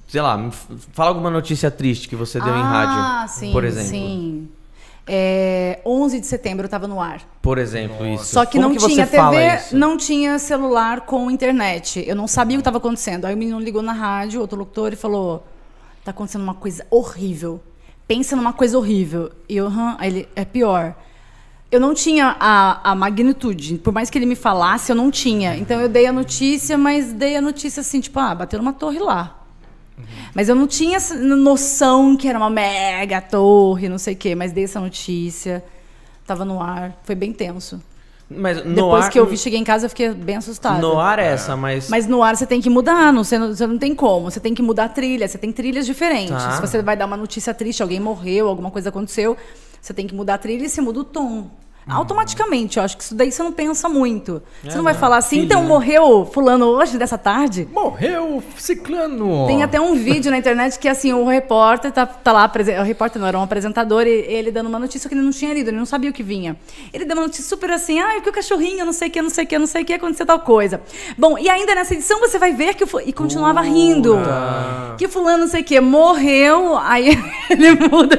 [0.09, 0.51] sei lá,
[0.91, 3.89] fala alguma notícia triste que você deu em ah, rádio, sim, por exemplo.
[3.89, 4.49] sim.
[5.05, 7.21] É, 11 de setembro eu estava no ar.
[7.41, 8.25] Por exemplo, isso.
[8.25, 12.03] Só que Como não que tinha TV, não tinha celular com internet.
[12.07, 13.25] Eu não sabia o que estava acontecendo.
[13.25, 15.45] Aí o menino ligou na rádio, outro locutor, e falou:
[16.05, 17.61] tá acontecendo uma coisa horrível.
[18.07, 19.31] Pensa numa coisa horrível.
[19.47, 19.71] E eu?
[19.97, 20.95] Aí ele, é pior.
[21.71, 23.79] Eu não tinha a, a magnitude.
[23.79, 25.57] Por mais que ele me falasse, eu não tinha.
[25.57, 28.99] Então eu dei a notícia, mas dei a notícia assim, tipo, ah, bateu numa torre
[28.99, 29.39] lá.
[30.35, 34.35] Mas eu não tinha essa noção que era uma mega torre, não sei o quê.
[34.35, 35.63] Mas dei essa notícia.
[36.25, 36.99] Tava no ar.
[37.03, 37.81] Foi bem tenso.
[38.35, 40.79] Mas no Depois ar, que eu vi, cheguei em casa, eu fiquei bem assustada.
[40.79, 41.89] No ar é essa, mas...
[41.89, 44.29] Mas no ar você tem que mudar, não, você, não, você não tem como.
[44.29, 46.31] Você tem que mudar a trilha, você tem trilhas diferentes.
[46.31, 46.51] Tá.
[46.51, 49.37] Se você vai dar uma notícia triste, alguém morreu, alguma coisa aconteceu,
[49.81, 51.49] você tem que mudar a trilha e você muda o tom.
[51.87, 54.41] Automaticamente, eu acho que isso daí você não pensa muito.
[54.63, 54.99] Você É, não vai não.
[54.99, 55.67] falar assim, então né?
[55.67, 57.67] morreu fulano hoje, dessa tarde?
[57.71, 59.47] Morreu ciclano.
[59.47, 63.19] Tem até um vídeo na internet que assim, o repórter tá, tá lá, o repórter
[63.21, 65.77] não era um apresentador, e ele dando uma notícia que ele não tinha lido, ele
[65.77, 66.55] não sabia o que vinha.
[66.93, 69.29] Ele deu uma notícia super assim, ah, que o cachorrinho, não sei o que, não
[69.29, 70.81] sei o que, não sei o que, aconteceu tal coisa.
[71.17, 74.17] Bom, e ainda nessa edição você vai ver que e continuava rindo.
[74.97, 77.09] Que fulano, não sei o que, morreu, aí
[77.49, 78.17] ele muda.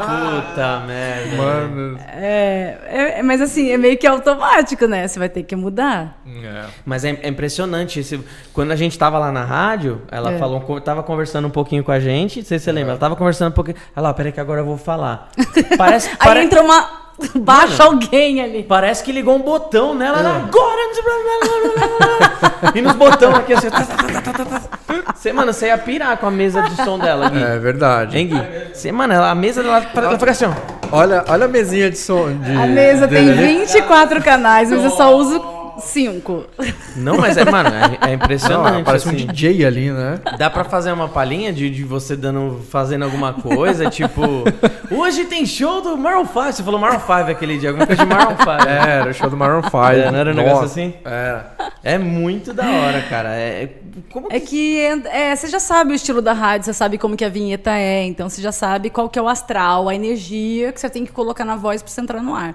[0.00, 1.36] Puta merda.
[1.36, 1.49] Mano.
[2.16, 5.06] É, é, mas assim, é meio que automático, né?
[5.06, 6.20] Você vai ter que mudar.
[6.26, 6.64] É.
[6.84, 8.00] Mas é, é impressionante.
[8.00, 8.20] esse-
[8.52, 10.38] quando a gente tava lá na rádio, ela É.
[10.38, 12.38] falou, tava conversando um pouquinho com a gente.
[12.40, 12.92] Não sei se você lembra.
[12.92, 13.76] Ela tava conversando um pouquinho.
[13.96, 15.28] Olha lá, peraí que agora eu vou falar.
[15.76, 17.09] Parece, Aí pare- entra uma.
[17.36, 18.62] Baixa alguém ali.
[18.62, 20.18] parece que ligou um botão nela.
[20.18, 20.20] É.
[20.20, 20.86] Ela, agora!
[20.86, 22.08] não sei blá, blá, blá,
[22.60, 23.70] blá." e nos botões aqui assim.
[23.70, 24.62] tá, tá, tá, tá.
[25.14, 27.42] Você, mano, você ia pirar com a mesa de som dela, Gui.
[27.42, 28.16] É verdade.
[28.16, 28.40] Hein, Gui?
[28.72, 30.52] Você, mano, a mesa dela ela fica assim, ó.
[30.92, 32.32] Olha, olha a mesinha de som.
[32.32, 33.58] De, A mesa tem dele ali.
[33.58, 36.44] 24 canais, mas eu só uso 5.
[36.96, 38.84] Não, mas é, mano, é, é Não, impressionante.
[38.84, 39.26] parece um assim.
[39.26, 40.20] DJ ali, né?
[40.38, 44.22] Dá pra fazer uma palhinha de, de você dando, fazendo alguma coisa, tipo,
[44.90, 46.52] hoje tem show do Maroon 5.
[46.52, 48.50] Você falou Maroon 5 aquele dia, alguma coisa de Maroon 5.
[48.68, 49.76] É, era o show do Maroon 5.
[49.78, 50.94] É, não era um negócio assim?
[51.04, 51.54] Era.
[51.82, 53.34] É muito da hora, cara.
[53.34, 53.70] É, é-
[54.12, 57.24] como É que é, você já sabe o estilo da rádio, você sabe como que
[57.24, 60.80] a vinheta é, então você já sabe qual que é o astral, a energia que
[60.80, 62.54] você tem que colocar na voz pra você entrar no ar.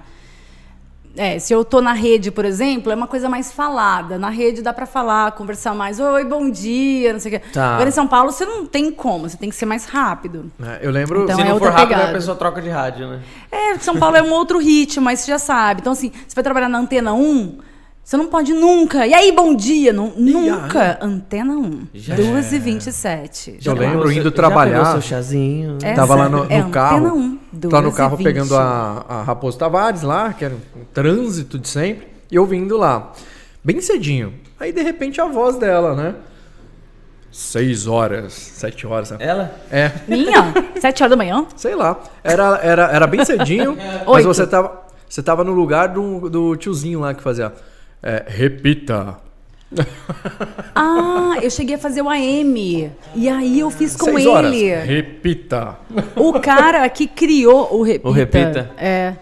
[1.16, 4.18] É, se eu tô na rede, por exemplo, é uma coisa mais falada.
[4.18, 5.98] Na rede dá pra falar, conversar mais.
[5.98, 7.46] Oi, bom dia, não sei o quê.
[7.52, 7.74] Tá.
[7.74, 10.50] Agora em São Paulo você não tem como, você tem que ser mais rápido.
[10.62, 11.24] É, Eu lembro.
[11.24, 12.10] Então, Se é não outra for rápido, pegada.
[12.10, 13.20] a pessoa troca de rádio, né?
[13.50, 15.80] É, São Paulo é um outro ritmo, mas você já sabe.
[15.80, 17.58] Então, assim, você vai trabalhar na Antena 1,
[18.06, 19.04] você não pode nunca.
[19.04, 19.92] E aí, bom dia?
[19.92, 20.96] Não, nunca.
[21.02, 24.84] Antena 1, Já- 2 e 27 Eu lembro indo trabalhar.
[24.84, 25.76] Já seu chazinho.
[25.82, 25.92] É.
[25.92, 27.06] Tava lá Essa no, é no Antena carro.
[27.16, 27.38] 1,
[27.68, 28.24] Tava no 2 carro 20.
[28.24, 32.76] pegando a, a Raposo Tavares lá, que era um trânsito de sempre, e eu vindo
[32.76, 33.12] lá.
[33.64, 34.34] Bem cedinho.
[34.60, 36.14] Aí de repente a voz dela, né?
[37.32, 39.10] Seis horas, sete horas.
[39.10, 39.16] né?
[39.18, 39.52] Ela?
[39.68, 40.54] É, Minha?
[40.80, 41.44] 7 horas da manhã?
[41.56, 41.98] sei lá.
[42.22, 43.76] Era, era, era bem cedinho,
[44.06, 44.28] mas Oito.
[44.28, 47.52] você tava, você tava no lugar do, do tiozinho lá que fazia.
[48.02, 49.18] É, repita.
[50.74, 52.90] Ah, eu cheguei a fazer o AM.
[53.14, 54.28] E aí eu fiz com Seis ele.
[54.28, 54.52] horas.
[54.86, 55.76] Repita.
[56.14, 58.08] O cara que criou o Repita.
[58.08, 58.70] O Repita.
[58.78, 59.14] É.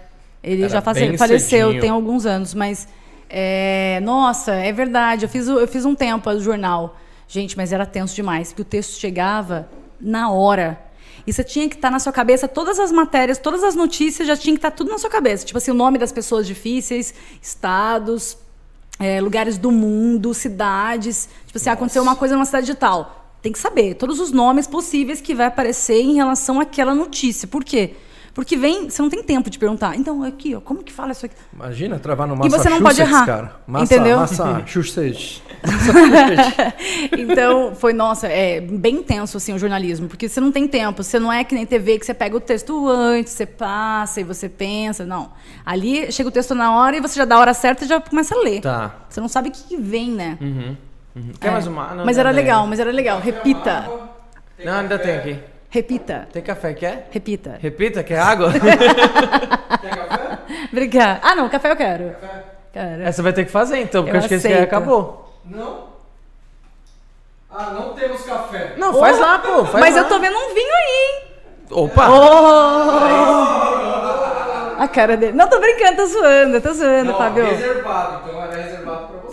[0.42, 1.80] Ele Era já face- bem faleceu, cedinho.
[1.80, 2.86] tem alguns anos, mas.
[3.30, 5.24] é, nossa, é verdade.
[5.24, 6.96] Eu fiz, o- eu fiz um tempo o jornal.
[7.26, 9.68] Gente, mas era tenso demais, porque o texto chegava
[10.00, 10.78] na hora.
[11.26, 14.36] E você tinha que estar na sua cabeça, todas as matérias, todas as notícias já
[14.36, 15.46] tinha que estar tudo na sua cabeça.
[15.46, 18.36] Tipo assim, o nome das pessoas difíceis, estados,
[18.98, 21.28] é, lugares do mundo, cidades.
[21.46, 23.36] Tipo assim, aconteceu uma coisa numa cidade de tal.
[23.42, 27.46] Tem que saber todos os nomes possíveis que vai aparecer em relação àquela notícia.
[27.46, 27.94] Por quê?
[28.34, 29.94] Porque vem, você não tem tempo de perguntar.
[29.94, 31.36] Então, aqui, ó, como que fala isso aqui?
[31.52, 33.56] Imagina travar no E Massachusetts, você não pode errar, cara.
[33.64, 34.18] Massa, entendeu?
[34.20, 35.42] Massachusetts.
[37.16, 40.08] Então, foi, nossa, é bem intenso, assim, o jornalismo.
[40.08, 41.02] Porque você não tem tempo.
[41.02, 44.24] Você não é que nem TV, que você pega o texto antes, você passa e
[44.24, 45.06] você pensa.
[45.06, 45.30] Não.
[45.64, 48.00] Ali, chega o texto na hora e você já dá a hora certa e já
[48.00, 48.60] começa a ler.
[48.60, 48.94] Tá.
[49.08, 50.36] Você não sabe o que vem, né?
[50.40, 50.76] Uhum.
[51.14, 51.32] uhum.
[51.40, 51.94] Quer mais uma?
[51.94, 52.36] Não, mas não, era não.
[52.36, 53.20] legal, mas era legal.
[53.20, 53.88] Repita.
[54.62, 55.53] Não, ainda tem aqui.
[55.74, 56.28] Repita.
[56.32, 57.08] Tem café, quer?
[57.10, 57.58] Repita.
[57.60, 58.52] Repita, quer água?
[60.70, 61.18] Obrigada.
[61.20, 62.14] Ah, não, café eu quero.
[62.72, 63.02] Quero.
[63.02, 64.68] Essa vai ter que fazer então, porque Eu acho que esse aí aceito.
[64.68, 65.34] acabou.
[65.44, 65.88] Não?
[67.50, 68.74] Ah, não temos café.
[68.76, 69.64] Não, faz lá, pô.
[69.64, 70.02] Faz Mas lá.
[70.02, 71.22] eu tô vendo um vinho aí, hein?
[71.72, 72.08] Opa!
[72.08, 72.20] Oh!
[74.80, 75.32] A cara dele.
[75.32, 77.46] Não, tô brincando, tô zoando, tô zoando, Fábio.
[77.46, 78.83] reservado, então era reservado pra você.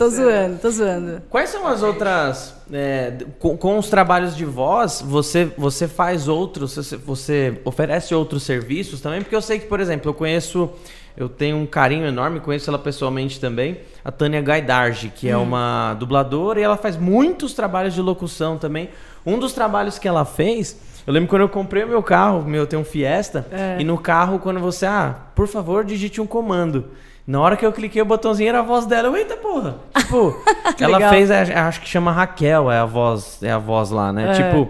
[0.01, 1.21] Tô zoando, tô zoando.
[1.29, 2.55] Quais são as outras.
[2.73, 8.41] é, com, com os trabalhos de voz, você, você faz outros, você, você oferece outros
[8.41, 9.21] serviços também?
[9.21, 10.71] Porque eu sei que, por exemplo, eu conheço,
[11.15, 15.93] eu tenho um carinho enorme, conheço ela pessoalmente também, a Tânia Gaidarge, que é uma
[15.93, 18.89] dubladora e ela faz muitos trabalhos de locução também.
[19.23, 22.65] Um dos trabalhos que ela fez, eu lembro quando eu comprei o meu carro, meu
[22.65, 23.45] tem um Fiesta,
[23.77, 26.85] e no carro, quando você, ah, por favor, digite um comando.
[27.27, 29.07] Na hora que eu cliquei o botãozinho, era a voz dela.
[29.07, 29.79] Eu, eita porra!
[29.97, 30.35] Tipo,
[30.79, 31.09] ela legal.
[31.13, 34.31] fez, a- acho que chama Raquel, é a voz, é a voz lá, né?
[34.31, 34.33] É.
[34.33, 34.69] Tipo,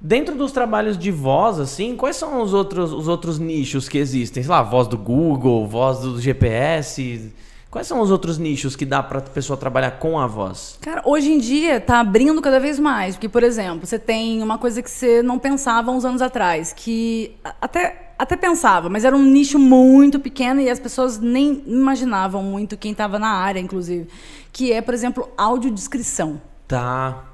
[0.00, 4.42] dentro dos trabalhos de voz, assim, quais são os outros, os outros nichos que existem?
[4.42, 7.32] Sei lá, voz do Google, voz do GPS.
[7.70, 10.78] Quais são os outros nichos que dá pra pessoa trabalhar com a voz?
[10.80, 13.16] Cara, hoje em dia tá abrindo cada vez mais.
[13.16, 17.34] Porque, por exemplo, você tem uma coisa que você não pensava uns anos atrás, que
[17.60, 22.76] até, até pensava, mas era um nicho muito pequeno e as pessoas nem imaginavam muito
[22.76, 24.08] quem estava na área, inclusive.
[24.52, 26.40] Que é, por exemplo, audiodescrição.
[26.68, 27.24] Tá.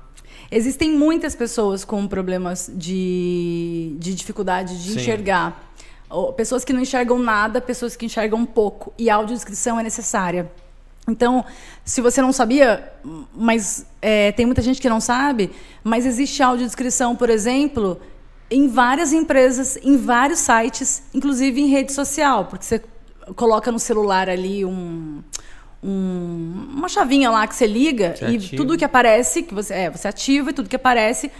[0.50, 4.98] Existem muitas pessoas com problemas de, de dificuldade de Sim.
[4.98, 5.70] enxergar.
[6.36, 8.92] Pessoas que não enxergam nada, pessoas que enxergam pouco.
[8.98, 10.50] E a audiodescrição é necessária.
[11.08, 11.44] Então,
[11.84, 12.92] se você não sabia,
[13.34, 15.50] mas é, tem muita gente que não sabe,
[15.84, 18.00] mas existe audiodescrição, por exemplo,
[18.50, 22.82] em várias empresas, em vários sites, inclusive em rede social, porque você
[23.36, 25.22] coloca no celular ali um,
[25.82, 28.56] um- uma chavinha lá que você liga Você e ativa.
[28.56, 31.30] tudo que aparece, que você, é, você ativa e tudo que aparece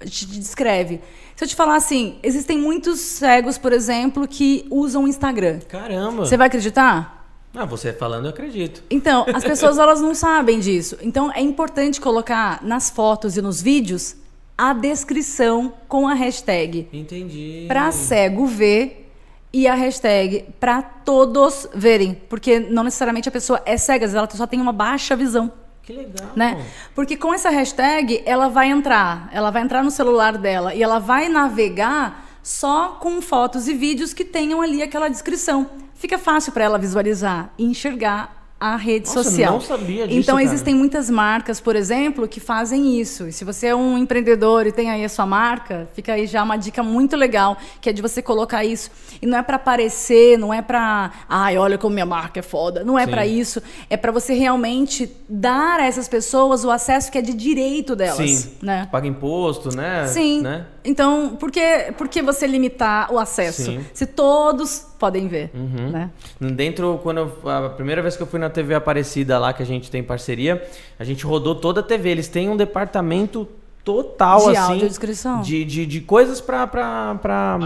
[0.00, 1.00] te te descreve.
[1.34, 5.58] Se eu te falar assim, existem muitos cegos, por exemplo, que usam o Instagram.
[5.68, 6.24] Caramba!
[6.26, 7.16] Você vai acreditar?
[7.54, 8.82] Ah, você falando, eu acredito.
[8.90, 10.96] Então, as pessoas elas não sabem disso.
[11.00, 14.14] Então, é importante colocar nas fotos e nos vídeos
[14.58, 17.64] a descrição com a hashtag Entendi.
[17.68, 19.08] para cego ver
[19.52, 24.14] e a hashtag para todos verem, porque não necessariamente a pessoa é cega, às vezes
[24.16, 25.50] ela só tem uma baixa visão,
[25.82, 26.30] Que legal.
[26.36, 26.66] né?
[26.94, 30.98] Porque com essa hashtag ela vai entrar, ela vai entrar no celular dela e ela
[30.98, 35.70] vai navegar só com fotos e vídeos que tenham ali aquela descrição.
[35.94, 39.52] Fica fácil para ela visualizar e enxergar a rede Nossa, social.
[39.52, 40.44] não sabia disso, Então cara.
[40.46, 43.28] existem muitas marcas, por exemplo, que fazem isso.
[43.28, 46.42] E se você é um empreendedor e tem aí a sua marca, fica aí já
[46.42, 48.90] uma dica muito legal, que é de você colocar isso.
[49.22, 52.82] E não é para aparecer, não é para, ai, olha como minha marca é foda.
[52.82, 53.62] Não é para isso.
[53.88, 58.28] É para você realmente dar a essas pessoas o acesso que é de direito delas,
[58.28, 58.52] Sim.
[58.60, 58.88] né?
[58.90, 60.06] Paga imposto, né?
[60.08, 60.40] Sim.
[60.40, 60.66] Né?
[60.88, 63.62] Então, por que, por que você limitar o acesso?
[63.62, 63.76] Sim.
[63.76, 63.84] Uhum.
[63.92, 66.10] Se todos podem ver, né?
[66.40, 69.66] Dentro, quando eu- a primeira vez que eu fui na TV Aparecida lá, que a
[69.66, 70.66] gente tem parceria,
[70.98, 72.08] a gente rodou toda a TV.
[72.08, 73.46] Eles têm um departamento
[73.84, 74.72] total, De assim.
[74.72, 75.42] audiodescrição.
[75.42, 77.58] De, de, de coisas pra, pra, pra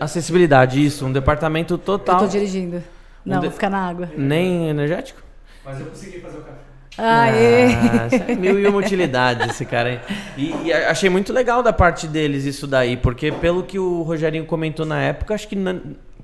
[0.00, 0.84] acessibilidade.
[0.84, 1.06] isso.
[1.06, 2.18] Um departamento Eu total.
[2.20, 2.82] tô dirigindo.
[3.24, 4.08] Não, Um de- vou ficar na água.
[4.16, 5.20] Nem energético?
[5.64, 6.58] Mas eu consegui fazer o café.
[6.98, 7.66] Aê!
[7.74, 10.00] Ah, isso é mil e uma utilidades, esse cara aí.
[10.36, 14.46] E, e achei muito legal da parte deles isso daí, porque pelo que o Rogerinho
[14.46, 15.76] comentou na época, acho que na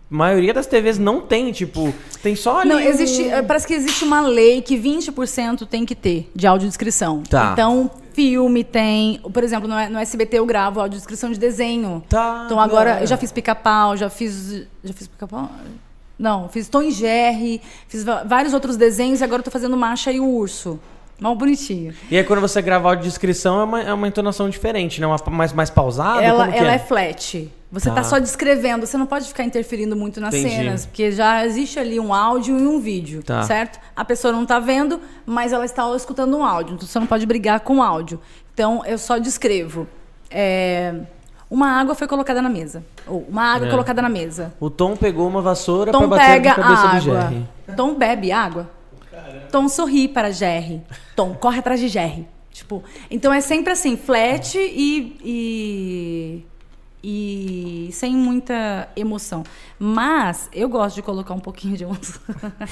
[0.09, 1.93] maioria das TVs não tem, tipo,
[2.23, 2.69] tem só ali.
[2.69, 7.23] Não, existe, eh, parece que existe uma lei que 20% tem que ter de audiodescrição.
[7.23, 7.51] Tá.
[7.53, 9.21] Então, filme tem.
[9.33, 12.03] Por exemplo, no, no SBT eu gravo audiodescrição de desenho.
[12.09, 13.03] Tá, Então agora legal.
[13.03, 14.67] eu já fiz pica-pau, já fiz.
[14.85, 15.51] Já fiz pica-pau?
[16.23, 20.13] Não, fiz Tom e Jerry, fiz vários outros desenhos e agora eu tô fazendo Macha
[20.13, 20.79] e o Urso.
[21.19, 21.93] Mal bonitinho.
[22.09, 25.07] E aí quando você grava audiodescrição é uma, é uma entonação diferente, né?
[25.07, 26.23] Uma mais, mais pausada?
[26.23, 26.77] ela ela é?
[26.77, 26.79] é?
[26.79, 27.51] flat.
[27.73, 27.97] Você Tá.
[27.97, 28.05] tá.
[28.05, 30.55] só descrevendo, você não pode ficar interferindo muito nas Entendi.
[30.55, 33.43] cenas, porque já existe ali um áudio e um vídeo, Tá.
[33.43, 33.81] certo?
[33.97, 37.27] A pessoa não tá vendo, mas ela está escutando um áudio, então você não pode
[37.27, 38.21] brigar com o áudio.
[38.55, 39.89] Então eu só descrevo.
[40.31, 40.95] É,
[41.53, 42.83] uma água foi colocada na mesa.
[43.07, 43.71] Ou uma água É.
[43.71, 44.55] colocada na mesa.
[44.59, 47.01] O Tom pegou uma vassoura pra Tom bater pega na cabeça do.
[47.01, 47.49] Jerry.
[47.77, 48.71] Tom bebe água.
[49.51, 50.81] Tom sorri para Jerry.
[51.15, 52.27] Tom corre atrás de Jerry.
[52.51, 56.47] Tipo, então é sempre assim, flat e, e
[57.05, 59.43] e sem muita emoção.
[59.79, 62.21] Mas eu gosto de colocar um pouquinho de emoção.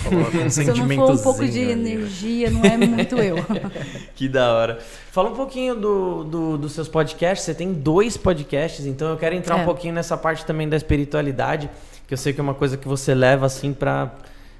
[0.08, 1.72] Coloca um Se eu não for um pouco de ali.
[1.72, 3.36] energia, não é muito eu.
[4.14, 4.78] Que da hora.
[5.10, 7.44] Fala um pouquinho do, do- dos seus podcasts.
[7.44, 9.64] Você tem dois podcasts, então eu quero entrar um É.
[9.64, 11.68] pouquinho nessa parte também da espiritualidade,
[12.06, 14.12] que eu sei que é uma coisa que você leva assim pra.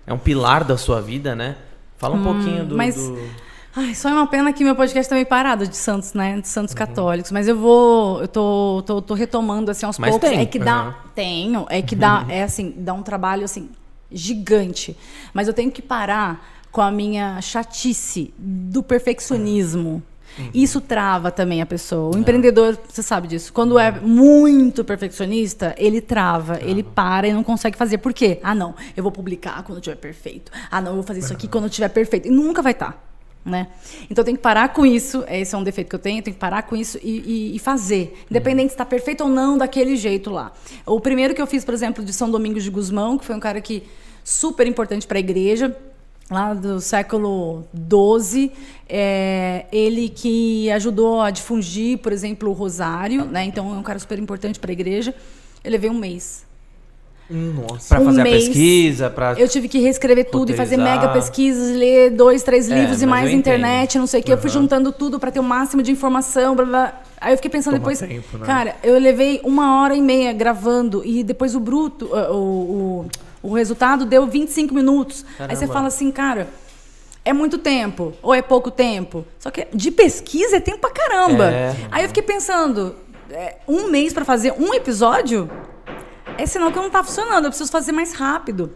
[0.07, 1.57] É um pilar da sua vida, né?
[1.99, 2.75] Fala um pouquinho do.
[2.75, 3.19] Hum, mas- do-
[3.75, 6.33] Ai, só é uma pena que meu podcast tá meio parado de santos, né?
[6.33, 6.45] De Uhum.
[6.45, 7.31] santos católicos.
[7.31, 8.21] Mas eu vou.
[8.21, 10.29] Eu tô, tô, tô retomando assim aos Mas poucos.
[10.29, 10.41] tem.
[10.41, 10.87] É que dá.
[10.87, 10.93] Uhum.
[11.15, 11.67] Tenho.
[11.69, 12.27] É que dá.
[12.31, 13.69] É assim, dá um trabalho assim,
[14.11, 14.97] gigante.
[15.33, 20.03] Mas eu tenho que parar com a minha chatice do perfeccionismo.
[20.39, 20.51] Uhum.
[20.55, 22.13] Isso trava também a pessoa.
[22.15, 22.21] O É.
[22.21, 23.53] empreendedor, você sabe disso.
[23.53, 27.99] Quando é muito perfeccionista, ele trava, ele para e não consegue fazer.
[27.99, 28.41] Por quê?
[28.43, 30.51] Ah, não, eu vou publicar quando tiver perfeito.
[30.71, 32.27] Ah, não, eu vou fazer isso aqui quando tiver perfeito.
[32.29, 33.10] E nunca vai estar.
[33.43, 33.69] Né?
[34.11, 35.25] Então eu tenho que parar com isso.
[35.27, 36.19] Esse é um defeito que eu tenho.
[36.19, 38.23] Eu tenho que parar com isso e, e- e fazer.
[38.31, 40.53] Independente se está perfeito ou não daquele jeito lá.
[40.85, 43.41] O primeiro que eu fiz, por exemplo, de São Domingos de Gusmão, que foi um
[43.41, 43.83] cara que
[44.23, 45.75] super importante para a igreja,
[46.31, 48.53] lá do século XII,
[48.87, 53.45] é, ele que ajudou a difundir, por exemplo, o rosário, né?
[53.45, 55.15] Então é um cara super importante para a igreja.
[55.65, 56.47] Eu levei um mês.
[57.31, 57.95] Nossa.
[57.95, 58.45] Pra um fazer a mês.
[58.47, 59.35] pesquisa, pra.
[59.39, 63.07] Eu tive que reescrever tudo e fazer mega pesquisas, ler dois, três É, livros e
[63.07, 64.33] mas mais internet, não sei o que.
[64.33, 67.01] Eu fui juntando tudo para ter o máximo de informação, blá, blá.
[67.21, 68.47] Aí eu fiquei pensando Toma depois, tempo, né?
[68.47, 73.07] cara, eu levei uma hora e meia gravando e depois o bruto, uh, o,
[73.43, 75.25] o, o resultado deu 25 minutos.
[75.39, 75.73] Aí você Caramba.
[75.73, 76.49] fala assim, cara,
[77.25, 79.25] é muito tempo ou é pouco tempo?
[79.39, 81.45] Só que de pesquisa é tempo pra caramba.
[81.51, 81.77] É.
[81.91, 82.97] Aí eu fiquei pensando,
[83.31, 85.49] é, um mês para fazer um episódio
[86.43, 88.73] é sinal que não tá funcionando, eu preciso fazer mais rápido.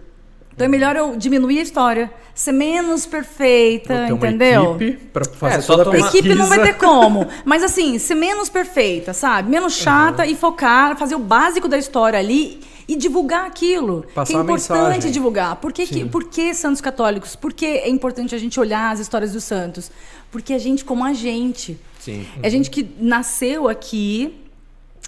[0.55, 4.77] Então é melhor eu diminuir a história, ser menos perfeita, Vou ter uma entendeu?
[4.77, 6.19] equipe pra fazer É, só toda a pesquisa.
[6.19, 7.27] Equipe não vai ter como.
[7.45, 9.51] Mas assim, ser menos perfeita, sabe?
[9.51, 14.07] Menos chata e focar, fazer o básico da história ali e divulgar aquilo.
[14.15, 15.11] Passar que é importante mensagem.
[15.11, 15.57] divulgar.
[15.57, 17.35] Por que, que, por que santos católicos?
[17.35, 19.91] Por que é importante a gente olhar as histórias dos santos?
[20.31, 22.25] Porque a gente, como a gente, Sim.
[22.41, 24.41] é gente que nasceu aqui.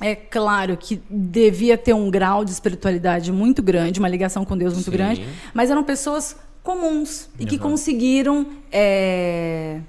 [0.01, 4.75] É claro que devia ter um grau de espiritualidade muito grande, uma ligação com Deus
[4.75, 4.91] muito Sim.
[4.91, 9.81] grande, mas eram pessoas comuns e que conseguiram é,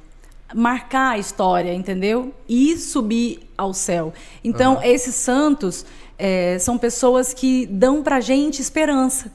[0.53, 2.34] marcar a história, entendeu?
[2.47, 4.13] E subir ao céu.
[4.43, 5.85] Então, esses santos
[6.17, 9.31] é, são pessoas que dão pra gente esperança.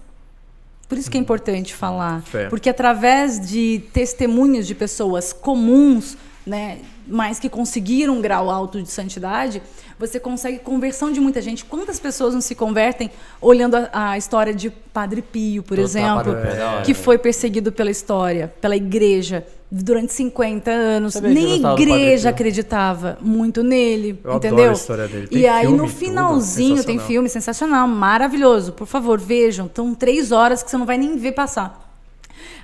[0.89, 2.23] Por isso que é importante falar.
[2.23, 2.49] Fé.
[2.49, 6.17] Porque através de testemunhos de pessoas comuns,
[6.47, 9.63] né, mas que conseguiram um grau alto de santidade,
[9.99, 11.65] você consegue conversão de muita gente.
[11.65, 13.11] Quantas pessoas não se convertem
[13.41, 16.83] olhando a, a história de Padre Pio, por Total, exemplo, hora.
[16.85, 21.15] que foi perseguido pela história, pela igreja durante 50 anos.
[21.15, 24.71] Nem a igreja acreditava muito nele, Eu adoro entendeu?
[24.71, 25.29] a história dele.
[25.31, 28.73] E Tem aí filme, no tudo, finalzinho tem filme sensacional, maravilhoso.
[28.73, 29.67] Por favor, vejam.
[29.67, 31.81] Estão três horas que você não vai nem ver passar.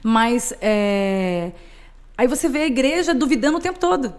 [0.03, 1.51] Mas é,
[2.17, 4.13] aí você vê a igreja duvidando o tempo todo.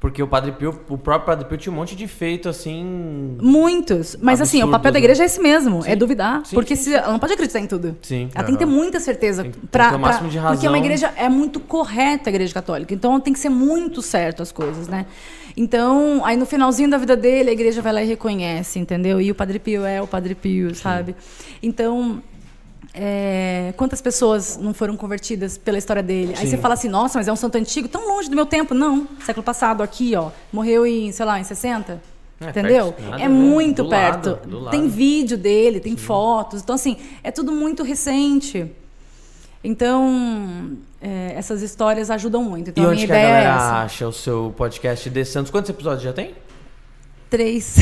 [0.00, 3.36] Porque o Padre Pio, o próprio Padre Pio tinha um monte de feito assim.
[3.42, 4.16] Muitos.
[4.22, 5.04] Mas assim, o papel da né?
[5.04, 5.90] igreja é esse mesmo, Sim.
[5.90, 6.46] é duvidar.
[6.46, 7.96] Sim, porque sim, se, ela não pode acreditar em tudo.
[8.00, 8.28] Sim.
[8.32, 10.66] Ela tem que ter muita certeza Tem tem pra, ter o máximo de pra- Porque
[10.66, 10.84] é uma razão.
[10.84, 12.94] igreja é muito correta, a igreja católica.
[12.94, 15.04] Então tem que ser muito certo as coisas, né?
[15.56, 19.20] Então, aí no finalzinho da vida dele, a igreja vai lá e reconhece, entendeu?
[19.20, 21.16] E o Padre Pio é o Padre Pio, sabe?
[21.60, 22.22] Então,
[22.94, 26.34] é, quantas pessoas não foram convertidas pela história dele?
[26.36, 26.50] Aí Sim.
[26.50, 28.74] você fala assim, nossa, mas é um santo antigo, tão longe do meu tempo.
[28.74, 30.30] Não, século passado, aqui, ó.
[30.52, 32.00] Morreu em, sei lá, em 60.
[32.40, 32.92] É, entendeu?
[32.92, 34.30] perto, nada É a ver, muito do perto.
[34.30, 34.70] lado, do lado.
[34.70, 36.62] Tem vídeo dele, tem fotos.
[36.62, 38.70] Então, assim, é tudo muito recente.
[39.62, 42.70] Então, é, essas histórias ajudam muito.
[42.70, 43.82] Então, e a onde minha que a ideia é galera essa.
[43.82, 45.50] acha o seu podcast de Santos?
[45.50, 46.32] Quantos episódios já tem?
[47.30, 47.76] Três.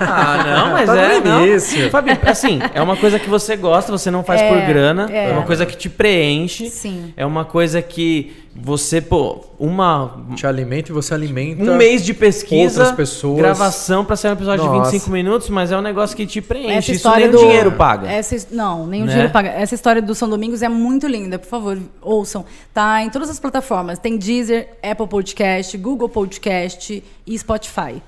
[0.00, 1.20] Ah, não, mas Tá no é.
[1.20, 1.46] Não.
[1.46, 1.90] início.
[1.90, 5.08] Fabi, assim, é uma coisa que você gosta, você não faz É, por grana.
[5.10, 5.30] É.
[5.30, 5.32] é.
[5.32, 6.68] uma coisa que te preenche.
[6.70, 7.12] Sim.
[7.16, 10.24] É uma coisa que você, pô, uma.
[10.34, 11.62] Te alimenta e você alimenta.
[11.62, 13.38] Um mês de pesquisa, outras pessoas.
[13.38, 14.78] gravação pra ser um episódio Nossa.
[14.78, 16.70] de 25 minutos, mas é um negócio que te preenche.
[16.72, 18.08] Essa Isso história nem do o dinheiro paga.
[18.10, 19.12] Essa, não, nem o Né?
[19.12, 19.48] dinheiro paga.
[19.50, 22.44] Essa história do São Domingos é muito linda, por favor, ouçam.
[22.74, 23.98] Tá em todas as plataformas.
[23.98, 28.02] Tem Deezer, Apple Podcast, Google Podcast e Spotify.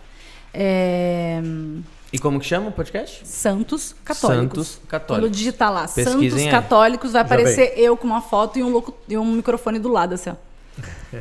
[0.55, 1.41] É,
[2.13, 3.27] E como que chama o podcast?
[3.27, 4.67] Santos Católicos.
[4.69, 5.29] Santos Católicos.
[5.29, 6.51] Quando digitar lá Pesquisem Santos aí.
[6.51, 9.89] Católicos, vai Já aparecer eu com uma foto e um, locu- e um microfone do
[9.89, 10.35] lado, assim, ó.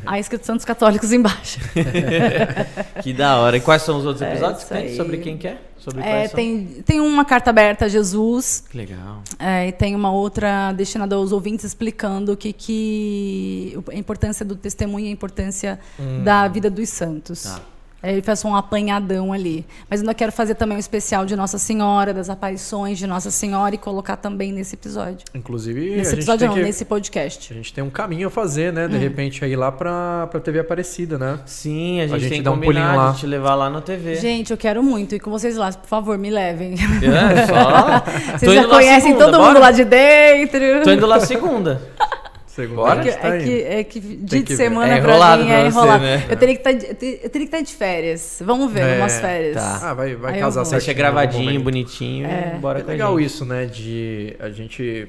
[0.06, 1.60] Aí escrito Santos Católicos embaixo.
[3.02, 3.56] Que da hora.
[3.56, 4.96] E quais são os outros É episódios que tem?
[4.96, 5.58] Sobre quem que é?
[5.78, 6.36] Sobre É, são?
[6.36, 9.22] tem, tem uma carta aberta a Jesus, Que legal.
[9.38, 14.54] É, e tem uma outra destinada aos ouvintes explicando o que, que a importância do
[14.56, 15.78] testemunho e a importância
[16.24, 17.42] da vida dos santos.
[17.42, 17.60] Tá.
[18.02, 19.64] É, ele faz um apanhadão ali.
[19.88, 23.30] Mas eu ainda quero fazer também um especial de Nossa Senhora, das aparições de Nossa
[23.30, 25.18] Senhora e colocar também nesse episódio.
[25.34, 27.52] Inclusive, a Nesse gente, episódio tem não, que, nesse podcast.
[27.52, 28.88] a gente tem um caminho a fazer, né?
[28.88, 31.38] De repente, aí lá pra, pra TV Aparecida, né?
[31.46, 33.12] Sim, a gente, gente tem que dá um pulinho lá.
[33.12, 34.16] de te levar lá na TV.
[34.16, 35.72] Gente, eu quero muito ir com vocês lá.
[35.72, 36.74] Por favor, me levem.
[36.74, 38.00] É, só.
[38.00, 39.58] Tô Vocês já conhecem segunda, todo mundo bora?
[39.60, 40.60] lá de dentro.
[40.82, 41.80] Tô indo lá segunda.
[42.54, 45.46] Segunda É que, tá é, que, é que dia que de semana É pra mim
[45.46, 46.02] pra é você, enrolado.
[46.04, 46.26] né?
[46.28, 48.42] Eu, teria que tá de- eu te- eu teria que estar de férias.
[48.44, 49.54] Vamos ver, É, umas férias.
[49.54, 49.80] tá.
[49.90, 50.94] Ah, vai, vai Aí casar certinho.
[50.94, 52.26] Deixa algum gravadinho, bonitinho.
[52.26, 52.58] É.
[52.60, 53.26] Bora É com a legal gente.
[53.26, 53.64] isso, né?
[53.64, 55.08] De a gente.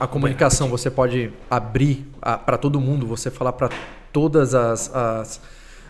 [0.00, 2.06] A comunicação você pode abrir
[2.44, 3.68] para todo mundo, você falar para
[4.12, 5.40] todas as, as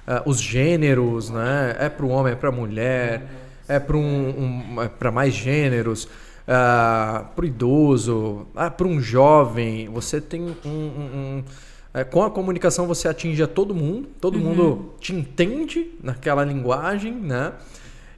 [0.06, 1.76] ah, os gêneros, né?
[1.78, 3.22] É para o homem, é para a mulher,
[3.66, 4.00] é para um,
[4.82, 6.08] um, para mais gêneros,
[6.46, 9.88] para o idoso, ah, para um jovem.
[9.88, 11.44] Você tem um, um- um-
[11.92, 17.12] é, com a comunicação você atinge a todo mundo, todo mundo te entende naquela linguagem,
[17.12, 17.52] né?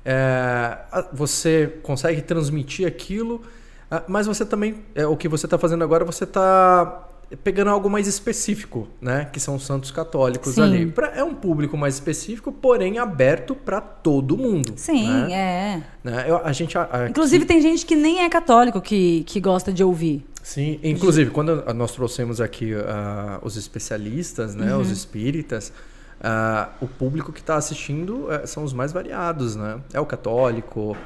[0.04, 0.78] É,
[1.12, 3.42] você consegue transmitir aquilo,
[3.90, 7.05] ah, mas você também, é, o que você está fazendo agora, você está
[7.42, 9.28] pegando algo mais específico, né?
[9.32, 10.62] Que são os santos católicos Sim.
[10.62, 10.86] ali.
[10.86, 14.74] Pra- é um público mais específico, porém aberto para todo mundo.
[14.76, 15.32] Sim, né?
[15.32, 15.82] é.
[16.04, 16.24] Né?
[16.28, 19.72] Eu- a gente, a- aqui- Inclusive, tem gente que nem é católico que, que gosta
[19.72, 20.24] de ouvir.
[20.42, 24.80] Sim, inclusive, quando nós trouxemos aqui ah, os especialistas, né, Uhum.
[24.82, 25.72] os espíritas,
[26.20, 29.80] ah, o público que está assistindo eh, são os mais variados, né?
[29.92, 30.96] É o católico,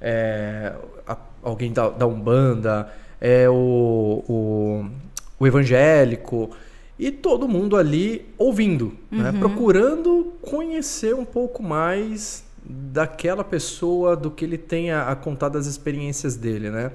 [0.00, 0.72] é
[1.06, 2.88] a- alguém da, da Umbanda,
[3.20, 4.84] é o, o,
[5.44, 6.50] o evangélico,
[6.98, 9.30] e todo mundo ali ouvindo, né?
[9.30, 9.38] Uhum.
[9.38, 15.66] procurando conhecer um pouco mais daquela pessoa, do que ele tem a, a contar das
[15.66, 16.92] experiências dele, né?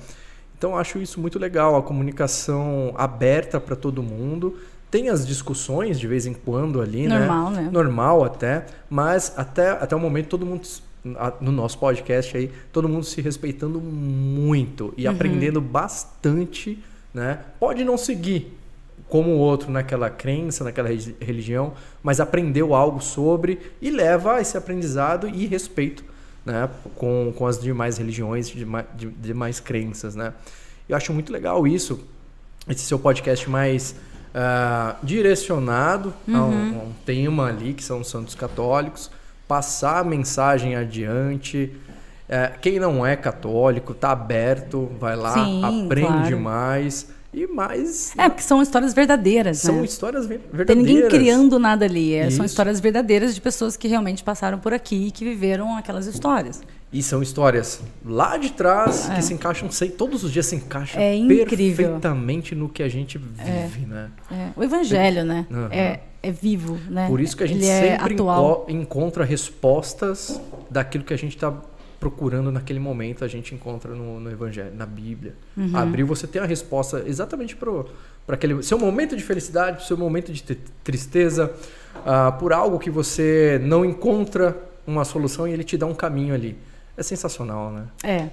[0.58, 4.58] Então acho isso muito legal, a comunicação aberta para todo mundo.
[4.90, 7.62] Tem as discussões de vez em quando ali, Normal, né?
[7.62, 7.70] né?
[7.72, 10.68] Normal até, mas até, até o momento todo mundo
[11.40, 17.40] no nosso podcast aí, todo mundo se respeitando muito e aprendendo bastante, né?
[17.60, 18.58] Pode não seguir
[19.08, 21.74] como o outro naquela crença, naquela religião,
[22.04, 26.04] mas aprendeu algo sobre e leva esse aprendizado e respeito
[26.46, 30.16] né, com, com as demais religiões, dema- de, demais crenças.
[30.16, 30.32] Né?
[30.88, 32.00] Eu acho muito legal isso,
[32.68, 33.96] esse seu podcast mais
[34.34, 39.10] ah, direcionado a, um, a um tema ali, que são os santos católicos,
[39.48, 41.76] passar a mensagem adiante.
[42.30, 46.40] É, quem não é católico, tá aberto, vai lá, Sim, aprende claro.
[46.40, 47.08] mais.
[47.32, 49.86] E mais É, porque são histórias verdadeiras, são né?
[49.86, 50.94] histórias ver- Tem verdadeiras.
[50.96, 52.14] ninguém criando nada ali.
[52.16, 56.08] é- são histórias verdadeiras de pessoas que realmente passaram por aqui e que viveram aquelas
[56.08, 56.60] histórias.
[56.92, 61.00] E são histórias lá de trás que se encaixam, sei, todos os dias se encaixam
[61.00, 64.10] É perfeitamente no que a gente vive, né?
[64.32, 65.46] É, o evangelho, né?
[65.52, 65.70] Aham.
[65.72, 67.08] É, é vivo, né?
[67.08, 71.36] Por isso que a gente Ele é sempre enco- encontra respostas daquilo que a gente
[71.36, 71.54] está
[72.00, 75.36] procurando naquele momento, a gente encontra no, no Evangelho, na Bíblia.
[75.58, 75.76] Uhum.
[75.76, 77.84] Abriu, você tem a resposta exatamente para
[78.30, 81.54] aquele seu momento de felicidade, seu momento de tri- tristeza,
[82.06, 84.58] ah, por algo que você não encontra
[84.88, 86.58] uma solução e ele te dá um caminho ali.
[86.96, 87.84] É sensacional, né?
[88.04, 88.30] É.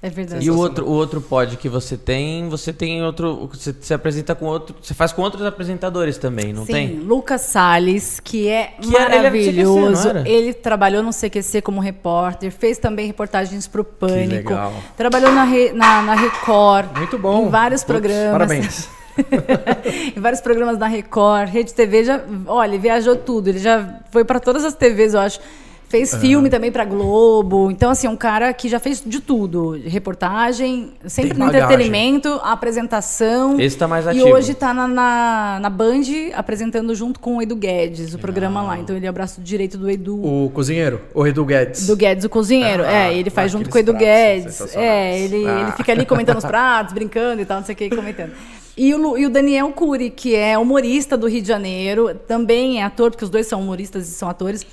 [0.00, 0.46] É verdade.
[0.46, 3.50] E o outro, o outro pod que você tem, você tem outro.
[3.52, 4.76] Você se apresenta com outro.
[4.80, 6.94] Você faz com outros apresentadores também, não Sim, tem?
[7.00, 10.08] Lucas Salles, que é Que era- ele era CQC, maravilhoso.
[10.24, 14.50] Ele trabalhou no CQC como repórter, fez também reportagens pro Pânico.
[14.50, 14.72] legal.
[14.96, 16.96] Trabalhou na, Re- na, na Record.
[16.96, 17.46] Muito bom.
[17.46, 18.30] Em vários programas.
[18.32, 18.88] Parabéns.
[20.16, 24.24] em vários programas da Record, Rede TV, já, olha, ele viajou tudo, ele já foi
[24.24, 25.40] para todas as TVs, eu acho.
[25.88, 27.70] Fez filme também pra Globo.
[27.70, 29.70] Então, assim, um cara que já fez de tudo.
[29.86, 31.64] Reportagem, sempre Tem no bagagem.
[31.66, 33.58] entretenimento, apresentação.
[33.58, 34.28] Esse tá mais E ativo.
[34.28, 36.02] hoje tá na, na, na Band
[36.34, 38.78] apresentando junto com o Edu Guedes, o programa lá.
[38.78, 40.16] Então ele é o braço direito do Edu.
[40.22, 41.86] O cozinheiro, o Edu Guedes.
[41.86, 42.82] Do Guedes, o cozinheiro.
[42.84, 44.76] Ah, é, ele faz aqueles junto com o Edu Guedes.
[44.76, 45.60] É, ele, Ah.
[45.62, 48.32] ele fica ali comentando os pratos, brincando e tal, não sei o que, comentando.
[48.76, 52.84] E o, e o Daniel Cury, que é humorista do Rio de Janeiro, também é
[52.84, 54.64] ator, porque os dois são humoristas e são atores.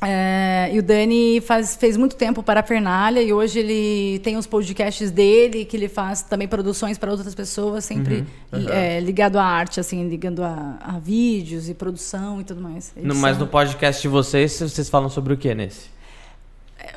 [0.00, 4.36] É, e o Dani faz, fez muito tempo para a Fernalha e hoje ele tem
[4.36, 8.24] os podcasts dele, que ele faz também produções para outras pessoas, sempre
[8.70, 12.92] é, ligado à arte, assim, ligando a, a vídeos e produção e tudo mais.
[12.96, 15.97] No- mas no podcast de vocês, vocês falam sobre o que nesse?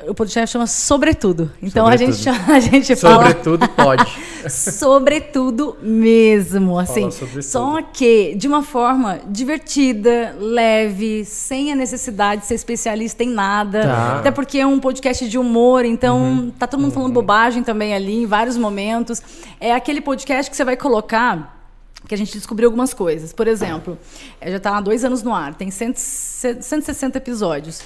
[0.06, 1.50] O podcast chama Sobretudo.
[1.62, 2.38] Então a gente, Sobretudo.
[2.46, 4.04] chama- a gente fala Sobretudo pode.
[4.50, 7.08] sobretudo mesmo, assim.
[7.40, 13.82] Só que de uma forma divertida, leve, sem a necessidade de ser especialista em nada.
[13.82, 14.18] Tá.
[14.18, 18.22] Até porque é um podcast de humor, então tá todo mundo falando bobagem também ali
[18.22, 19.20] em vários momentos.
[19.60, 21.60] É aquele podcast que você vai colocar
[22.08, 23.32] que a gente descobriu algumas coisas.
[23.32, 23.96] Por exemplo,
[24.40, 27.82] eh, já está há dois anos no ar, tem 100 160 episódios.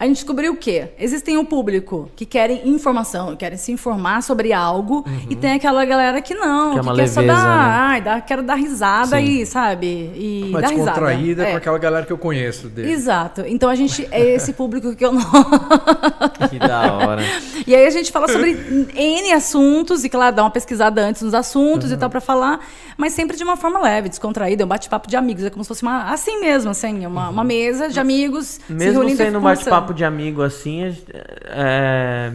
[0.00, 0.88] A gente descobriu o quê?
[0.98, 6.22] Existem um público que querem informação, querem se informar sobre algo, e tem aquela galera
[6.22, 7.74] que não, Que é que, quer só dar, né?
[7.76, 9.16] ai, dá, quero dar risada Sim.
[9.16, 10.10] aí, sabe?
[10.14, 10.84] E Uma dar risada.
[10.92, 11.50] descontraída É.
[11.50, 12.90] com aquela galera que eu conheço dele.
[12.92, 13.42] Exato.
[13.46, 15.20] Então a gente é esse público que eu não.
[16.48, 17.22] Que da hora.
[17.66, 21.34] E aí a gente fala sobre N assuntos, e claro, dá uma pesquisada antes nos
[21.34, 22.60] assuntos e tal pra falar,
[22.96, 25.68] mas sempre de uma forma leve, descontraída, é um bate-papo de amigos, é como se
[25.68, 26.10] fosse uma.
[26.10, 28.58] Assim mesmo, assim, uma, uma mesa de amigos.
[28.66, 29.64] se Mesmo reunindo e sendo um conversando.
[29.90, 31.04] Bate-papo de amigo assim, a gente-
[31.46, 32.32] é,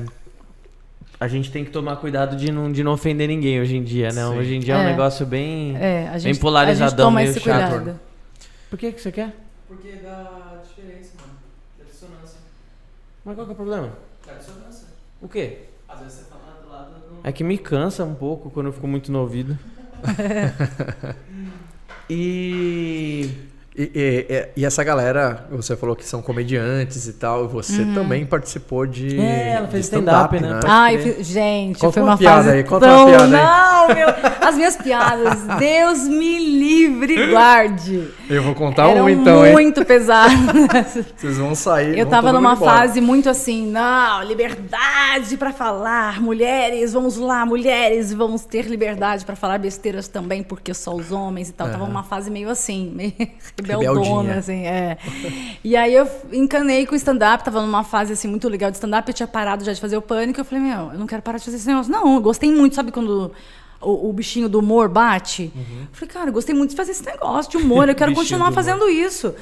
[1.20, 4.08] a gente tem que tomar cuidado de não, de não ofender ninguém hoje em dia,
[4.12, 4.24] né?
[4.24, 4.38] Sim.
[4.38, 4.86] Hoje em dia é um É.
[4.92, 7.72] negócio bem, É, a gente, bem polarizadão, a gente toma meio esse chato.
[7.76, 8.00] cuidado.
[8.70, 9.34] Por que, que você quer?
[9.68, 11.34] Porque dá diferença, mano.
[11.80, 12.40] Da dissonância.
[13.24, 13.90] Mas qual que é o problema?
[14.28, 14.88] Da dissonância.
[15.22, 15.60] O quê?
[15.88, 17.28] Às vezes você fala do lado do...
[17.28, 19.58] É que me cansa um pouco quando eu fico muito no ouvido.
[22.10, 23.30] e.
[23.78, 28.86] E, e- e essa galera, você falou que são comediantes e tal, você também participou
[28.86, 29.20] de.
[29.20, 30.54] É, ela fez stand-up, né?
[30.54, 33.00] Pode Ai, fi- gente, Conta foi uma uma, piada fase aí, conta tão...
[33.02, 33.44] uma piada aí.
[33.44, 34.08] Não, meu,
[34.48, 38.08] as minhas piadas, Deus me livre e guarde.
[38.30, 39.52] Eu vou contar Eram um então, hein?
[39.52, 40.36] muito pesadas.
[41.18, 41.98] Vocês vão sair.
[42.00, 48.14] Eu vão tava numa fase muito assim, não, liberdade pra falar, mulheres, vamos lá, mulheres,
[48.14, 51.70] vamos ter liberdade pra falar besteiras também, porque só os homens e tal.
[51.70, 53.12] Tava numa fase meio assim, meio
[53.66, 54.38] rebeldona, Rebeldinha.
[54.38, 54.98] assim, é.
[55.64, 59.08] E aí eu encanei com o stand-up, tava numa fase assim muito legal de stand-up,
[59.08, 61.38] eu tinha parado já de fazer o pânico, eu falei, meu, eu não quero parar
[61.38, 61.92] de fazer esse negócio.
[61.92, 63.32] Não, eu gostei muito, sabe quando
[63.82, 65.52] o, o bichinho do humor bate?
[65.56, 68.52] Eu falei, cara, eu gostei muito de fazer esse negócio de humor, eu quero continuar
[68.52, 69.34] fazendo isso.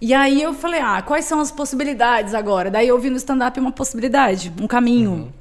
[0.00, 2.70] E aí eu falei, ah, quais são as possibilidades agora?
[2.70, 5.32] Daí eu vi no stand-up uma possibilidade, um caminho.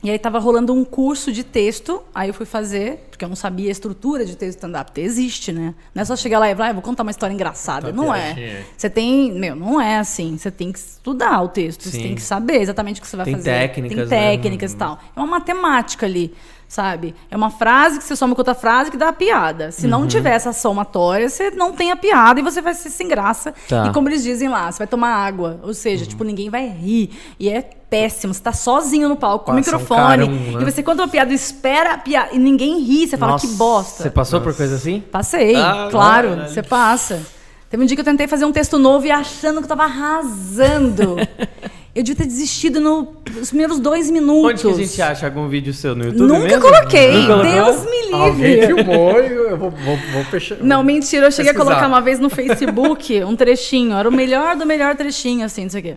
[0.00, 3.34] E aí tava rolando um curso de texto, aí eu fui fazer, porque eu não
[3.34, 4.92] sabia a estrutura de texto stand-up.
[5.00, 5.74] Existe, né?
[5.92, 7.90] Não é só chegar lá e falar, ah, vou contar uma história engraçada.
[7.90, 8.62] Contar não é.
[8.76, 10.38] Você tem, meu, não é assim.
[10.38, 13.24] Você tem que estudar o texto, você tem que saber exatamente o que você vai
[13.24, 13.50] Tem fazer.
[13.50, 14.30] técnicas, Tem né?
[14.36, 15.00] técnicas e tal.
[15.16, 16.32] É uma matemática ali,
[16.68, 17.12] sabe?
[17.28, 19.72] É uma frase que você soma com outra frase que dá a piada.
[19.72, 19.90] Se Uhum.
[19.90, 23.52] não tiver essa somatória, você não tem a piada e você vai ser sem graça.
[23.68, 23.88] Tá.
[23.88, 25.58] E como eles dizem lá, você vai tomar água.
[25.64, 27.10] Ou seja, tipo, ninguém vai rir.
[27.40, 28.32] E é péssimo.
[28.34, 30.00] Você tá sozinho no palco com o um microfone.
[30.26, 30.58] carão, né?
[30.62, 32.30] E você conta uma piada, espera a piada.
[32.34, 33.06] E ninguém ri.
[33.06, 34.02] Você fala, Nossa, que bosta.
[34.02, 35.00] Você passou por coisa assim?
[35.12, 36.50] Passei, Ah, claro, caralho.
[36.50, 37.22] você passa.
[37.70, 39.84] Teve um dia que eu tentei fazer um texto novo e achando que eu tava
[39.84, 41.16] arrasando.
[41.94, 44.64] eu devia ter desistido no- nos primeiros dois minutos.
[44.64, 45.94] Onde que a gente acha algum vídeo seu?
[45.94, 46.62] No YouTube Nunca mesmo?
[46.62, 47.12] coloquei.
[47.26, 47.42] Nunca?
[47.42, 48.66] Deus me Alguém livre.
[48.68, 50.56] filmou e eu vou, vou, vou fechar.
[50.62, 51.72] Não, mentira, eu cheguei Pesquisar.
[51.72, 53.94] a colocar uma vez no Facebook um trechinho.
[53.96, 55.96] Era o melhor do melhor trechinho, assim, não sei o quê.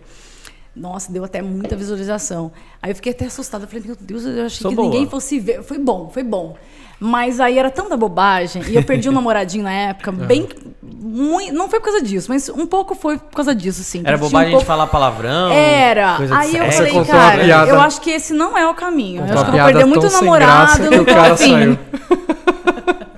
[0.74, 2.50] Nossa, deu até muita visualização.
[2.82, 3.64] Aí eu fiquei até assustada.
[3.64, 4.88] Eu falei, meu Deus, eu achei Sou que boa.
[4.88, 5.62] ninguém fosse ver.
[5.62, 6.56] Foi bom, foi bom.
[6.98, 8.62] Mas aí era tanta bobagem.
[8.68, 10.48] E eu perdi um namoradinho na época, bem.
[10.82, 14.00] Muito, não foi por causa disso, mas um pouco foi por causa disso, sim.
[14.04, 15.50] Era Tinha um bobagem de pouco- falar palavrão?
[15.52, 16.16] Era.
[16.38, 19.20] Aí eu falei, cara, eu acho que esse não é o caminho.
[19.22, 21.50] Eu Contou acho que eu vou perder muito namorado no cara fim.
[21.50, 21.78] saiu.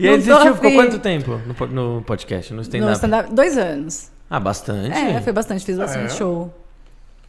[0.00, 1.66] E aí desistiu, ficou quanto tempo no,
[1.96, 2.92] no podcast, no No stand-up?
[2.94, 4.10] stand-up, dois anos.
[4.30, 4.96] Ah, bastante.
[4.96, 6.16] É, foi bastante, fiz bastante é?
[6.16, 6.52] show.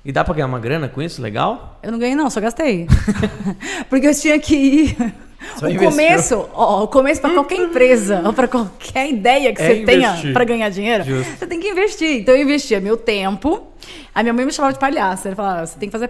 [0.03, 1.21] E dá pra ganhar uma grana com isso?
[1.21, 1.77] Legal?
[1.83, 2.87] Eu não ganhei, não, só gastei.
[3.89, 4.97] Porque eu tinha que ir.
[5.57, 5.89] Só o investiu.
[5.91, 10.09] começo, ó, o começo para qualquer empresa ou para qualquer ideia que É você tenha
[10.09, 10.33] investir.
[10.33, 11.37] para ganhar dinheiro, Justo.
[11.37, 12.21] você tem que investir.
[12.21, 13.67] Então eu investia meu tempo.
[14.13, 15.29] A minha mãe me chamava de palhaça.
[15.29, 16.09] Ela falava, você tem que fazer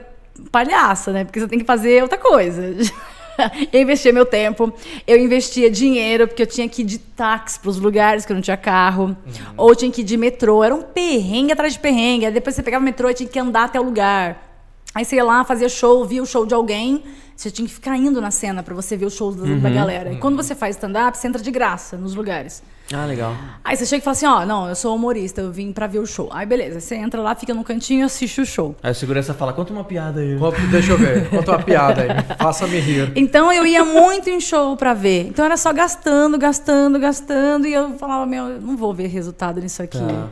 [0.52, 1.24] palhaça, né?
[1.26, 2.64] Porque você tem que fazer outra coisa.
[3.72, 4.72] eu investia meu tempo,
[5.08, 8.36] eu investia dinheiro, porque eu tinha que ir de táxi para os lugares que eu
[8.36, 9.54] não tinha carro, Uhum.
[9.58, 10.64] ou tinha que ir de metrô.
[10.64, 12.26] Era um perrengue atrás de perrengue.
[12.26, 14.46] Aí depois você pegava o metrô e tinha que andar até o lugar.
[14.94, 17.04] Aí você ia lá, fazia show, via o show de alguém,
[17.42, 19.60] você tinha que ficar indo na cena para você ver o show da, Uhum.
[19.62, 20.12] da galera.
[20.12, 22.62] E quando você faz stand-up, você entra de graça nos lugares.
[22.94, 23.34] Ah, legal.
[23.64, 26.00] Aí você chega e fala assim, ó, não, eu sou humorista, eu vim pra ver
[26.00, 26.28] o show.
[26.34, 28.76] Aí beleza, você entra lá, fica no cantinho e assiste o show.
[28.84, 30.38] Aí o segurança fala, conta uma piada aí.
[30.70, 31.30] Deixa eu ver.
[31.30, 32.10] Conta uma piada aí.
[32.38, 33.14] Faça-me rir.
[33.16, 35.28] Então eu ia muito em show pra ver.
[35.28, 37.68] Então era só gastando, gastando, gastando.
[37.68, 39.98] E eu falava, meu, eu não vou ver resultado nisso aqui.
[39.98, 40.28] Tá.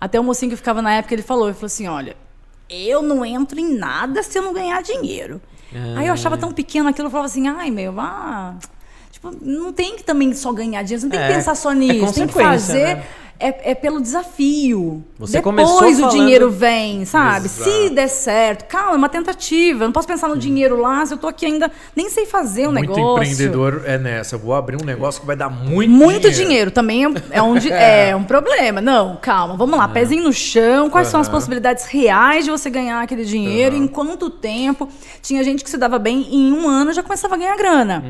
[0.00, 2.14] Até o mocinho que ficava na época, ele falou, ele falou assim, olha,
[2.70, 5.40] eu não entro em nada se eu não ganhar dinheiro.
[5.96, 8.54] Aí eu achava tão pequeno aquilo, eu falava assim, ai meu, ah...
[9.10, 11.74] Tipo, não tem que também só ganhar dinheiro, não tem É, que pensar só é
[11.74, 12.12] nisso.
[12.14, 12.96] tem que fazer...
[12.96, 13.04] né?
[13.38, 15.04] É, é pelo desafio.
[15.18, 15.68] Você Depois
[15.98, 17.46] o falando- dinheiro vem, sabe?
[17.46, 17.70] Exato.
[17.70, 19.84] Se der certo, calma, é uma tentativa.
[19.84, 22.66] Eu não posso pensar no dinheiro lá se eu tô aqui ainda, nem sei fazer
[22.66, 23.12] o Muito negócio.
[23.22, 24.36] empreendedor é nessa.
[24.36, 27.54] Eu vou abrir um negócio que vai dar muito, Muito dinheiro, também é, é um,
[27.58, 28.80] di- é um problema.
[28.80, 30.88] Não, calma, vamos lá, pezinho no chão.
[30.88, 33.74] Quais são as possibilidades reais de você ganhar aquele dinheiro?
[33.76, 34.88] Em quanto tempo?
[35.22, 38.04] Tinha gente que se dava bem e em um ano já começava a ganhar grana.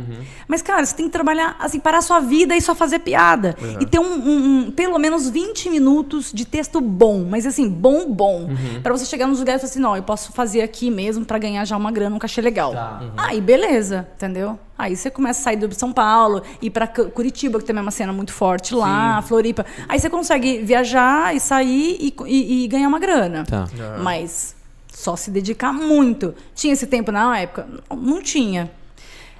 [0.46, 3.56] Mas, cara, você tem que trabalhar, assim, parar a sua vida e só fazer piada.
[3.80, 8.12] E ter um, um- um- pelo menos 20 minutos de texto bom, mas assim, bom,
[8.12, 8.48] bom.
[8.82, 11.38] Pra você chegar nos lugares e falar assim, não, eu posso fazer aqui mesmo pra
[11.38, 12.72] ganhar já uma grana, um cachê legal.
[12.72, 13.02] Tá.
[13.16, 14.58] Aí, beleza, entendeu?
[14.78, 17.82] Aí você começa a sair do São Paulo, ir pra Cu- Curitiba, que também é
[17.82, 19.64] uma cena muito forte lá, Floripa.
[19.88, 23.44] Aí você consegue viajar e sair e, e- e ganhar uma grana.
[23.48, 23.66] Tá.
[24.02, 24.54] Mas
[24.92, 26.34] só se dedicar muito.
[26.54, 27.66] Tinha esse tempo na época?
[27.90, 28.70] Não, não tinha.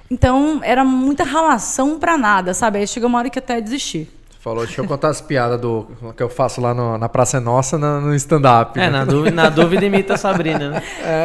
[0.09, 2.79] Então, era muita ralação pra nada, sabe?
[2.79, 4.09] Aí chegou uma hora que até desisti.
[4.47, 7.39] Falou, deixa eu contar as piadas do, que eu faço lá no- na Praça é
[7.41, 8.79] Nossa, na- no stand-up.
[8.79, 10.83] É, na dúvida, na dúvida imita a Sabrina, né?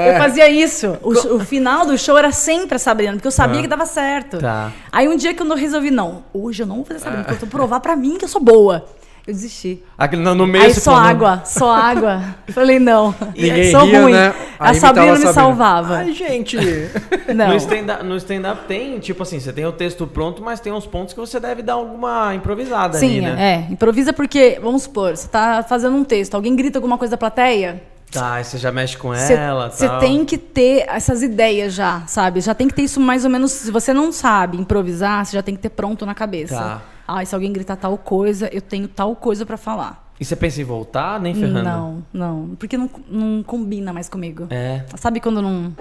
[0.08, 0.98] Eu fazia isso.
[1.02, 4.38] O, o final do show era sempre a Sabrina, porque eu sabia que dava certo.
[4.38, 4.72] Tá.
[4.90, 7.36] Aí um dia que eu não resolvi, não, hoje eu não vou fazer Sabrina, porque
[7.44, 8.84] eu vou provar pra mim que eu sou boa.
[9.24, 9.80] Eu desisti.
[9.96, 12.22] Aquele, no, no meio Aí só falou, água, só água.
[12.50, 13.14] Falei, não.
[13.36, 14.12] Ninguém sou ria, ruim.
[14.12, 14.34] né?
[14.58, 15.98] A Sabrina me salvava.
[15.98, 16.56] Ai, gente.
[17.34, 17.48] Não.
[17.48, 20.86] No stand-up no stand-up tem, tipo assim, você tem o texto pronto, mas tem uns
[20.86, 23.66] pontos que você deve dar alguma improvisada ali, Sim, né?
[23.68, 23.72] é.
[23.72, 27.82] Improvisa porque, vamos supor, você tá fazendo um texto, alguém grita alguma coisa da plateia,
[28.12, 32.02] Tá, aí você já mexe com Você ela, você tem que ter essas ideias já,
[32.06, 32.42] sabe?
[32.42, 33.52] Já tem que ter isso mais ou menos.
[33.52, 36.54] Se você não sabe improvisar, você já tem que ter pronto na cabeça.
[36.54, 36.82] Tá.
[37.06, 40.12] Ah, se alguém gritar tal coisa, eu tenho tal coisa pra falar.
[40.20, 41.64] E você pensa em voltar, nem ferrando?
[41.64, 42.56] Não, não.
[42.56, 44.46] Porque não, não combina mais comigo.
[44.50, 44.84] É.
[44.96, 45.74] Sabe quando não.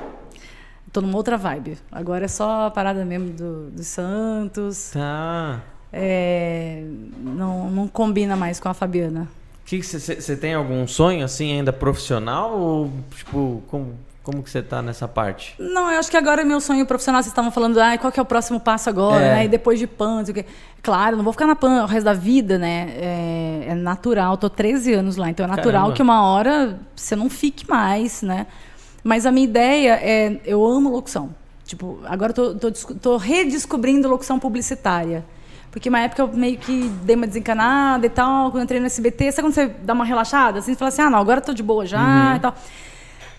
[0.92, 1.78] Tô numa outra vibe.
[1.92, 4.92] Agora é só a parada mesmo do, dos Santos.
[4.94, 5.62] Tá.
[5.94, 6.84] É,
[7.20, 9.28] não, não combina mais com a Fabiana.
[9.66, 14.82] Que você tem algum sonho assim ainda profissional ou tipo como como que você tá
[14.84, 15.56] nessa parte?
[15.58, 17.24] Não, eu acho que agora é meu sonho profissional.
[17.24, 19.36] Vocês estavam falando, ah, qual que é o próximo passo agora, É.
[19.36, 19.46] né?
[19.46, 20.46] E depois de PAN, não sei o quê.
[20.84, 22.92] Claro, não vou ficar na PAN o resto da vida, né?
[22.96, 25.96] É, é natural, tô 13 anos lá, então é natural Caramba.
[25.96, 28.48] que uma hora você não fique mais, né?
[29.04, 31.30] Mas a minha ideia é, eu amo locução.
[31.66, 35.24] Tipo, agora tô, tô, tô redescobrindo locução publicitária.
[35.72, 38.88] Porque uma época eu meio que dei uma desencanada e tal, quando eu entrei no
[38.88, 40.60] SBT, sabe quando você dá uma relaxada?
[40.60, 42.54] Assim, você fala assim, ah, não, agora eu tô de boa já e tal.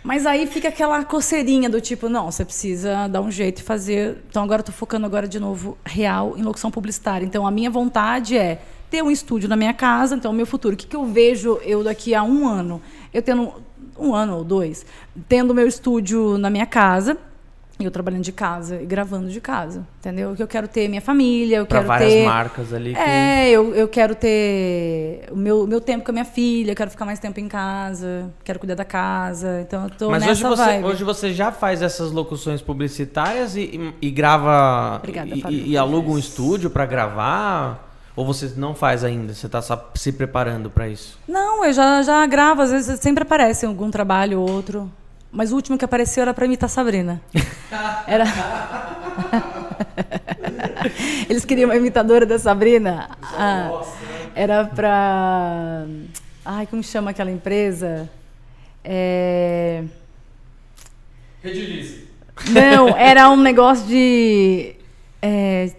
[0.02, 4.18] Mas aí fica aquela coceirinha do tipo, não, você precisa dar um jeito e fazer.
[4.28, 7.24] Então agora eu tô focando agora de novo real em locução publicitária.
[7.24, 8.60] Então a minha vontade é
[8.90, 11.58] ter um estúdio na minha casa, então o meu futuro, o que, que eu vejo
[11.62, 12.82] eu daqui a um ano?
[13.14, 13.52] Eu tendo
[13.98, 14.84] um ano ou dois,
[15.28, 17.16] tendo meu estúdio na minha casa,
[17.84, 20.34] eu trabalhando de casa e gravando de casa, entendeu?
[20.34, 23.50] Que eu quero ter minha família, eu Pra quero várias ter marcas ali que é,
[23.50, 27.18] eu, eu quero ter o meu, meu tempo com a minha filha, quero ficar mais
[27.18, 29.60] tempo em casa, quero cuidar da casa.
[29.62, 30.84] Então eu tô Mas nessa hoje você, vibe.
[30.84, 36.10] hoje você já faz essas locuções publicitárias e, e- e grava Obrigada, e, e, aluga
[36.10, 37.90] um estúdio pra gravar?
[38.14, 39.32] Ou você não faz ainda?
[39.32, 41.18] Você tá só se preparando pra isso?
[41.26, 44.90] Não, eu já, já gravo, às vezes sempre aparece algum trabalho ou outro.
[45.32, 47.22] Mas o último que apareceu era pra imitar Sabrina.
[48.06, 48.24] Era.
[51.28, 53.08] Eles queriam uma imitadora da Sabrina.
[53.22, 53.82] Ah,
[54.34, 55.86] era pra.
[56.44, 58.10] Ai, como chama aquela empresa?
[58.84, 59.84] É...
[62.50, 64.74] Não, era um negócio de.
[65.22, 65.72] É,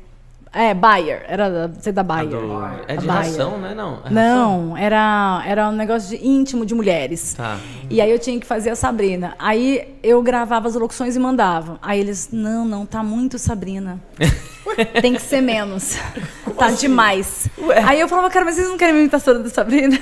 [0.53, 1.25] é Bayer.
[1.27, 2.30] Era sei da Bayer.
[2.30, 3.23] Do- é de Bayer.
[3.31, 3.73] ração, né?
[3.73, 3.99] Não.
[4.05, 4.09] É?
[4.09, 7.34] Não, era, era um negócio de íntimo de mulheres.
[7.34, 7.57] Tá.
[7.89, 9.35] E aí eu tinha que fazer a Sabrina.
[9.39, 11.77] Aí eu gravava as locuções e mandava.
[11.81, 13.99] Aí eles, não, não, tá muito Sabrina.
[15.01, 15.97] Tem que ser menos.
[16.57, 17.47] tá demais.
[17.85, 19.99] Aí eu falava, cara, mas vocês não querem me imitar toda da Sabrina?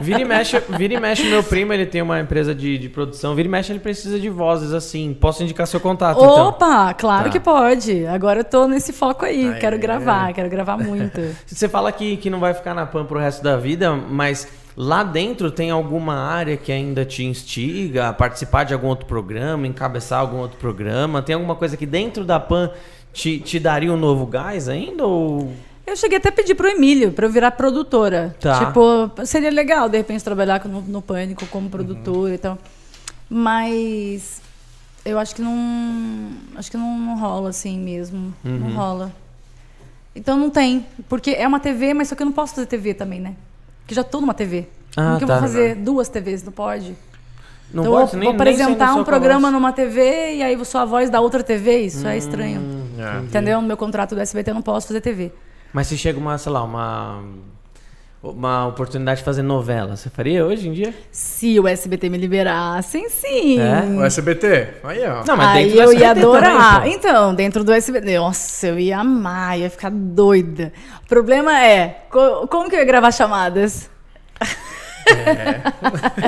[0.00, 3.34] Vira e mexe, vira e mexe meu primo, ele tem uma empresa de, de produção.
[3.34, 5.14] Vira e mexe, ele precisa de vozes assim.
[5.14, 6.48] Posso indicar seu contato, então?
[6.48, 7.30] Opa, claro Tá.
[7.30, 8.06] que pode.
[8.06, 9.48] Agora eu tô nesse foco aí.
[9.48, 9.78] Aí, quero é.
[9.78, 11.20] gravar, quero gravar muito.
[11.46, 15.02] Você fala que, que não vai ficar na PAN pro resto da vida, mas lá
[15.04, 20.18] dentro tem alguma área que ainda te instiga a participar de algum outro programa, encabeçar
[20.20, 21.22] algum outro programa?
[21.22, 22.70] Tem alguma coisa que dentro da PAN
[23.12, 25.06] te, te daria um novo gás ainda?
[25.06, 25.52] Ou...
[25.86, 28.34] Eu cheguei até a pedir pro Emílio pra eu virar produtora.
[28.40, 28.64] Tá.
[28.66, 32.58] Tipo, seria legal, de repente, trabalhar no, no Pânico como produtora e tal.
[33.28, 34.40] Mas
[35.04, 36.30] eu acho que não.
[36.56, 38.32] Acho que não, não rola assim mesmo.
[38.42, 38.74] Não Uhum.
[38.74, 39.12] rola.
[40.16, 40.86] Então não tem.
[41.08, 43.34] Porque é uma TV, mas só que eu não posso fazer TV também, né?
[43.80, 44.66] Porque já tô numa TV.
[44.96, 45.34] Ah, Como que eu tá.
[45.34, 46.42] vou fazer duas TVs?
[46.44, 46.96] Não pode.
[47.72, 50.54] Não então pode eu nem- vou nem apresentar só um programa numa TV e aí
[50.54, 51.80] eu sou a voz da outra TV.
[51.80, 52.62] Isso é estranho.
[52.98, 53.18] É.
[53.24, 53.60] Entendeu?
[53.60, 55.32] No meu contrato do SBT eu não posso fazer TV.
[55.74, 57.22] Mas se chega uma, sei lá, uma.
[58.22, 60.94] Uma oportunidade de fazer novela, você faria hoje em dia?
[61.12, 63.60] Se o SBT me liberassem, sim.
[63.60, 63.82] É?
[63.98, 64.68] O SBT?
[64.82, 65.22] Aí, ó.
[65.26, 66.76] Não, mas Aí eu ia adorar.
[66.76, 68.16] também, então, dentro do SBT.
[68.16, 70.72] Nossa, eu ia amar, ia ficar doida.
[71.04, 73.90] O problema é, co- como que eu ia gravar chamadas?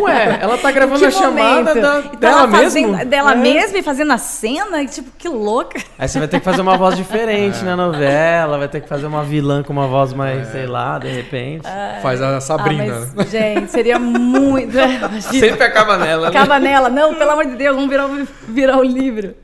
[0.01, 3.37] Ué, ela tá gravando a chamada da, Então, dela fazendo- Dela É.
[3.37, 5.81] mesma e fazendo a cena, e, tipo, que louca.
[5.99, 6.97] Aí você vai ter que fazer uma voz É.
[6.99, 10.99] diferente na novela, vai ter que fazer uma vilã com uma voz mais, sei lá,
[10.99, 11.67] de repente.
[12.03, 12.85] Faz a Sabrina.
[12.97, 13.09] Ah, né?
[13.15, 14.73] mas, gente, seria muito...
[15.21, 16.37] Sempre acaba nela, né?
[16.39, 16.89] Acaba nela.
[16.89, 19.35] Não, pelo amor de Deus, vamos virar, um- virar o livro.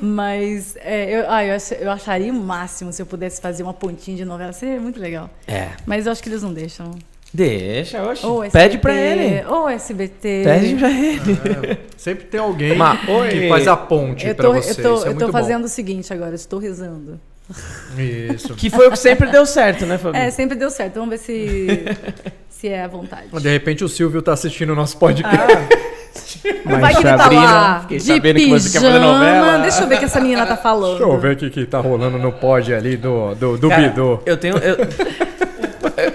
[0.00, 3.74] Mas é, eu, ah, eu, ach- eu acharia o máximo se eu pudesse fazer uma
[3.74, 4.52] pontinha de novela.
[4.52, 5.28] Seria muito legal.
[5.46, 5.68] É.
[5.84, 6.90] Mas eu acho que eles não deixam.
[7.32, 8.26] Deixa, oxe.
[8.26, 9.44] Ou Pede pra ele.
[9.46, 10.42] Ou SBT.
[10.44, 11.78] Pede pra ele.
[11.96, 13.00] Sempre tem alguém Mas,
[13.30, 14.70] que faz a ponte Eu pra tô, você.
[14.70, 17.20] eu tô, Isso é eu tô muito fazendo o seguinte agora, estou rezando.
[17.48, 18.00] bom.
[18.02, 18.54] Isso.
[18.54, 20.18] Que foi o que sempre deu certo, né, Fabi?
[20.18, 20.94] É, sempre deu certo.
[20.94, 21.66] Vamos ver se,
[22.50, 23.28] se é à vontade.
[23.40, 25.46] De repente o Silvio tá assistindo o nosso podcast.
[26.64, 28.86] Mas, Vai que ele tá Sabrina, lá fiquei de sabendo que você quer pijama.
[29.00, 29.58] fazer novela.
[29.58, 30.98] Deixa eu ver o que essa menina tá falando.
[30.98, 33.88] Deixa eu ver o que, que tá rolando no pod ali do, do, do Cara,
[33.88, 34.20] Bidu.
[34.26, 34.56] Eu tenho.
[34.58, 34.76] eu-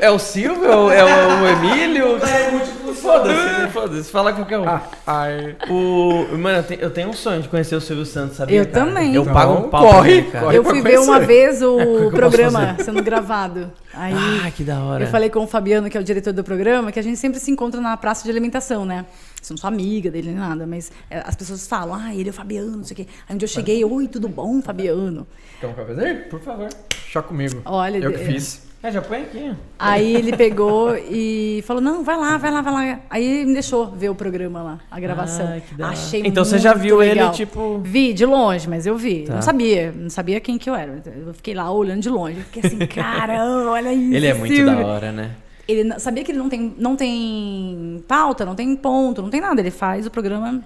[0.05, 0.65] É, é o Silvio?
[0.65, 2.19] É o, é o Emílio?
[2.95, 3.69] Foda-se, né?
[3.73, 4.09] foda-se.
[4.11, 4.65] Fala qualquer um.
[5.05, 5.55] Ai.
[5.69, 8.59] O, mano, eu tenho, eu tenho um sonho de conhecer o Silvio Santos, sabia?
[8.61, 8.85] Eu cara?
[8.85, 9.13] também.
[9.13, 10.45] Eu Então, pago um pau corre, pra ele, cara.
[10.45, 10.57] corre.
[10.57, 13.71] Eu pra fui ver uma vez o que eu posso programa sendo gravado.
[13.93, 14.13] Aí
[14.45, 15.03] Ah, que da hora.
[15.03, 17.39] eu falei com o Fabiano, que é o diretor do programa, que a gente sempre
[17.39, 19.05] se encontra na praça de alimentação, né?
[19.47, 22.31] Eu não sou amiga dele nem nada, mas é, as pessoas falam, ah, ele é
[22.31, 23.07] o Fabiano, não sei o quê.
[23.29, 25.27] Aí um dia eu cheguei, oi, tudo bom, Fabiano?
[25.61, 26.23] Quer um cafezinho?
[26.29, 26.69] Por favor.
[27.07, 27.61] Chá comigo.
[27.65, 28.63] Olha, Eu que é- fiz.
[28.85, 29.51] É, já põe aqui.
[29.79, 32.99] Aí ele pegou e falou, não, vai lá, vai lá, vai lá.
[33.09, 35.47] Aí ele me deixou ver o programa lá, a gravação.
[35.57, 35.87] Ah, que da.
[35.89, 37.31] Achei Então você já muito viu ele, legal.
[37.31, 39.23] tipo- Vi, de longe, mas eu vi.
[39.23, 39.35] Tá.
[39.35, 41.01] Não sabia, não sabia quem que eu era.
[41.05, 42.39] Eu fiquei lá olhando de longe.
[42.41, 45.31] Fiquei assim, caramba, olha isso, Ele é muito Silvio." da hora, né?
[45.67, 49.59] Ele sabia que ele não tem, não tem pauta, não tem ponto, não tem nada.
[49.59, 50.61] Ele faz o programa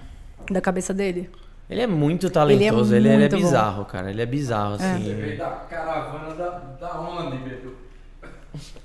[0.50, 1.30] da cabeça dele.
[1.70, 3.42] Ele é muito talentoso, ele é, ele é muito bom.
[3.44, 4.10] bizarro, cara.
[4.10, 5.14] Ele é bizarro, assim.
[5.14, 6.48] Veio da caravana da,
[6.80, 7.79] da onde, Bidu?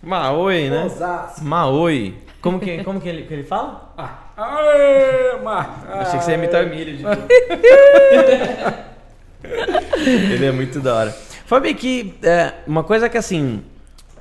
[0.01, 0.85] Maoi, né?
[0.85, 1.43] Osasco.
[1.43, 2.15] Maoi.
[2.41, 3.93] Como que, como que, ele, que ele fala?
[4.38, 5.85] Aê, mar...
[5.89, 6.97] Achei que você ia imitar o Emílio.
[6.97, 7.03] De...
[10.34, 11.11] ele é muito da hora.
[11.45, 13.63] Fabi, que é, uma coisa que assim,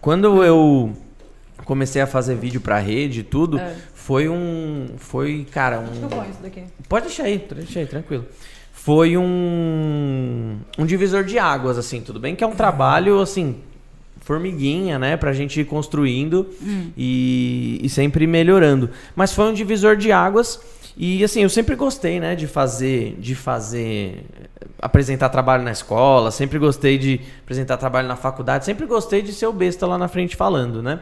[0.00, 0.92] quando eu
[1.64, 3.74] comecei a fazer vídeo pra rede e tudo, É.
[3.94, 4.90] foi um.
[4.98, 5.84] Foi, cara, um.
[5.86, 6.64] Deixa eu pôr isso daqui.
[6.88, 8.26] Pode deixar aí, deixa aí, tranquilo.
[8.72, 12.36] Foi um, um divisor de águas, assim, tudo bem?
[12.36, 13.56] Que é um trabalho, assim,
[14.24, 15.16] formiguinha, né?
[15.16, 16.48] Pra gente ir construindo
[16.96, 18.90] e, e sempre melhorando.
[19.14, 20.60] Mas foi um divisor de águas
[20.96, 22.34] e, assim, eu sempre gostei, né?
[22.34, 24.24] De fazer, de fazer,
[24.80, 29.46] apresentar trabalho na escola, sempre gostei de apresentar trabalho na faculdade, sempre gostei de ser
[29.46, 31.00] o besta lá na frente falando, né?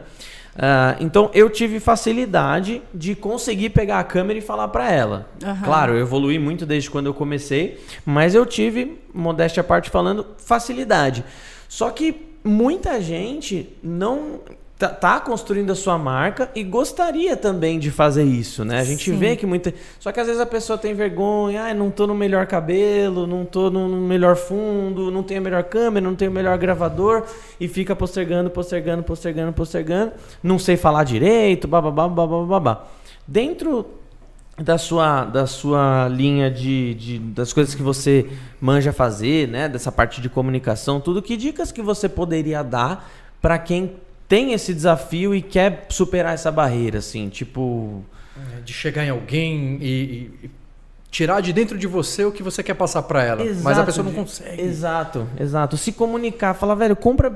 [0.57, 5.27] Ah, então eu tive facilidade de conseguir pegar a câmera e falar pra ela.
[5.43, 5.63] Aham.
[5.63, 10.25] Claro, eu evolui muito desde quando eu comecei, mas eu tive, modéstia à parte falando,
[10.37, 11.23] facilidade.
[11.67, 14.39] Só que muita gente não
[14.77, 18.79] tá, tá construindo a sua marca e gostaria também de fazer isso, né?
[18.79, 19.17] A gente Sim.
[19.17, 19.73] vê que muita.
[19.99, 23.45] Só que às vezes a pessoa tem vergonha, ah, não tô no melhor cabelo, não
[23.45, 27.23] tô no melhor fundo, não tenho a melhor câmera, não tenho o melhor gravador
[27.59, 30.11] e fica postergando, postergando, postergando, postergando,
[30.41, 32.87] não sei falar direito, bababá, babá, babá.
[33.25, 33.85] Dentro
[34.57, 38.29] da sua, da sua linha de, de- das coisas que você
[38.61, 39.67] manja fazer, né?
[39.67, 41.21] Dessa parte de comunicação, tudo.
[41.21, 43.09] Que dicas que você poderia dar
[43.41, 43.93] para quem
[44.27, 48.03] tem esse desafio e quer superar essa barreira, assim, tipo,
[48.63, 50.49] De chegar em alguém e- e
[51.13, 53.37] tirar de dentro de você o que você quer passar pra ela.
[53.45, 54.59] mas a Exato, pessoa não consegue.
[54.59, 55.77] Exato, exato.
[55.77, 57.29] Se comunicar, falar, velho, compra.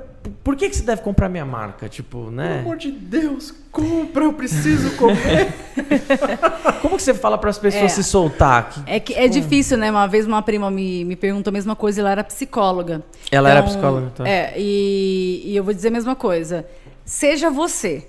[0.43, 1.87] Por que, que você deve comprar minha marca?
[1.87, 2.59] Tipo, Pelo né?
[2.61, 5.53] amor de Deus, compra, eu preciso comer.
[6.81, 7.87] Como que você fala para as pessoas É.
[7.89, 8.69] se soltar?
[8.71, 9.91] Que- É que é difícil, né?
[9.91, 13.03] Uma vez uma prima me, me perguntou a mesma coisa e ela era psicóloga.
[13.31, 14.27] Ela era psicóloga, tá.
[14.27, 16.65] É, e, e eu vou dizer a mesma coisa.
[17.05, 18.07] Seja você.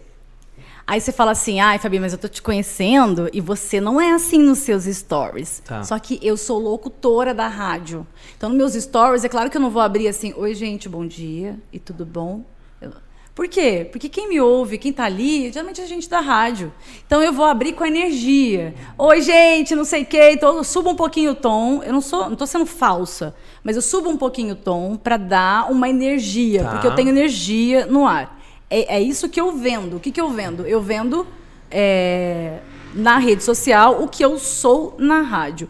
[0.91, 4.13] Aí você fala assim, ai, Fabi, mas eu tô te conhecendo e você não é
[4.13, 5.61] assim nos seus stories.
[5.67, 5.83] Tá.
[5.85, 8.07] Só que eu sou locutora da rádio.
[8.39, 11.07] Então, nos meus stories, é claro que eu não vou abrir assim, oi, gente, bom
[11.07, 12.41] dia, e tudo bom?
[12.81, 12.93] Eu-
[13.35, 13.87] Por quê?
[13.93, 16.73] Porque quem me ouve, quem tá ali, geralmente é gente da rádio.
[17.07, 18.75] Então eu vou abrir com a energia.
[18.97, 20.31] Oi, gente, não sei o quê.
[20.33, 21.83] Então eu subo um pouquinho o tom.
[21.85, 25.17] Eu não sou, não tô sendo falsa, mas eu subo um pouquinho o tom para
[25.19, 26.71] dar uma energia, Tá.
[26.71, 28.38] porque eu tenho energia no ar.
[28.71, 29.97] É, é isso que eu vendo.
[29.97, 30.67] O que, que eu vendo?
[30.67, 31.27] Eu vendo
[31.71, 32.59] é,
[32.95, 35.69] na rede social o que eu sou na rádio.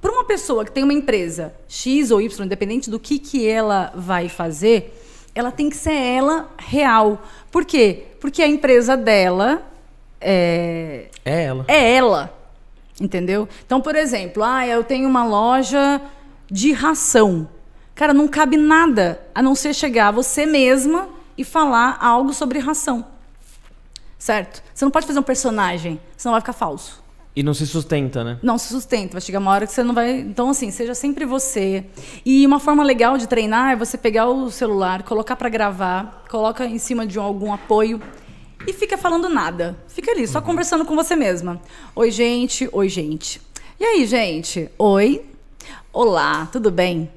[0.00, 3.92] Para uma pessoa que tem uma empresa X ou Y, independente do que, que ela
[3.94, 4.98] vai fazer,
[5.34, 7.22] ela tem que ser ela real.
[7.50, 8.04] Por quê?
[8.18, 9.62] Porque a empresa dela
[10.20, 11.64] é, É ela.
[11.68, 12.34] é ela.
[13.00, 13.48] Entendeu?
[13.64, 16.00] Então, por exemplo, ah, eu tenho uma loja
[16.50, 17.48] de ração.
[17.94, 21.08] Cara, não cabe nada a não ser chegar você mesma
[21.40, 23.04] e falar algo sobre ração.
[24.18, 24.62] Certo?
[24.74, 27.02] Você não pode fazer um personagem, senão vai ficar falso.
[27.34, 28.38] E não se sustenta, né?
[28.42, 30.18] Não se sustenta, vai chegar uma hora que você não vai.
[30.18, 31.86] Então, assim, seja sempre você.
[32.26, 36.66] E uma forma legal de treinar é você pegar o celular, colocar para gravar, coloca
[36.66, 38.02] em cima de um- algum apoio
[38.66, 39.78] e fica falando nada.
[39.88, 41.58] Fica ali, só conversando com você mesma.
[41.96, 42.68] Oi, gente.
[42.70, 43.40] Oi, gente.
[43.78, 44.68] E aí, gente?
[44.76, 45.24] Oi.
[45.92, 47.10] Olá, tudo bem?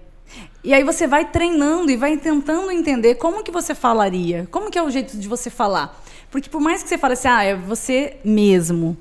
[0.64, 4.80] E aí você vai treinando e vai tentando entender como que você falaria, como que
[4.80, 6.02] é o jeito de você falar.
[6.32, 8.98] Porque por mais que você fale assim, ah, é você mesmo.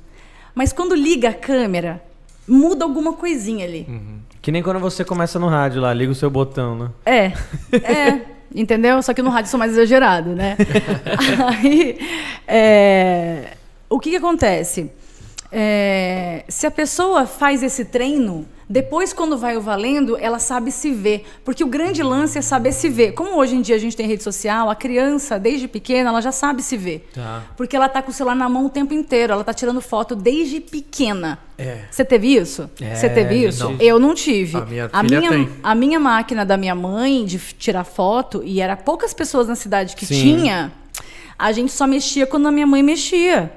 [0.54, 2.02] Mas quando liga a câmera,
[2.48, 3.86] muda alguma coisinha ali.
[4.40, 6.90] Que nem quando você começa no rádio lá, liga o seu botão, né?
[7.06, 7.32] É,
[7.78, 8.22] é,
[8.52, 9.00] entendeu?
[9.00, 10.56] Só que no rádio sou mais exagerado, né?
[11.46, 11.98] Aí,
[12.46, 13.56] é,
[13.88, 14.90] o que, que acontece?
[15.50, 20.90] É, se a pessoa faz esse treino, depois quando vai o valendo, ela sabe se
[20.90, 21.26] ver.
[21.44, 23.12] Porque o grande lance é saber se ver.
[23.12, 26.32] Como hoje em dia a gente tem rede social, a criança, desde pequena, ela já
[26.32, 27.06] sabe se ver.
[27.12, 27.42] Tá.
[27.54, 30.16] Porque ela tá com o celular na mão o tempo inteiro, ela tá tirando foto
[30.16, 31.38] desde pequena.
[31.58, 31.80] É.
[31.90, 32.70] Você teve isso?
[32.80, 33.62] É, Você teve isso?
[33.64, 33.76] não.
[33.78, 34.56] Eu não tive.
[34.56, 38.74] A minha filha minha, a minha máquina da minha mãe de tirar foto, e era
[38.74, 40.14] poucas pessoas na cidade que Sim.
[40.14, 40.72] tinha,
[41.38, 43.52] a gente só mexia quando a minha mãe mexia.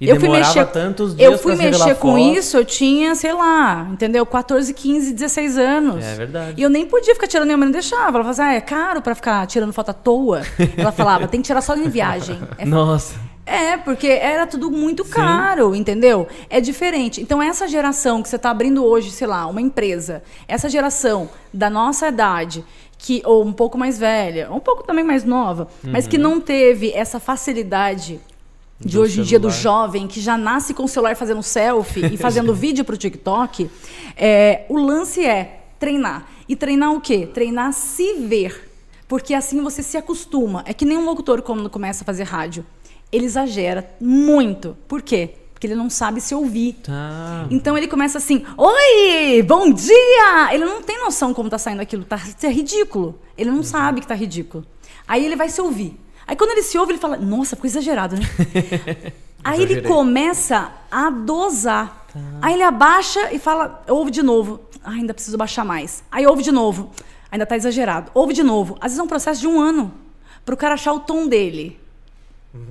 [0.00, 2.18] E demorava tantos dias Eu fui mexer com foto.
[2.18, 4.24] isso, eu tinha, sei lá, entendeu?
[4.24, 6.04] 14, 15, 16 anos.
[6.04, 6.54] É verdade.
[6.56, 8.18] E eu nem podia ficar tirando, minha mãe não deixava.
[8.18, 10.40] Ela falava assim, ah, é caro pra ficar tirando foto à toa.
[10.76, 12.40] Ela falava, tem que tirar só em viagem.
[12.56, 13.14] É Nossa.
[13.44, 16.26] é, porque era tudo muito caro, entendeu?
[16.48, 17.20] É diferente.
[17.20, 21.68] Então, essa geração que você está abrindo hoje, sei lá, uma empresa, essa geração da
[21.68, 22.64] nossa idade,
[22.96, 26.40] que ou um pouco mais velha, ou um pouco também mais nova, mas que não
[26.40, 28.20] teve essa facilidade
[28.80, 32.14] de Do hoje em dia do jovem que já nasce com o celular fazendo selfie
[32.14, 33.70] e fazendo vídeo pro TikTok,
[34.16, 36.26] é, o lance é treinar.
[36.48, 37.26] E treinar o quê?
[37.26, 38.70] Treinar se ver.
[39.06, 40.62] Porque assim você se acostuma.
[40.66, 42.64] É que nem um locutor quando começa a fazer rádio.
[43.12, 44.76] Ele exagera muito.
[44.88, 45.34] Por quê?
[45.52, 46.74] Porque ele não sabe se ouvir.
[46.82, 47.46] Tá.
[47.50, 50.54] Então ele começa assim: Oi, bom dia!
[50.54, 52.04] Ele não tem noção como tá saindo aquilo.
[52.04, 53.18] Tá, é ridículo.
[53.36, 54.64] Ele não sabe que tá ridículo.
[55.06, 55.98] Aí ele vai se ouvir.
[56.30, 58.22] Aí quando ele se ouve, ele fala: Nossa, ficou exagerado, né?
[59.42, 62.06] Aí ele começa a dosar.
[62.40, 64.60] Aí ele abaixa e fala, ouve de novo.
[64.84, 66.04] Ah, ainda preciso baixar mais.
[66.12, 66.90] Aí ouve de novo.
[67.32, 68.10] Ainda tá exagerado.
[68.14, 68.76] Ouve de novo.
[68.80, 69.92] Às vezes é um processo de um ano
[70.44, 71.80] para o cara achar o tom dele.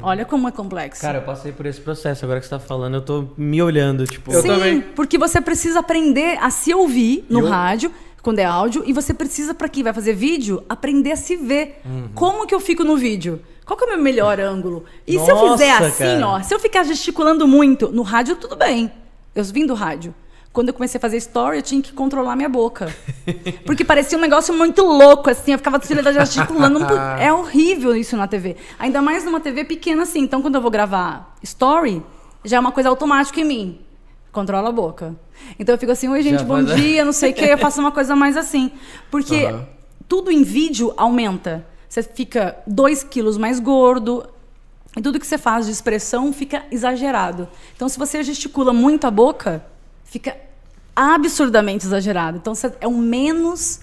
[0.01, 1.01] Olha como é complexo.
[1.01, 2.23] Cara, eu passei por esse processo.
[2.23, 4.31] Agora que você tá falando, eu tô me olhando, tipo.
[4.31, 4.81] Eu Sim, também.
[4.81, 7.91] porque você precisa aprender a se ouvir no eu- rádio,
[8.21, 11.81] quando é áudio, e você precisa, para quem vai fazer vídeo, aprender a se ver.
[11.85, 12.09] Uhum.
[12.13, 13.41] Como que eu fico no vídeo?
[13.65, 14.83] Qual que é o meu melhor ângulo?
[15.07, 16.27] E se eu Nossa, fizer assim, cara.
[16.27, 18.91] ó, se eu ficar gesticulando muito, no rádio tudo bem.
[19.35, 20.13] Eu vim do rádio.
[20.51, 22.93] Quando eu comecei a fazer story, eu tinha que controlar minha boca.
[23.65, 25.51] Porque parecia um negócio muito louco, assim.
[25.51, 25.79] Eu ficava
[26.11, 26.79] gesticulando.
[26.79, 28.55] Não pu- É horrível isso na TV.
[28.79, 30.21] Ainda mais numa TV pequena assim.
[30.21, 32.01] Então, quando eu vou gravar story,
[32.43, 33.79] já é uma coisa automática em mim.
[34.31, 35.15] Controla a boca.
[35.57, 37.43] Então eu fico assim, oi gente, Já bom faz- dia, não sei o que.
[37.45, 38.71] Eu faço uma coisa mais assim.
[39.09, 39.47] Porque
[40.07, 41.65] tudo em vídeo aumenta.
[41.87, 44.23] Você fica 2 quilos mais gordo.
[44.97, 47.47] E tudo que você faz de expressão fica exagerado.
[47.75, 49.63] Então, se você gesticula muito a boca,
[50.03, 50.35] fica
[50.95, 52.37] absurdamente exagerado.
[52.37, 53.79] Então, é o menos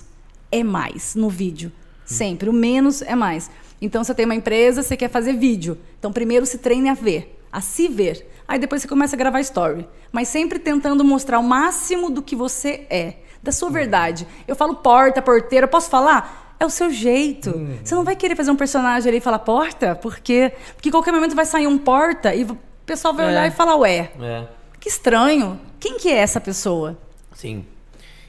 [0.51, 1.73] é mais no vídeo.
[2.05, 2.49] Sempre.
[2.49, 3.51] O menos é mais.
[3.81, 5.79] Então, você tem uma empresa, você quer fazer vídeo.
[5.99, 7.33] Então, primeiro se treine a ver.
[7.53, 8.27] a se ver.
[8.49, 12.37] Aí depois você começa a gravar story, mas sempre tentando mostrar o máximo do que
[12.37, 14.27] você é, da sua verdade.
[14.47, 16.55] Eu falo porta, porteira, posso falar?
[16.59, 17.51] É o seu jeito.
[17.85, 21.13] Você não vai querer fazer um personagem ali e falar porta, porque porque em qualquer
[21.13, 22.57] momento vai sair um porta e o
[22.87, 23.29] pessoal vai É.
[23.31, 24.45] olhar e falar ué, É.
[24.81, 25.61] que estranho.
[25.79, 26.97] Quem que é essa pessoa?
[27.35, 27.65] Sim.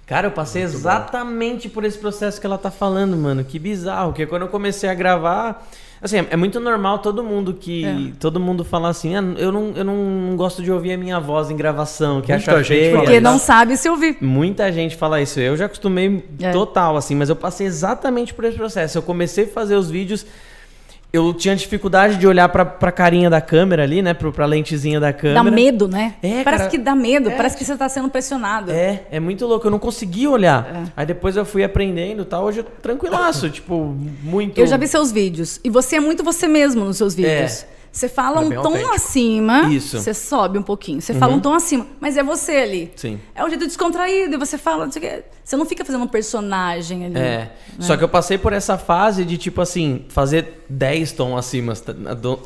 [0.06, 3.44] Cara, eu passei exatamente por esse processo que ela tá falando, mano.
[3.44, 4.14] Que bizarro.
[4.14, 5.68] Que quando eu comecei a gravar.
[6.01, 7.85] Assim, é muito normal todo mundo que.
[7.85, 7.97] É.
[8.19, 11.49] Todo mundo falar assim, ah, eu, não, eu não gosto de ouvir a minha voz
[11.49, 12.95] em gravação, que Muita acha gente feia.
[12.95, 13.21] Porque isso.
[13.21, 14.17] não sabe se ouvir.
[14.21, 15.39] Muita gente fala isso.
[15.39, 16.51] Eu já acostumei É.
[16.51, 18.97] total, assim, mas eu passei exatamente por esse processo.
[18.97, 20.25] Eu comecei a fazer os vídeos.
[21.11, 24.13] Eu tinha dificuldade de olhar pra, pra carinha da câmera ali, né?
[24.13, 25.55] Pro, pra lentezinha da Dá câmera.
[25.55, 26.15] medo, né?
[26.21, 26.69] É, parece cara.
[26.69, 27.35] que dá medo, É.
[27.35, 28.71] parece que você tá sendo pressionado.
[28.71, 29.65] É, é muito louco.
[29.65, 30.65] Eu não conseguia olhar.
[30.65, 30.84] É.
[30.97, 32.43] Aí depois eu fui aprendendo e tal.
[32.43, 33.49] Hoje eu tranquilaço.
[33.51, 34.59] tipo, muito.
[34.59, 35.59] Eu já vi seus vídeos.
[35.63, 37.63] E você é muito você mesmo nos seus vídeos.
[37.63, 37.76] É.
[37.97, 38.93] Você fala É um tom autêntico.
[38.93, 39.97] acima, Isso.
[39.97, 40.03] Uhum.
[40.03, 41.01] você sobe um pouquinho.
[41.01, 42.91] Você fala um tom acima, mas é você ali.
[42.95, 43.19] Sim.
[43.33, 45.23] É um jeito descontraído, e você fala, não sei o quê.
[45.43, 47.17] Você não fica fazendo um personagem ali.
[47.17, 47.51] É.
[47.79, 51.73] Só que eu passei por essa fase de, tipo assim, fazer 10 tons acima,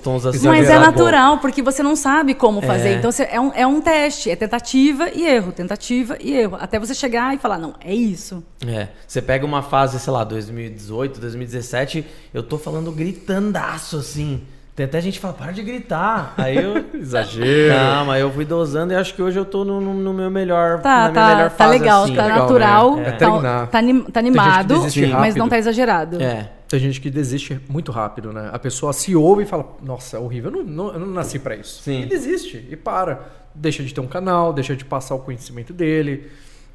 [0.03, 0.53] tons acima.
[0.53, 2.89] Mas é natural, porque você não sabe como fazer.
[2.89, 2.93] É.
[2.93, 6.57] Então você- é, um, é um teste, é tentativa e erro, tentativa e erro.
[6.59, 8.43] Até você chegar e falar, não, é isso.
[8.65, 8.89] É.
[9.07, 14.41] Você pega uma fase, sei lá, 2018, 2017, eu tô falando gritandaço, assim.
[14.76, 16.34] Tem até gente que fala, para de gritar.
[16.38, 16.85] Aí eu.
[16.98, 17.73] Exagero.
[17.76, 20.80] Calma, eu fui dosando e acho que hoje eu tô no, no- no meu melhor.
[20.80, 22.15] Tá, na minha tá, melhor tá fase, legal, assim.
[22.15, 23.02] tá Legal, natural, né?
[23.07, 23.68] É tá, treinar.
[23.68, 24.76] tá, anim- tá animado,
[25.19, 26.22] mas não tá exagerado.
[26.22, 26.49] É.
[26.69, 28.49] Tem gente que desiste muito rápido, né?
[28.53, 31.38] A pessoa se ouve e fala, nossa, é horrível, eu não, não- eu não nasci
[31.38, 31.81] pra isso.
[31.84, 32.03] Sim.
[32.03, 33.19] E desiste, e para.
[33.53, 36.31] Deixa de ter um canal, deixa de passar o conhecimento dele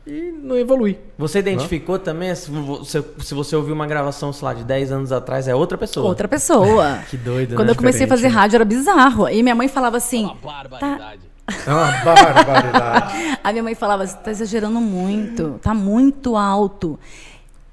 [0.06, 0.96] e não evolui.
[1.18, 5.12] Você identificou também, se você, se você ouviu uma gravação, sei lá, de 10 anos
[5.12, 6.06] atrás, é outra pessoa.
[6.06, 7.00] Outra pessoa.
[7.10, 7.72] Que doido, Quando né?
[7.72, 8.40] eu comecei a fazer Diferente, né?
[8.40, 9.28] rádio era bizarro.
[9.28, 10.30] E minha mãe falava assim.
[10.42, 11.22] Barbaridade.
[11.66, 13.38] É uma barbaridade.
[13.42, 16.98] A minha mãe falava, você tá exagerando muito, tá muito alto.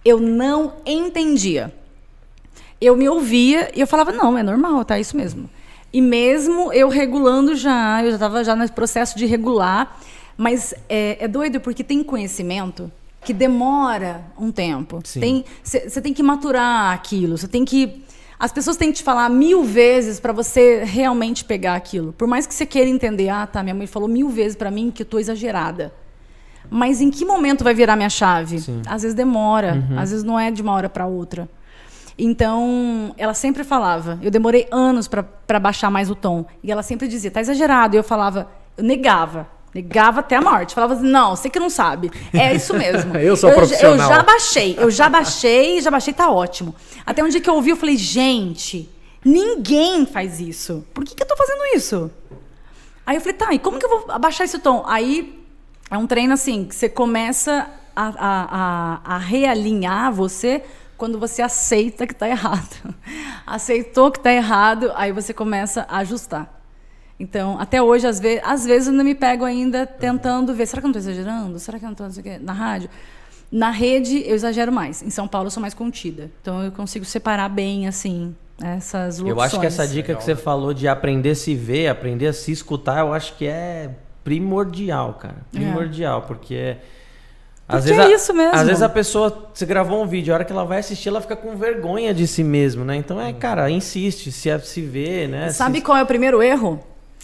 [0.03, 1.73] Eu não entendia.
[2.81, 5.49] Eu me ouvia e eu falava, não, é normal, tá isso mesmo.
[5.91, 9.97] E mesmo eu regulando já, eu já estava já no processo de regular,
[10.37, 12.91] mas é, é doido porque tem conhecimento
[13.21, 14.99] que demora um tempo.
[15.03, 15.43] Sim.
[15.63, 18.03] Você tem que maturar aquilo, você tem que
[18.39, 22.11] as pessoas têm que te falar mil vezes para você realmente pegar aquilo.
[22.11, 24.91] Por mais que você queira entender, ah, tá, minha mãe falou mil vezes para mim
[24.91, 25.93] que eu tô exagerada.
[26.69, 28.57] Mas em que momento vai virar minha chave?
[28.85, 31.47] Às vezes demora, às vezes não é de uma hora para outra.
[32.17, 34.19] Então, ela sempre falava.
[34.21, 36.45] Eu demorei anos para baixar mais o tom.
[36.61, 37.95] E ela sempre dizia, tá exagerado.
[37.95, 39.47] E eu falava, eu negava.
[39.73, 40.75] Negava até a morte.
[40.75, 42.11] Falava assim, não, você que não sabe.
[42.33, 43.15] É isso mesmo.
[43.17, 44.09] Eu sou já- profissional.
[44.09, 46.75] Eu já baixei, eu já baixei, já baixei, tá ótimo.
[47.05, 48.89] Até um dia que eu ouvi, eu falei, gente,
[49.25, 50.85] ninguém faz isso.
[50.93, 52.11] Por que, que eu tô fazendo isso?
[53.05, 54.83] Aí eu falei, tá, e como que eu vou abaixar esse tom?
[54.87, 55.43] Aí
[55.89, 60.63] é um treino assim, que você começa a, a, a, a realinhar você
[60.97, 62.95] quando você aceita que tá errado.
[63.45, 66.62] Aceitou que tá errado, aí você começa a ajustar.
[67.19, 70.81] Então, até hoje, às, ve às vezes, eu ainda me pego ainda tentando ver, será
[70.81, 71.59] que eu não estou exagerando?
[71.59, 72.37] Será que eu não estou, não sei o quê?
[72.41, 72.89] Na rádio?
[73.51, 75.01] Na rede, eu exagero mais.
[75.03, 76.29] Em São Paulo, eu sou mais contida.
[76.41, 79.37] Então, eu consigo separar bem, assim, essas locuções.
[79.37, 82.33] Eu acho que essa dica que você falou de aprender a se ver, aprender a
[82.33, 83.91] se escutar, eu acho que é
[84.23, 85.37] primordial, cara.
[85.51, 86.77] Primordial, porque.
[87.67, 88.55] Às Porque vezes, é a- isso mesmo.
[88.55, 91.21] às vezes a pessoa, você gravou um vídeo, a hora que ela vai assistir, ela
[91.21, 92.95] fica com vergonha de si mesmo, né?
[92.97, 95.49] Então é, cara, insiste, se, se vê, né?
[95.49, 96.79] Sabe Se- qual é o primeiro erro?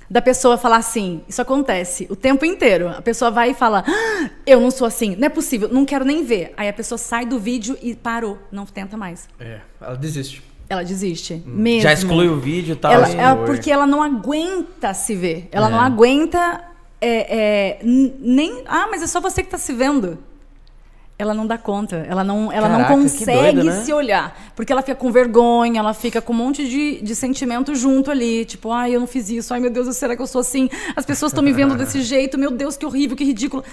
[0.10, 2.88] Da pessoa falar assim, isso acontece o tempo inteiro.
[2.90, 6.03] A pessoa vai e fala, "Ah, eu não sou assim, não é possível, não quero
[6.03, 6.52] nem ver.
[6.57, 9.27] Aí a pessoa sai do vídeo e parou, não tenta mais.
[9.40, 10.41] É, ela desiste.
[10.68, 11.81] Ela desiste, mesmo.
[11.81, 12.91] Já exclui o vídeo e tal.
[12.91, 15.48] Ela, e- ela- porque ela não aguenta se ver.
[15.52, 15.72] Ela É.
[15.72, 16.64] não aguenta
[17.02, 18.64] é, é, nem.
[18.68, 20.18] Ah, mas é só você que tá se vendo.
[21.20, 21.98] Ela não dá conta.
[22.08, 23.84] Ela não, ela Caraca, não consegue doido, né?
[23.84, 24.54] se olhar.
[24.56, 28.46] Porque ela fica com vergonha, ela fica com um monte de, de sentimento junto ali.
[28.46, 29.54] Tipo, ai, eu não fiz isso.
[29.54, 30.70] Ai, meu Deus, será que eu sou assim?
[30.96, 32.38] As pessoas estão me vendo desse jeito.
[32.38, 33.66] Meu Deus, que horrível, que ridículo.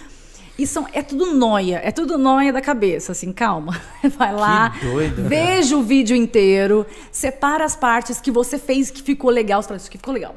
[0.59, 1.81] E são, é tudo noia.
[1.85, 3.13] É tudo noia da cabeça.
[3.13, 3.81] Assim, calma.
[4.19, 4.75] Vai lá.
[4.83, 5.29] doido, cara.
[5.29, 6.85] Veja o vídeo inteiro.
[7.13, 9.63] Separa as partes que você fez que ficou legal.
[9.63, 10.35] Você fala, isso aqui ficou legal.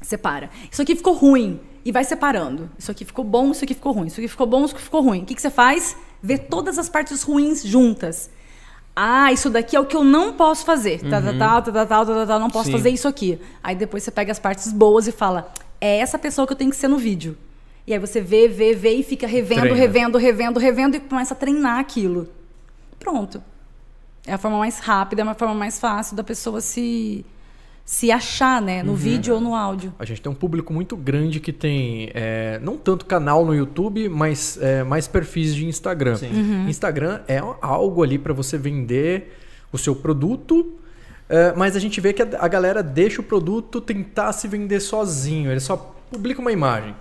[0.00, 0.48] Separa.
[0.72, 1.60] Isso aqui ficou ruim.
[1.84, 2.70] E vai separando.
[2.78, 4.06] Isso aqui ficou bom, isso aqui ficou ruim.
[4.06, 5.22] Isso aqui ficou bom, isso aqui ficou ruim.
[5.22, 5.94] O que, que você faz?
[6.22, 8.30] Vê todas as partes ruins juntas.
[8.94, 11.00] Ah, isso daqui é o que eu não posso fazer.
[11.08, 12.72] Tá, tá, tal, tá, tá, tal, tá, tá, tal, não posso Sim.
[12.72, 13.40] fazer isso aqui.
[13.62, 16.70] Aí depois você pega as partes boas e fala: é essa pessoa que eu tenho
[16.70, 17.36] que ser no vídeo.
[17.86, 19.76] E aí você vê, vê, vê e fica revendo, Treina.
[19.76, 22.28] revendo, revendo, revendo e começa a treinar aquilo.
[22.98, 23.42] Pronto.
[24.26, 27.24] É a forma mais rápida, é uma forma mais fácil da pessoa se,
[27.90, 28.82] se achar, né?
[28.82, 29.94] No vídeo ou no áudio.
[29.98, 34.10] A gente tem um público muito grande que tem é, não tanto canal no YouTube,
[34.10, 36.14] mas é, mais perfis de Instagram.
[36.68, 39.38] Instagram é algo ali para você vender
[39.72, 40.78] o seu produto,
[41.30, 44.80] é, mas a gente vê que a, a galera deixa o produto tentar se vender
[44.80, 45.50] sozinho.
[45.50, 45.76] Ele só
[46.10, 46.94] publica uma imagem.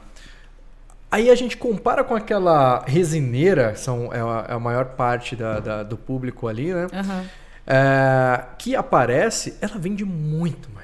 [1.12, 5.60] Aí a gente compara com aquela resineira, são, é, a, é a maior parte da-
[5.60, 6.88] da- do público ali, né?
[6.94, 7.26] Aham.
[7.70, 10.77] É, que aparece, ela vende muito mais.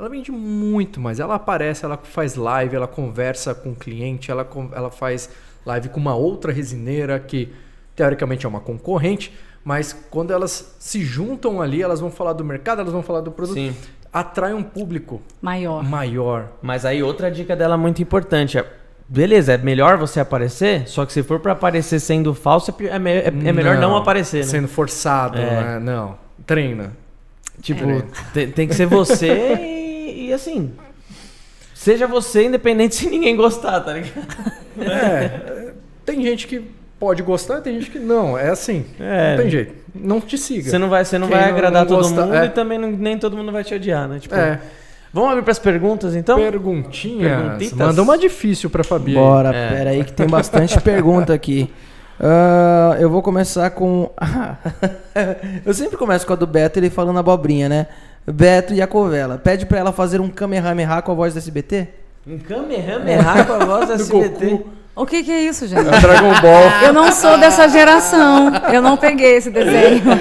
[0.00, 1.20] Ela vende muito mais.
[1.20, 5.28] Ela aparece, ela faz live, ela conversa com o cliente, ela, ela faz
[5.66, 7.52] live com uma outra resineira que
[7.94, 9.30] teoricamente é uma concorrente,
[9.62, 13.30] mas quando elas se juntam ali, elas vão falar do mercado, elas vão falar do
[13.30, 13.76] produto, Sim.
[14.10, 15.84] atrai um público Maior.
[15.84, 16.48] maior.
[16.62, 18.64] Mas aí outra dica dela muito importante é,
[19.06, 22.98] beleza, é melhor você aparecer, só que se for pra aparecer sendo falso, é, é
[22.98, 24.42] me- é- é melhor não, aparecer, né?
[24.44, 25.42] Sendo forçado, É.
[25.44, 25.78] né?
[25.78, 26.16] Não.
[26.46, 26.96] Treina.
[27.60, 28.02] Tipo, É.
[28.32, 29.76] tem, tem que ser você
[30.30, 30.72] e, assim,
[31.74, 34.26] seja você independente se ninguém gostar, tá ligado?
[34.80, 35.72] É,
[36.04, 36.62] tem gente que
[36.98, 38.36] pode gostar, tem gente que não.
[38.38, 38.84] É assim.
[38.98, 39.30] É.
[39.36, 39.74] Não tem jeito.
[39.94, 40.70] Não te siga.
[40.70, 42.46] Você não vai, você não Quem vai agradar não todo gosta- mundo é.
[42.46, 44.18] e também não- nem todo mundo vai te odiar, né?
[44.18, 44.60] Tipo, É.
[45.12, 46.38] Vamos abrir pras perguntas, então?
[46.38, 47.32] Perguntinhas.
[47.42, 47.76] Perguntitas?
[47.78, 49.14] Manda uma difícil pra Fabi.
[49.14, 49.68] Bora, É.
[49.68, 51.68] pera aí que tem bastante pergunta aqui.
[52.22, 54.10] Ah, eu vou começar com.
[55.64, 57.86] eu sempre começo com a do Beto, ele falando abobrinha, né?
[58.26, 59.38] Beto e a Covela.
[59.38, 61.88] Pede pra ela fazer um Kamehameha com a voz do SBT?
[62.26, 64.60] Um Kamehameha com a voz do SBT.
[64.94, 65.88] O que, que é isso, gente?
[65.88, 66.84] É Dragon Ball.
[66.84, 68.52] Eu não sou dessa geração.
[68.70, 70.02] Eu não peguei esse desenho.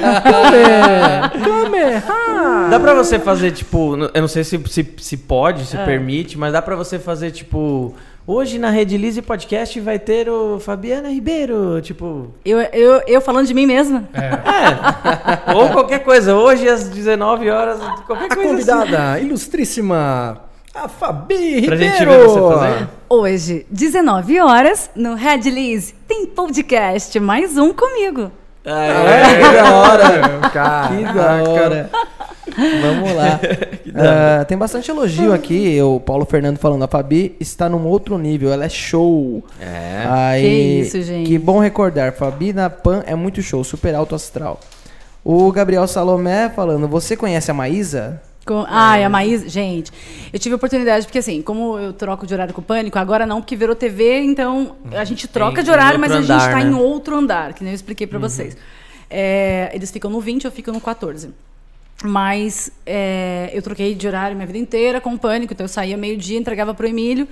[2.70, 5.66] Dá pra você fazer, tipo, eu não sei se, se, se pode, É.
[5.66, 7.94] se permite, mas dá pra você fazer, tipo,
[8.32, 13.48] hoje na Rede Lise Podcast vai ter o Fabiana Ribeiro, tipo, Eu, eu, eu falando
[13.48, 14.04] de mim mesma?
[14.14, 15.54] é.
[15.54, 20.42] ou qualquer coisa, hoje às 19 horas, qualquer A coisa convidada ilustríssima,
[20.76, 21.78] a Fabi Pra Ribeiro.
[21.78, 22.88] gente ver você fazer.
[23.10, 28.32] Hoje, 19 horas, no Red Liz, tem podcast, mais um comigo.
[28.64, 28.72] assim.
[28.72, 30.50] Ah, que da hora!
[30.52, 30.90] Caraca.
[30.96, 31.90] Que da hora!
[32.56, 33.40] Vamos lá.
[33.96, 35.82] Ah, tem bastante elogio aqui.
[35.82, 39.44] O Paulo Fernando falando, a Fabi está num outro nível, ela é show.
[39.60, 40.06] É.
[40.08, 40.48] Aí, Que
[40.82, 41.28] isso, gente.
[41.28, 42.14] Que bom recordar.
[42.14, 44.60] Fabi na Pan é muito show, super alto astral.
[45.24, 48.22] O Gabriel Salomé falando, você conhece a Maísa?
[48.46, 48.66] Com...
[48.68, 49.50] Ai, a Maísa.
[49.50, 49.92] Gente,
[50.32, 53.26] eu tive a oportunidade, porque assim, como eu troco de horário com o Pânico, agora
[53.26, 56.52] não, porque virou TV, então a gente troca Tem de horário, mas a gente andar,
[56.52, 56.70] tá né?
[56.70, 58.56] em outro andar, que nem eu expliquei pra vocês.
[59.10, 61.32] É, eles ficam no 20, eu fico no 14.
[62.04, 65.98] Mas é, eu troquei de horário minha vida inteira com o Pânico, então eu saía
[65.98, 67.28] meio-dia, entregava pro Emílio.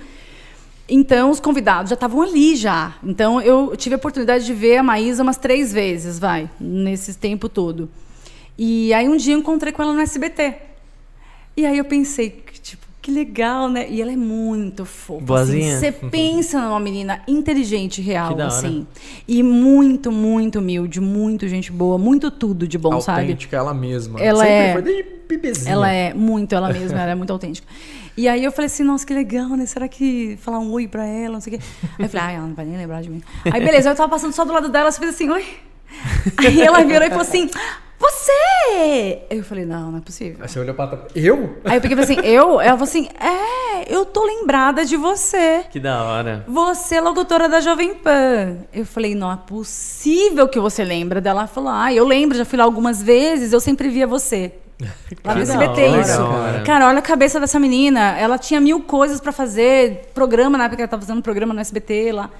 [0.88, 2.96] Então, os convidados já estavam ali já.
[3.02, 7.48] Então, eu tive a oportunidade de ver a Maísa umas três vezes, vai, nesse tempo
[7.48, 7.90] todo.
[8.56, 10.54] E aí, um dia, eu encontrei com ela no SBT.
[11.56, 12.42] E aí, eu pensei,
[13.08, 13.88] que, legal, né?
[13.88, 15.24] E ela é muito fofa.
[15.24, 15.78] Boazinha?
[15.78, 18.86] Você pensa numa menina inteligente, real, assim.
[19.26, 23.22] E muito, muito humilde, muito gente boa, muito tudo de bom, sabe?
[23.22, 24.20] Autêntica, ela mesma.
[24.20, 25.72] Ela Sempre é- foi desde bebezinha.
[25.72, 27.66] Ela é muito ela mesma, ela é muito autêntica.
[28.16, 29.64] E aí eu falei assim, nossa, que legal, né?
[29.64, 31.64] Será que falar um oi pra ela, não sei o quê.
[31.98, 33.22] Aí eu falei, ai, ela não vai nem lembrar de mim.
[33.44, 35.44] Aí beleza, eu tava passando só do lado dela, você fez assim, oi.
[36.36, 37.48] Aí ela virou e falou assim,
[37.98, 39.22] você!
[39.28, 40.38] Eu falei, não, não é possível.
[40.40, 41.04] Aí você olhou pra trás.
[41.14, 41.58] Eu?
[41.64, 42.60] Aí eu peguei e falei assim, eu?
[42.60, 45.64] Ela falou assim, é, eu tô lembrada de você.
[45.70, 46.44] Que da hora.
[46.46, 48.58] Você é locutora da Jovem Pan.
[48.72, 51.40] Eu falei, não é possível que você lembra dela.
[51.40, 54.52] Ela falou, ah, eu lembro, já fui lá algumas vezes, eu sempre via você.
[55.24, 56.18] Lá no SBT, isso.
[56.18, 56.62] cara.
[56.62, 58.16] Cara, olha a cabeça dessa menina.
[58.16, 60.10] Ela tinha mil coisas pra fazer.
[60.14, 62.30] Programa, na época que ela tava fazendo programa no SBT lá.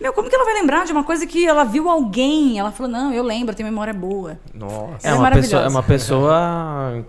[0.00, 2.58] Meu, como que ela vai lembrar de uma coisa que ela viu alguém?
[2.58, 4.38] Ela falou, não, eu lembro, eu tenho memória boa.
[4.54, 5.06] Nossa.
[5.06, 7.04] É é uma, pessoa, é uma pessoa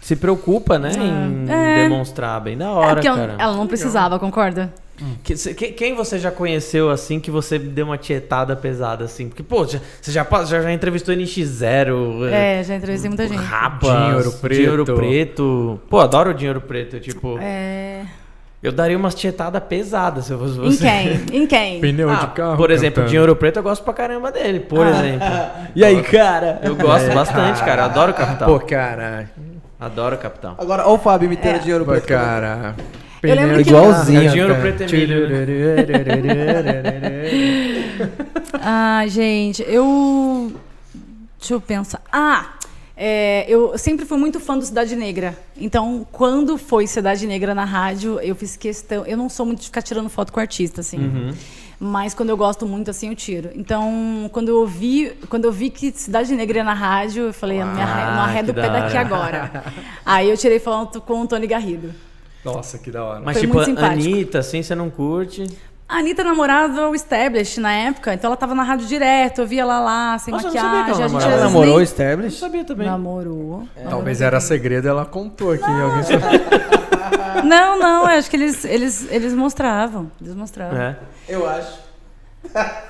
[0.00, 1.82] que se preocupa, né, em É.
[1.82, 3.36] demonstrar bem da É, hora, porque ela, cara.
[3.38, 4.72] ela não precisava, concorda?
[5.24, 9.28] Que- que- quem você já conheceu assim que você deu uma tietada pesada assim?
[9.28, 13.40] Porque, pô, já- você já, já, já entrevistou NX0, É, já entrevistei muita gente.
[13.42, 14.54] Dinheiro Preto.
[14.54, 15.80] Dinheiro Preto.
[15.90, 18.04] Pô, adoro o Dinheiro Preto, tipo, É...
[18.64, 20.84] eu daria umas tietadas pesadas se eu fosse Em você.
[21.28, 21.42] quem?
[21.42, 21.80] Em quem?
[21.82, 22.56] Pneu Ah, de carro.
[22.56, 23.10] por exemplo, cantando.
[23.10, 25.28] Dinheiro Preto eu gosto pra caramba dele, por exemplo.
[25.76, 26.60] E aí, cara?
[26.62, 27.84] Eu gosto É, bastante, cara.
[27.84, 28.48] Adoro o Capital.
[28.48, 29.28] Pô, cara.
[29.78, 30.54] Adoro o Capital.
[30.58, 31.58] Agora, ó o Fábio imitando É.
[31.58, 32.06] dinheiro Pô, preto.
[32.06, 32.74] cara.
[33.22, 34.62] Eu lembro Pneu que- de Igualzinho, carro, Dinheiro cara.
[34.62, 34.84] Preto
[38.62, 40.52] Ah, gente, eu.
[41.38, 42.00] Deixa eu pensar.
[42.12, 42.46] Ah!
[42.96, 45.36] É, eu sempre fui muito fã do Cidade Negra.
[45.56, 49.04] Então, quando foi Cidade Negra na rádio, eu fiz questão.
[49.04, 51.34] Eu não sou muito de ficar tirando foto com artista, assim.
[51.80, 53.50] Mas quando eu gosto muito, assim, eu tiro.
[53.54, 57.60] Então, quando eu vi, quando eu vi que Cidade Negra ia na rádio, eu falei,
[57.60, 59.64] eu me arre- não Ah, arredo o pé da daqui agora.
[60.06, 61.92] Aí eu tirei foto com o Tony Garrido.
[62.44, 63.20] Nossa, que da hora.
[63.24, 64.08] Mas Foi tipo, muito a simpático.
[64.14, 65.44] Anitta, assim, você não curte.
[65.86, 69.60] A Anitta namorava o Establish na época, então ela tava na rádio direto, eu via
[69.62, 71.02] ela lá, sem Nossa, eu não sabia que maquiagem.
[71.02, 71.18] ela a gente namorava.
[71.18, 72.38] às Ela vezes namorou o nem- Eu Establish?
[72.38, 72.86] sabia também.
[72.86, 73.68] Namorou.
[73.90, 75.64] Talvez era segredo, ela contou aqui.
[75.64, 76.24] Alguém sabe.
[77.44, 80.10] Não, não, eu acho que eles, eles, eles mostravam.
[80.20, 80.80] Eles mostravam.
[80.80, 80.96] É.
[81.28, 81.78] Eu acho.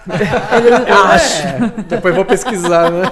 [0.09, 3.03] É, depois vou pesquisar, né?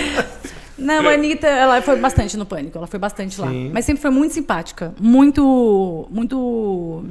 [0.78, 3.48] Não, a Anitta, ela foi bastante no pânico, ela foi bastante lá.
[3.48, 3.70] Sim.
[3.74, 4.94] Mas sempre foi muito simpática.
[4.98, 6.08] Muito.
[6.10, 7.04] Muito.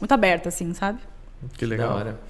[0.00, 0.98] Muito aberta, assim, sabe?
[1.56, 1.94] Que Da legal.
[1.96, 2.20] hora.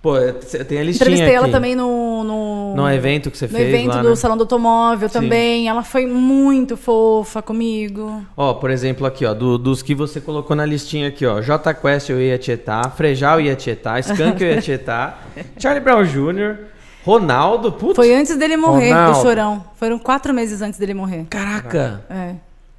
[0.00, 2.22] Pô, você tem a listinha Entrevistei ela também no.
[2.22, 4.14] No, No evento que você no fez evento lá, do né?
[4.14, 5.12] Salão do Automóvel Sim.
[5.20, 5.68] também.
[5.68, 8.22] Ela foi muito fofa comigo.
[8.36, 11.40] Ó, por exemplo, aqui, ó, do- dos que você colocou na listinha aqui, ó.
[11.40, 15.26] J Quest eu ia tietar, Frejal ia tietar, Skank eu ia tietar,
[15.58, 16.56] Charlie Brown Jr.,
[17.04, 17.96] Ronaldo, putz.
[17.96, 19.18] Foi antes dele morrer, Ronaldo.
[19.18, 19.64] o chorão.
[19.76, 21.26] Foram quatro meses antes dele morrer.
[21.28, 22.04] Caraca!
[22.08, 22.34] É.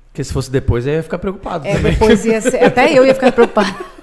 [0.09, 1.91] Porque se fosse depois, eu ia ficar preocupado É, também.
[1.93, 2.63] depois ia ser.
[2.63, 3.75] Até eu ia ficar preocupada.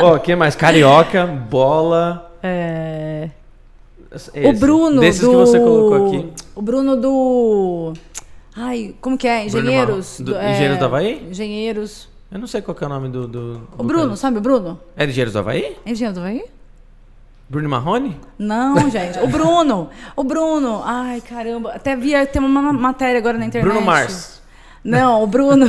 [0.00, 0.54] Ó, quem mais?
[0.56, 2.32] Carioca, Bola.
[2.42, 3.30] É.
[4.14, 4.30] esse.
[4.46, 5.30] O Bruno Desses do.
[5.30, 6.32] que você colocou aqui.
[6.54, 7.92] O Bruno do.
[8.56, 9.46] Ai, como que é?
[9.46, 10.20] Engenheiros.
[10.20, 11.26] Do- Engenheiros do Havaí?
[11.30, 12.08] Engenheiros.
[12.30, 13.26] Eu não sei qual que é o nome do.
[13.28, 14.16] do O do Bruno, cara.
[14.16, 14.80] sabe o Bruno?
[14.96, 15.76] É Engenheiros do Havaí?
[15.86, 16.44] É Engenheiro do Havaí?
[17.48, 18.18] Bruno Marrone?
[18.38, 19.18] Não, gente.
[19.20, 19.90] O Bruno.
[20.16, 20.82] O Bruno.
[20.84, 21.72] Ai, caramba.
[21.72, 22.26] Até via.
[22.26, 23.70] Tem uma matéria agora na internet.
[23.70, 24.40] Bruno Mars.
[24.84, 25.66] Não, o Bruno.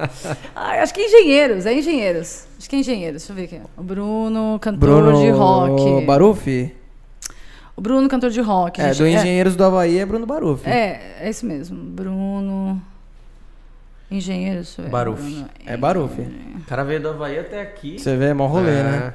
[0.56, 2.46] Ai, acho que é engenheiros, é engenheiros.
[2.58, 3.22] Acho que é engenheiros.
[3.22, 3.60] Deixa eu ver aqui.
[3.76, 6.06] O Bruno, cantor Bruno de rock.
[6.06, 6.74] Barufi?
[7.76, 8.80] O Bruno, cantor de rock.
[8.80, 8.98] É, gente.
[8.98, 10.68] do Engenheiros do Havaí é Bruno Barufi.
[10.68, 11.76] É, é isso mesmo.
[11.76, 12.80] Bruno.
[14.10, 14.76] Engenheiros.
[14.90, 15.20] Baruf.
[15.20, 16.22] Bruno- É Barufi.
[16.56, 17.98] O cara veio do Havaí até aqui.
[17.98, 19.14] Você vê, é mó rolê, né?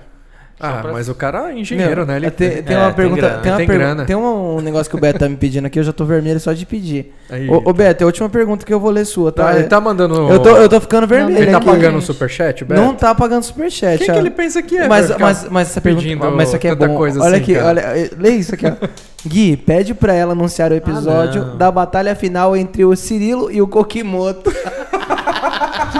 [0.59, 2.17] Ah, pra- mas o cara é engenheiro, Meu, né?
[2.17, 3.21] Ele tem, tem É, uma tem pergunta.
[3.21, 3.37] grana.
[3.41, 4.05] tem uma Tem pergu- grana.
[4.05, 6.39] tem um, um negócio que o Beto tá me pedindo aqui, eu já tô vermelho
[6.39, 7.13] só de pedir.
[7.29, 9.45] Aí, Ô, ô Beto, é a última pergunta que eu vou ler sua, tá?
[9.45, 10.15] tá, ele tá mandando.
[10.29, 11.65] eu, tô, eu tô ficando vermelho Ele tá aqui.
[11.65, 12.81] pagando o superchat, Beto?
[12.81, 13.99] Não tá pagando superchat.
[13.99, 14.13] Quem ó.
[14.13, 14.87] que ele pensa que é?
[14.87, 16.29] mas, mas, mas essa pergunta.
[16.31, 16.95] Mas isso aqui é bom.
[16.97, 17.67] coisa olha assim, aqui, cara?
[17.67, 17.79] olha.
[17.97, 18.71] eh, Lê isso aqui, ó.
[19.25, 21.57] Gui, pede pra ela anunciar o episódio não.
[21.57, 24.49] da batalha final entre o Cirilo e o Kokimoto.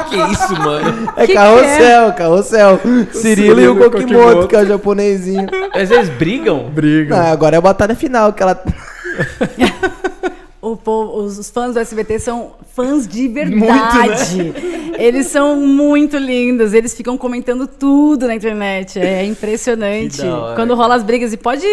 [0.10, 1.12] que é isso, mano?
[1.16, 2.80] É Que que carrossel, carrossel.
[3.12, 5.48] Cirilo, e Cirilo o e o Kokimoto, que é o japonesinho.
[5.74, 6.70] Mas eles brigam?
[6.70, 7.16] Briga.
[7.16, 8.62] Não, agora é a batalha final, que ela.
[10.62, 14.54] O povo- os, fãs do SBT são fãs de verdade.
[14.98, 16.74] Eles são muito lindos.
[16.74, 19.00] Eles ficam comentando tudo na internet.
[19.00, 20.22] É impressionante.
[20.56, 21.32] Quando rola as brigas.
[21.32, 21.66] E pode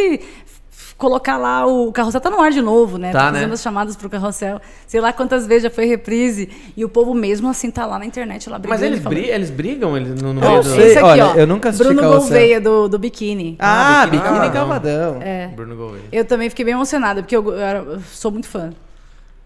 [0.97, 2.20] colocar lá o carrossel.
[2.20, 3.12] Tá no ar de novo, né?
[3.12, 3.55] Tá, fazendo né?
[3.55, 4.60] as chamadas pro carrossel.
[4.86, 6.48] Sei lá quantas vezes já foi reprise.
[6.77, 8.81] E o povo mesmo assim tá lá na internet lá brigando.
[8.81, 10.81] Mas eles, bri eles brigam eles no, no Eu meio do...
[10.81, 11.35] Esse aqui, olha, ó.
[11.35, 12.20] eu nunca assisti Bruno Carrossel.
[12.20, 13.56] Gouveia do, do biquíni.
[13.59, 15.12] Ah, biquíni biquíni cavadão.
[15.14, 15.23] cavadão.
[15.23, 15.48] É.
[15.48, 16.05] Bruno Gouveia.
[16.10, 18.73] Eu também fiquei bem emocionada, porque eu, eu sou muito fã.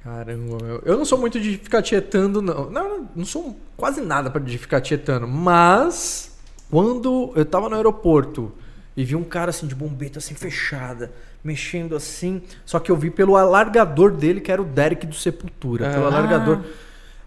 [0.02, 0.82] Caramba, meu.
[0.85, 2.70] Eu não sou muito de ficar tietando, não.
[2.70, 5.28] Não, não sou quase nada pra de ficar tietando.
[5.28, 6.39] Mas,
[6.70, 8.51] quando eu tava no aeroporto
[8.97, 13.10] e vi um cara assim de bombeta assim fechada, mexendo assim, só que eu vi
[13.10, 15.90] pelo alargador dele, que era o Derek do Sepultura.
[15.90, 16.06] Pelo
[16.58, 16.64] Ah.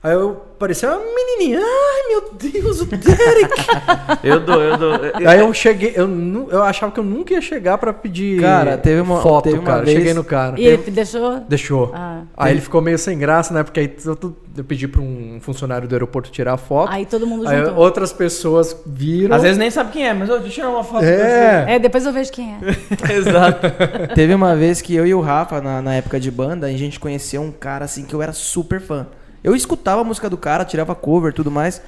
[0.04, 1.60] Aí eu parecia uma menininha.
[1.60, 3.54] Ai, meu Deus, o Derek!
[4.22, 4.92] Eu dou, eu dou.
[5.28, 6.08] Aí eu cheguei, eu,
[6.50, 9.66] eu achava que eu nunca ia chegar pra pedir Cara, teve uma- foto, teve uma
[9.66, 9.84] cara.
[9.84, 10.60] vez- Cheguei no cara.
[10.60, 11.40] E ele deixou.
[11.48, 11.92] Deixou.
[11.94, 12.22] Ah.
[12.38, 13.64] Aí ele ficou meio sem graça, né?
[13.64, 14.18] Porque aí eu,
[14.58, 16.92] eu pedi pra um funcionário do aeroporto tirar a foto.
[16.92, 17.76] Aí todo mundo Aí juntou.
[17.78, 19.36] outras pessoas viram.
[19.36, 21.04] Às vezes nem sabe quem é, mas ô, deixa eu tirar uma foto.
[21.04, 21.66] É.
[21.76, 22.58] É, depois eu vejo quem é.
[23.14, 23.68] Exato.
[24.16, 27.00] Teve uma vez que eu e o Rafa, na, na época de banda, a gente
[27.00, 29.08] conheceu um cara assim que eu era super fã.
[29.44, 31.82] Eu escutava a música do cara, tirava cover e tudo mais.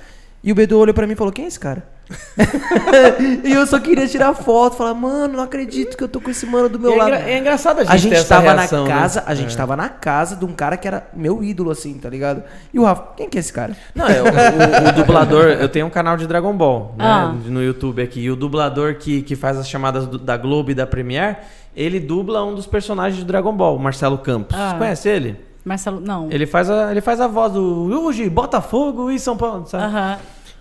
[0.44, 1.88] E o Bedu olhou pra mim e falou: Quem é esse cara?
[3.44, 6.46] e eu só queria tirar foto, falar, mano, não acredito que eu tô com esse
[6.46, 7.14] mano do meu é, lado.
[7.14, 9.02] é engraçado a gente, A gente ter essa tava reação, na né?
[9.02, 12.08] casa, a gente tava na casa de um cara que era meu ídolo, assim, tá
[12.08, 12.44] ligado?
[12.72, 13.76] E o Rafa, quem que é esse cara?
[13.96, 17.34] Não, é, o, o- o dublador, eu tenho um canal de Dragon Ball, né, Ah.
[17.48, 20.76] no YouTube aqui, e o dublador que, que faz as chamadas do- da Globo e
[20.76, 21.38] da Premiere,
[21.76, 24.56] ele dubla um dos personagens de Dragon Ball, o Marcelo Campos.
[24.56, 24.70] Ah.
[24.74, 25.40] Você conhece ele?
[25.66, 26.30] Marcelo, não.
[26.32, 29.84] Ele faz a, ele faz a voz do Hoje, Botafogo e São Paulo, sabe?
[29.84, 30.18] Aham.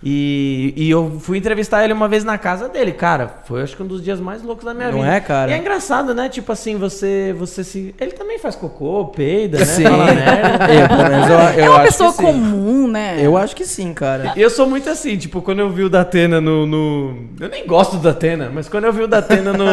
[0.07, 3.37] E, e eu fui entrevistar ele uma vez na casa dele, cara.
[3.45, 5.11] Foi acho que um dos dias mais loucos da minha Não vida.
[5.15, 5.49] é, cara?
[5.49, 6.29] E é engraçado, né?
[6.29, 7.95] Tipo assim, você, você se.
[7.99, 9.65] Ele também faz cocô, peida, né?
[9.65, 9.81] Sim.
[9.83, 10.65] Fala merda.
[10.75, 12.23] Eu, menos, eu, eu é uma acho pessoa que sim.
[12.23, 13.17] comum, né?
[13.19, 14.33] Eu acho que sim, cara.
[14.35, 17.15] E eu sou muito assim, tipo, quando eu vi o Datena no, no.
[17.39, 19.65] Eu nem gosto do Datena, mas quando eu vi o Datena no.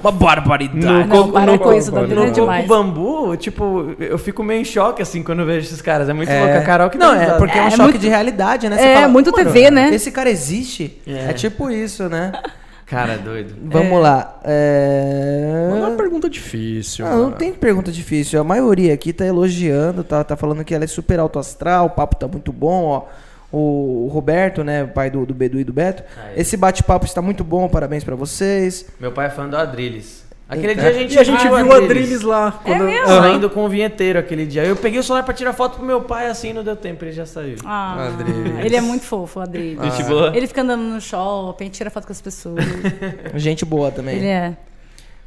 [0.02, 0.84] Uma barbaridade.
[0.84, 2.66] No, não, para com isso, no, Datena no é demais.
[2.66, 6.08] Bambu, tipo, eu fico meio em choque assim quando eu vejo esses caras.
[6.08, 6.40] É muito É.
[6.42, 6.58] louco.
[6.58, 9.02] A Carol que Não, é porque é um É choque muito- de realidade, né?
[9.02, 9.75] é, muito TV, né?
[9.94, 11.00] Esse cara existe.
[11.06, 11.30] É.
[11.30, 11.32] É.
[11.32, 12.32] tipo isso, né?
[12.86, 13.56] Cara, é doido.
[13.64, 14.40] Vamos lá.
[14.44, 15.68] É...
[15.70, 17.04] Não é uma pergunta difícil.
[17.04, 17.36] Não, não mano.
[17.36, 18.40] tem pergunta difícil.
[18.40, 21.90] A maioria aqui tá elogiando, tá, tá falando que ela é super alto astral, o
[21.90, 23.06] papo tá muito bom, ó.
[23.50, 26.04] O, Roberto, né, o pai do, do Bedu e do Beto.
[26.16, 26.40] Ah, é.
[26.40, 28.86] Esse bate-papo está muito bom, parabéns pra vocês.
[29.00, 30.25] Meu pai é fã do Adrilles.
[30.48, 30.80] Aquele Eita.
[30.82, 32.60] dia a gente, E a gente viu o Adrilles lá.
[32.62, 32.84] Quando...
[32.84, 33.06] mesmo?
[33.08, 33.22] Aham.
[33.22, 34.64] Saindo com o vinheteiro aquele dia.
[34.64, 37.10] Eu peguei o celular pra tirar foto pro meu pai, assim, não deu tempo, ele
[37.12, 37.56] já saiu.
[37.64, 38.64] Ah, Adriles.
[38.64, 39.82] ele é muito fofo, o Adriles.
[39.82, 40.32] Gente boa.
[40.36, 42.64] Ele fica andando no shopping, tira foto com as pessoas.
[43.34, 44.16] Gente boa também.
[44.18, 44.52] ele é.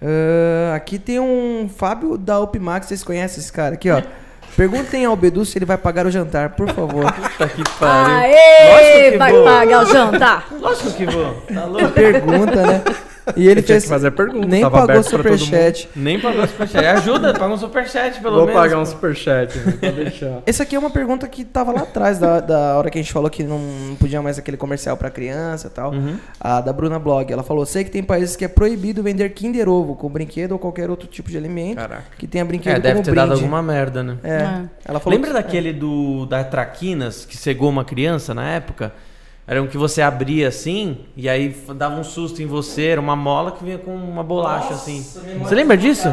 [0.02, 4.02] Ah, aqui tem um Fábio da Upmax, vocês conhecem esse cara aqui, ó.
[4.56, 7.12] Perguntem ao Bedu se ele vai pagar o jantar, por favor.
[7.14, 8.16] Puta que pariu.
[8.16, 9.44] Aê, Lógico que vai vou.
[9.44, 10.48] pagar o jantar.
[10.60, 11.34] Lógico que vou.
[11.54, 11.90] Tá louco?
[11.90, 12.84] Pergunta, né?
[13.36, 13.84] E ele fez.
[13.84, 15.90] que fazer pergunta, Nem tava pagou aberto pra todo superchat.
[15.96, 16.86] Nem pagou superchat.
[16.86, 18.62] Ajuda, paga um superchat pelo Vou menos.
[18.62, 19.74] pagar um superchat, né?
[19.80, 20.42] Pode deixar.
[20.48, 23.14] Essa aqui é uma pergunta que tava lá atrás, da, da hora que a gente
[23.14, 23.60] falou que não
[24.00, 25.92] podia mais aquele comercial pra criança e tal.
[25.92, 26.18] Uhum.
[26.40, 27.32] A da Bruna Blog.
[27.32, 30.60] Ela falou: sei que tem países que é proibido vender Kinder Ovo com brinquedo ou
[30.60, 32.04] qualquer outro tipo de alimento Caraca.
[32.18, 33.16] que tenha brinquedo É, deve ter brinde.
[33.16, 34.18] dado alguma merda, né?
[34.24, 34.30] É.
[34.40, 34.62] É.
[34.86, 38.92] Ela falou Lembra que- daquele do da Traquinas que cegou uma criança na época?
[39.50, 43.16] Era um que você abria assim e aí dava um susto em você, era uma
[43.16, 45.04] mola que vinha com uma bolacha assim.
[45.40, 46.08] Você lembra disso?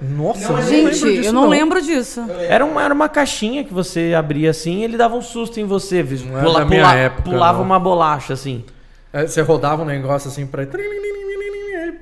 [0.00, 2.24] Nossa, eu não lembro Gente, disso, eu não, lembro disso.
[2.48, 5.64] Era uma, era uma caixinha que você abria assim e ele dava um susto em
[5.64, 6.00] você.
[6.30, 7.64] Não é da minha época, pulava não.
[7.64, 8.64] uma bolacha assim.
[9.12, 10.62] É, Você rodava um negócio assim pra.
[10.62, 10.68] Aí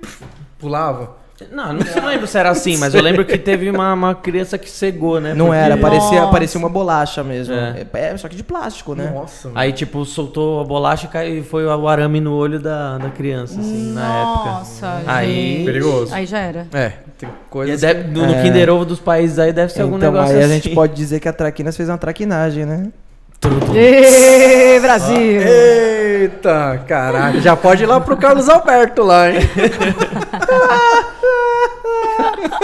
[0.03, 0.23] pff,
[0.59, 1.24] pulava.
[1.51, 4.57] Não, não se lembro se era assim, mas eu lembro que teve uma, uma criança
[4.57, 5.35] que cegou, né?
[5.35, 6.31] Não Porque- era, parecia, Nossa.
[6.33, 7.53] parecia uma bolacha mesmo.
[7.53, 7.85] É.
[7.93, 8.01] É.
[8.13, 9.11] é, só que de plástico, né?
[9.13, 9.59] Nossa, mano.
[9.59, 13.59] Aí, tipo, soltou a bolacha e caiu- foi o arame no olho da, da criança,
[13.59, 14.51] assim, na época.
[14.51, 15.65] Nossa, Aí- gente.
[15.65, 16.15] Perigoso.
[16.15, 16.69] Aí já era.
[16.73, 17.81] É, tem coisas.
[17.81, 18.43] deve- no, no É.
[18.43, 20.55] Kinder Ovo dos países aí deve ser algum Então negócio aí a assim.
[20.61, 22.89] gente pode dizer que a Traquinas fez uma traquinagem, né?
[23.75, 25.17] Ê, Brasil!
[25.43, 27.41] Eita, caraca.
[27.41, 29.41] Já pode ir lá pro Carlos Alberto lá, hein?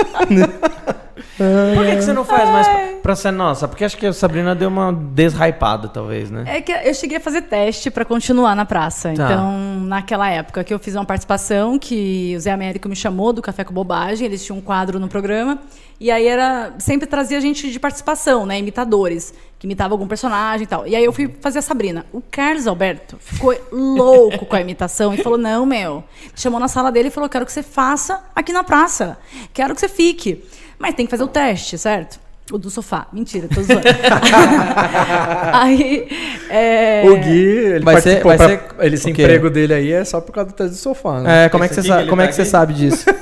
[1.75, 3.67] Por que, que você não faz mais pra, ser nossa?
[3.67, 6.45] Porque acho que a Sabrina deu uma deshypada, talvez, né?
[6.47, 9.13] É que eu cheguei a fazer teste pra continuar na praça.
[9.15, 9.25] Tá.
[9.25, 13.43] Então, naquela época que eu fiz uma participação, que o Zé Américo me chamou do
[13.43, 15.59] Café com Bobagem, eles tinham um quadro no programa.
[16.01, 16.73] E aí era.
[16.79, 18.59] Sempre trazia gente de participação, né?
[18.59, 20.87] Imitadores, que imitava algum personagem e tal.
[20.87, 22.07] E aí eu fui fazer a Sabrina.
[22.11, 26.03] O Carlos Alberto ficou louco com a imitação e falou: não, meu.
[26.35, 29.19] Chamou na sala dele e falou: quero que você faça aqui na praça.
[29.53, 30.43] Quero que você fique.
[30.79, 32.19] Mas tem que fazer o teste, certo?
[32.53, 33.07] O do sofá.
[33.13, 33.83] Mentira, tô zoando.
[35.53, 36.09] aí.
[36.51, 39.23] é, O Gui, ele Vai ser- vai pra- ser- ele, esse o quê?
[39.23, 41.45] emprego dele aí é só por causa do teste do sofá, né?
[41.45, 43.05] É, como é que você ele como é tá que você sabe disso?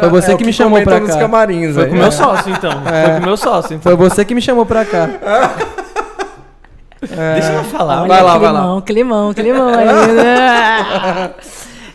[0.00, 1.18] Foi você É que me chamou pra cá.
[1.18, 1.90] camarins Foi aí.
[1.90, 2.70] com o meu sócio, então.
[2.70, 3.82] Foi com o meu sócio, então.
[3.82, 5.08] Foi você que me chamou pra cá.
[7.34, 8.00] Deixa eu falar.
[8.02, 8.82] Olha, Vai lá, vai climão, lá.
[8.82, 11.34] Climão, climão ainda.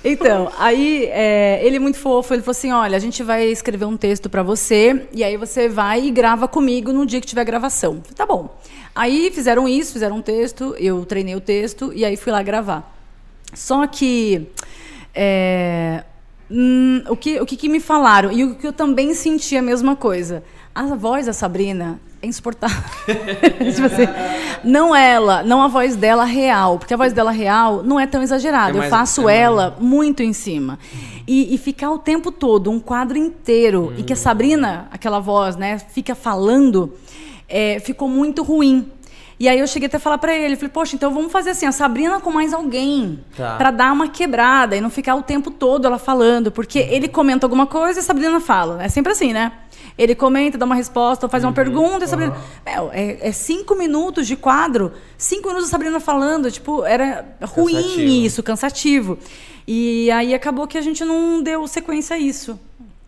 [0.08, 3.86] Então, aí é, ele é muito fofo, ele falou assim: olha, a gente vai escrever
[3.86, 7.44] um texto pra você, e aí você vai e grava comigo no dia que tiver
[7.44, 7.94] gravação.
[8.04, 8.56] Falei, tá bom.
[8.94, 12.96] Aí fizeram isso, fizeram um texto, eu treinei o texto e aí fui lá gravar.
[13.52, 14.48] Só que
[15.14, 16.04] é,
[16.52, 19.62] hum, o, que, o que, que me falaram, e o que eu também senti a
[19.62, 20.44] mesma coisa.
[20.76, 22.84] A voz da Sabrina é insuportável.
[23.74, 24.08] tipo assim,
[24.64, 28.22] não ela, não a voz dela real, porque a voz dela real não é tão
[28.22, 28.72] exagerada.
[28.72, 30.78] É mais- eu faço é mais- ela muito em cima.
[31.28, 35.56] E, e ficar o tempo todo, um quadro inteiro, e que a Sabrina, aquela voz,
[35.56, 36.94] né, fica falando,
[37.48, 38.92] é, ficou muito ruim.
[39.40, 41.66] E aí eu cheguei até a falar pra ele, falei, poxa, então vamos fazer assim,
[41.66, 43.56] a Sabrina com mais alguém, Tá.
[43.58, 47.46] Pra dar uma quebrada e não ficar o tempo todo ela falando, porque ele comenta
[47.46, 48.82] alguma coisa e a Sabrina fala.
[48.84, 49.52] É sempre assim, né?
[49.98, 52.36] Ele comenta, dá uma resposta, faz uma pergunta, e a Sabrina.
[52.66, 57.76] Meu, é, é cinco minutos de quadro, cinco minutos a Sabrina falando, tipo, era ruim
[57.76, 58.02] Cansativo.
[58.02, 59.18] isso, cansativo.
[59.68, 62.60] E aí acabou que a gente não deu sequência a isso.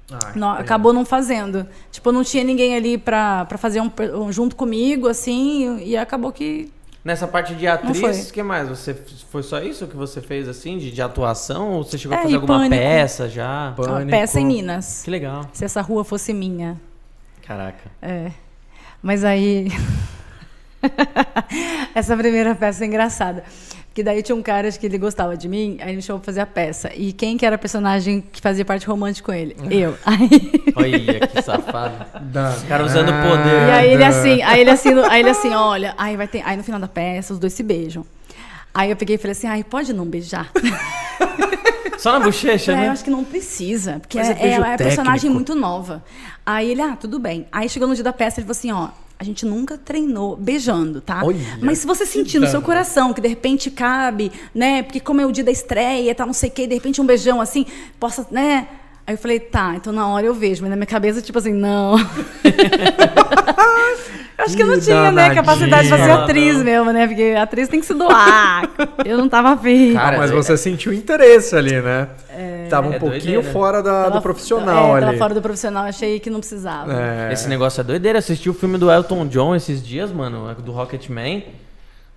[0.09, 1.67] Ai, Não, acabou não fazendo.
[1.91, 6.31] Tipo, não tinha ninguém ali pra, pra fazer um, um junto comigo, assim, e acabou
[6.31, 6.71] que.
[7.07, 8.67] Nessa parte de atriz, o que mais?
[8.67, 8.93] Você
[9.31, 11.69] foi só isso que você fez assim, de, de atuação?
[11.69, 12.75] Ou você chegou a É, fazer e alguma Pânico.
[12.83, 13.67] peça já?
[13.77, 14.11] Uma Pânico.
[14.11, 15.03] peça em Minas.
[15.05, 15.49] Que legal.
[15.53, 16.77] Se essa rua fosse minha.
[17.43, 17.89] Caraca.
[18.01, 18.29] É.
[19.01, 19.69] Mas aí.
[21.95, 23.41] Essa primeira peça é engraçada.
[23.97, 26.19] Porque daí tinha um cara acho que ele gostava de mim, aí ele me chamou
[26.19, 26.91] pra fazer a peça.
[26.95, 29.55] E quem que era a personagem que fazia parte romântica com ele?
[29.75, 29.97] Eu.
[30.05, 30.29] Aí,
[30.75, 32.05] Olha que safado.
[32.25, 33.67] Da- caras usando o poder.
[33.67, 36.43] e aí ele assim, aí ele assim, aí ele assim, olha, aí vai ter.
[36.45, 38.05] Aí no final da peça, os dois se beijam.
[38.71, 40.51] Aí eu peguei e falei assim, ai, pode não beijar?
[41.97, 42.89] Só na bochecha, É, eu né?
[42.89, 46.03] acho que não precisa, porque Mas é é, é personagem muito nova.
[46.45, 47.47] Aí ele, ah, tudo bem.
[47.51, 51.01] Aí chegou no dia da peça, ele falou assim, ó, A gente nunca treinou beijando,
[51.01, 51.21] tá?
[51.23, 54.83] Olha, Mas se você sentir no seu coração que de repente cabe, né?
[54.83, 57.05] Porque como é o dia da estreia, tá não sei o quê, de repente um
[57.05, 57.65] beijão assim,
[57.99, 58.67] possa, né?
[59.07, 61.53] Aí eu falei, tá, então na hora eu vejo, mas na minha cabeça, tipo assim,
[61.53, 61.95] não.
[64.37, 67.07] eu acho que eu não tinha, né, capacidade de fazer atriz mesmo, né?
[67.07, 68.69] Porque atriz tem que se doar.
[69.05, 69.93] eu não tava afim.
[69.93, 72.09] Cara, mas é- você sentiu interesse ali, né?
[72.69, 73.51] Tava um É pouquinho doideira.
[73.51, 75.05] fora da- Tava- do profissional é, ali.
[75.05, 76.91] Tava fora do profissional, achei que não precisava.
[76.93, 77.31] É.
[77.31, 78.19] Esse negócio é doideira.
[78.19, 81.45] Assisti o filme do Elton John esses dias, mano, do Rocketman.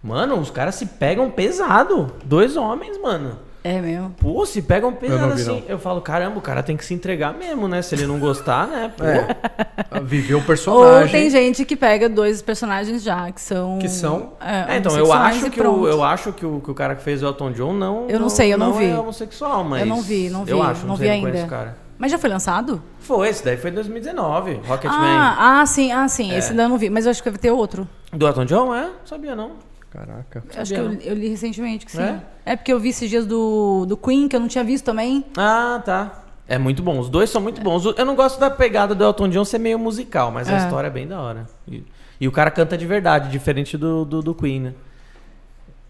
[0.02, 2.12] Mano, os caras se pegam pesado.
[2.24, 3.38] Dois homens, mano.
[3.62, 4.10] É mesmo.
[4.18, 5.64] Pô, se pegam pesado não vi, assim.
[5.68, 7.82] Eu falo, caramba, o cara tem que se entregar mesmo, né?
[7.82, 8.92] Se ele não gostar, né?
[8.96, 9.04] Pô.
[9.04, 10.00] É.
[10.02, 11.10] Viveu o Ou personagem.
[11.10, 13.78] tem gente que pega dois personagens já, que são.
[13.78, 14.32] Que são?
[14.40, 17.22] É, então, eu acho, que o, eu acho que o, que o cara que fez
[17.22, 18.08] o Elton John não.
[18.08, 18.86] Eu não sei, eu não vi.
[18.86, 19.82] é homossexual, mas.
[19.82, 21.46] Eu não vi, não vi, Eu acho, não sei, vi não conheço ainda.
[21.46, 21.76] o cara.
[21.98, 22.82] Mas já foi lançado?
[23.00, 24.62] Foi, esse daí foi em 2019.
[24.66, 24.96] Rocketman.
[24.98, 26.32] Ah, ah, sim, ah, sim.
[26.32, 26.38] É.
[26.38, 26.88] Esse ainda eu não vi.
[26.88, 27.86] Mas eu acho que vai ter outro.
[28.10, 28.74] Do Elton John?
[28.74, 28.88] É?
[29.04, 29.52] Sabia não.
[29.90, 30.44] Caraca.
[30.54, 32.00] Eu acho que eu, eu li recentemente que sim.
[32.00, 32.20] É?
[32.46, 32.56] É?
[32.56, 35.24] porque eu vi esses dias do, do Queen, que eu não tinha visto também.
[35.36, 36.24] Ah, tá.
[36.46, 36.98] É muito bom.
[36.98, 37.84] Os dois são muito bons.
[37.84, 40.58] Eu não gosto da pegada do Elton John ser meio musical, mas a É.
[40.58, 41.46] história é bem da hora.
[41.66, 41.82] E,
[42.20, 44.74] e o cara canta de verdade, diferente do, do, do Queen, né?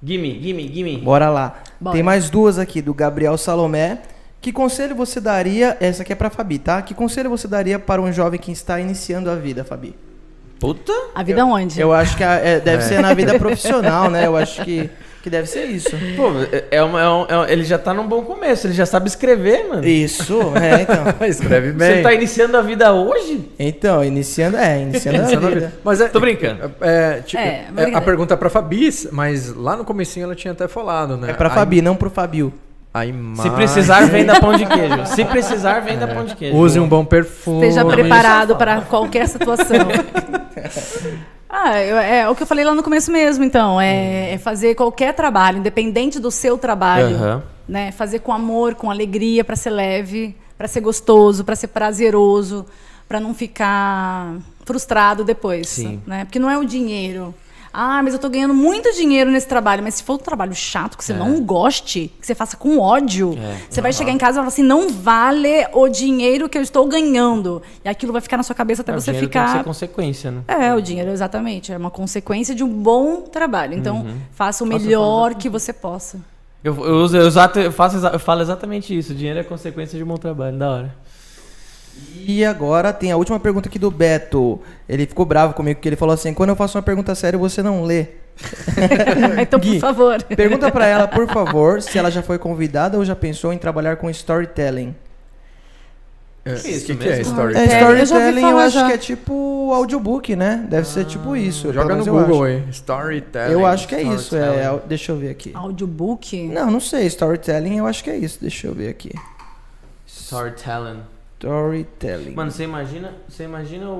[0.03, 0.97] Gimme, gimme, gimme.
[0.99, 1.63] Bora lá.
[1.79, 1.95] Bora.
[1.95, 4.01] Tem mais duas aqui, do Gabriel Salomé.
[4.41, 5.77] Que conselho você daria...
[5.79, 6.81] Essa aqui é pra Fabi, tá?
[6.81, 9.95] Que conselho você daria para um jovem que está iniciando a vida, Fabi?
[10.61, 10.93] Puta.
[11.15, 11.81] A vida onde?
[11.81, 14.27] Eu acho que a- é, deve ser na vida profissional, né?
[14.27, 14.91] Eu acho que,
[15.23, 15.89] que deve ser isso.
[16.16, 18.74] Pô, é- é uma, é um- é um- ele já tá num bom começo, ele
[18.74, 19.87] já sabe escrever, mano.
[19.87, 20.82] Isso, é,
[21.16, 21.27] então.
[21.27, 21.97] Escreve bem.
[21.97, 23.49] Você tá iniciando a vida hoje?
[23.59, 25.61] Então, iniciando, é, iniciando a Iniciando a vida.
[25.69, 25.73] vida.
[25.82, 26.70] Mas é, Tô brincando.
[26.82, 30.53] É, tipo, É, é, a pergunta é pra Fabi, mas lá no comecinho ela tinha
[30.53, 31.31] até falado, né?
[31.31, 32.53] É pra A Fabi, im- não pro Fabio.
[32.93, 35.07] A Se imagem- precisar, venda pão de queijo.
[35.07, 36.57] Se precisar, venda pão de queijo.
[36.57, 37.65] Use um bom perfume.
[37.69, 39.77] Esteja preparado é para qualquer situação.
[41.49, 43.81] ah, eu- é o que eu falei lá no começo mesmo, então.
[43.81, 47.17] É, é fazer qualquer trabalho, independente do seu trabalho.
[47.17, 47.43] Aham.
[47.69, 47.93] Né?
[47.93, 52.67] Fazer com amor, com alegria, para ser leve, para ser gostoso, para ser prazeroso,
[53.09, 54.35] para não ficar
[54.65, 55.69] frustrado depois.
[55.69, 56.01] Sim.
[56.07, 56.25] Né?
[56.25, 57.35] Porque não é o dinheiro.
[57.73, 59.83] Ah, mas eu tô ganhando muito dinheiro nesse trabalho.
[59.83, 63.37] Mas se for um trabalho chato, que você não goste, que você faça com ódio,
[63.39, 63.57] É.
[63.71, 66.87] você vai chegar em casa e falar assim: não vale o dinheiro que eu estou
[66.89, 67.63] ganhando.
[67.85, 69.59] E aquilo vai ficar na sua cabeça até É, o você dinheiro tem que ficar.
[69.59, 70.43] ser consequência, né?
[70.49, 71.73] É, o dinheiro, exatamente.
[71.73, 73.75] É uma consequência de um bom trabalho.
[73.75, 74.17] Então, Uhum.
[74.33, 76.19] faça o melhor que você possa.
[76.63, 77.31] Eu, eu, eu,
[77.63, 79.15] eu faço, eu falo exatamente isso.
[79.15, 80.59] Dinheiro é consequência de um bom trabalho.
[80.59, 80.95] Da hora.
[82.27, 84.61] E agora tem a última pergunta aqui do Beto.
[84.89, 87.63] Ele ficou bravo comigo, porque ele falou assim: quando eu faço uma pergunta séria, você
[87.63, 88.07] não lê.
[89.41, 90.23] então, por Gui, favor.
[90.23, 93.97] Pergunta pra ela, por favor, se ela já foi convidada ou já pensou em trabalhar
[93.97, 94.95] com storytelling.
[96.43, 97.33] É, Que isso que, que é mesmo?
[97.33, 97.55] story?
[97.55, 98.87] É, eu storytelling eu, falar acho já.
[98.87, 100.65] que é tipo audiobook, né?
[100.71, 101.63] Deve ser tipo isso.
[101.69, 102.65] pelo Joga no eu Google aí.
[102.71, 103.53] Storytelling.
[103.53, 104.35] Eu acho que é isso.
[104.37, 104.77] É, storytelling.
[104.77, 105.51] é- deixa eu ver aqui.
[105.53, 106.49] Audiobook?
[106.49, 107.07] Não, não sei.
[107.07, 108.39] Storytelling eu acho que é isso.
[108.41, 109.13] Deixa eu ver aqui.
[110.07, 111.01] Storytelling.
[111.41, 112.35] Storytelling.
[112.35, 113.95] Mano, você imagina, você imagina o,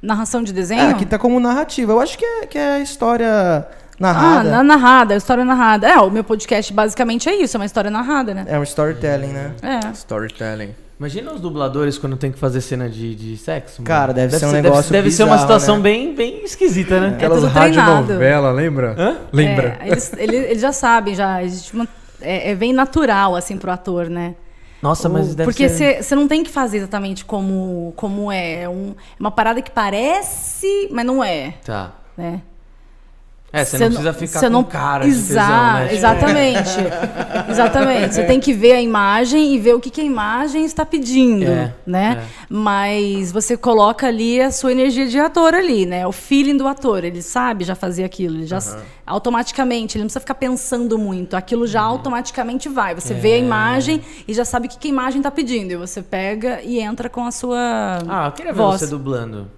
[0.00, 0.80] Narração de desenho?
[0.80, 1.92] É, aqui tá como narrativa.
[1.92, 3.66] Eu acho que é, que é a história Ah,
[4.00, 4.50] narrada.
[4.50, 5.86] na narrada, história narrada.
[5.86, 8.46] É, o meu podcast basicamente é isso, é uma história narrada, né?
[8.48, 9.54] É um storytelling, né?
[9.62, 9.90] É.
[9.92, 10.74] Storytelling.
[11.00, 13.80] Imagina os dubladores quando tem que fazer cena de, de sexo.
[13.80, 13.86] mano.
[13.86, 15.82] Cara, deve ser um deve- negócio Deve, ser uma bizarro, situação né?
[15.82, 17.14] bem, bem esquisita, né?
[17.16, 17.90] Aquelas tudo treinado.
[18.02, 18.94] radionovela, lembra?
[18.98, 19.16] Hã?
[19.32, 19.78] Lembra?
[19.80, 21.42] É, eles, eles, já sabem, já.
[21.42, 21.88] Existe uma-
[22.20, 24.34] é, é bem natural, assim, pro ator, né?
[24.82, 26.02] Nossa, mas O- deve Porque ser...
[26.02, 28.64] você não tem que fazer exatamente como, como é.
[28.64, 31.94] É um- é uma parada que parece, mas não é, Tá.
[32.14, 32.42] né?
[33.52, 35.94] É, você Cê não precisa ficar com não- cara de Exa- tesão, né?
[35.94, 36.70] Exatamente.
[37.50, 38.14] exatamente.
[38.14, 41.44] Você tem que ver a imagem e ver o que, que a imagem está pedindo,
[41.50, 42.22] É, né?
[42.22, 42.44] é.
[42.48, 46.06] Mas você coloca ali a sua energia de ator ali, né?
[46.06, 47.02] O feeling do ator.
[47.04, 48.36] Ele sabe já fazer aquilo.
[48.36, 48.58] Ele já
[49.04, 51.34] automaticamente, ele não precisa ficar pensando muito.
[51.36, 52.94] Aquilo já automaticamente vai.
[52.94, 53.42] Você vê a Uhum.
[53.42, 53.46] É.
[53.46, 55.72] imagem e já sabe o que, que a imagem está pedindo.
[55.72, 58.80] E você pega e entra com a sua Ah, eu queria ver voz.
[58.80, 59.50] você dublando.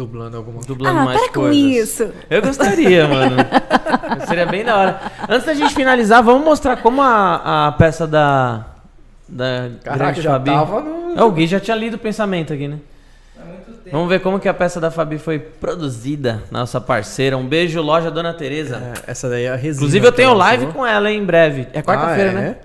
[0.00, 1.56] Dublando alguma Dublando Ah, mais para com coisas.
[1.90, 2.10] isso.
[2.30, 3.36] Eu gostaria, mano.
[4.26, 5.00] Seria bem da hora.
[5.28, 8.64] Antes da gente finalizar, vamos mostrar como a, a peça da.
[9.28, 10.50] Da Caraca, grande já Fabi.
[10.50, 11.18] tava no...
[11.18, 12.78] É, o Gui já tinha lido o pensamento aqui, né?
[13.92, 17.36] Vamos ver como que a peça da Fabi foi produzida, nossa parceira.
[17.36, 18.76] Um beijo, loja Dona Tereza.
[19.06, 19.76] É, essa daí é a resina.
[19.82, 20.74] Inclusive eu tenho live falou.
[20.80, 21.68] com ela hein, em breve.
[21.74, 22.36] É quarta-feira, Ah, é?
[22.36, 22.56] né?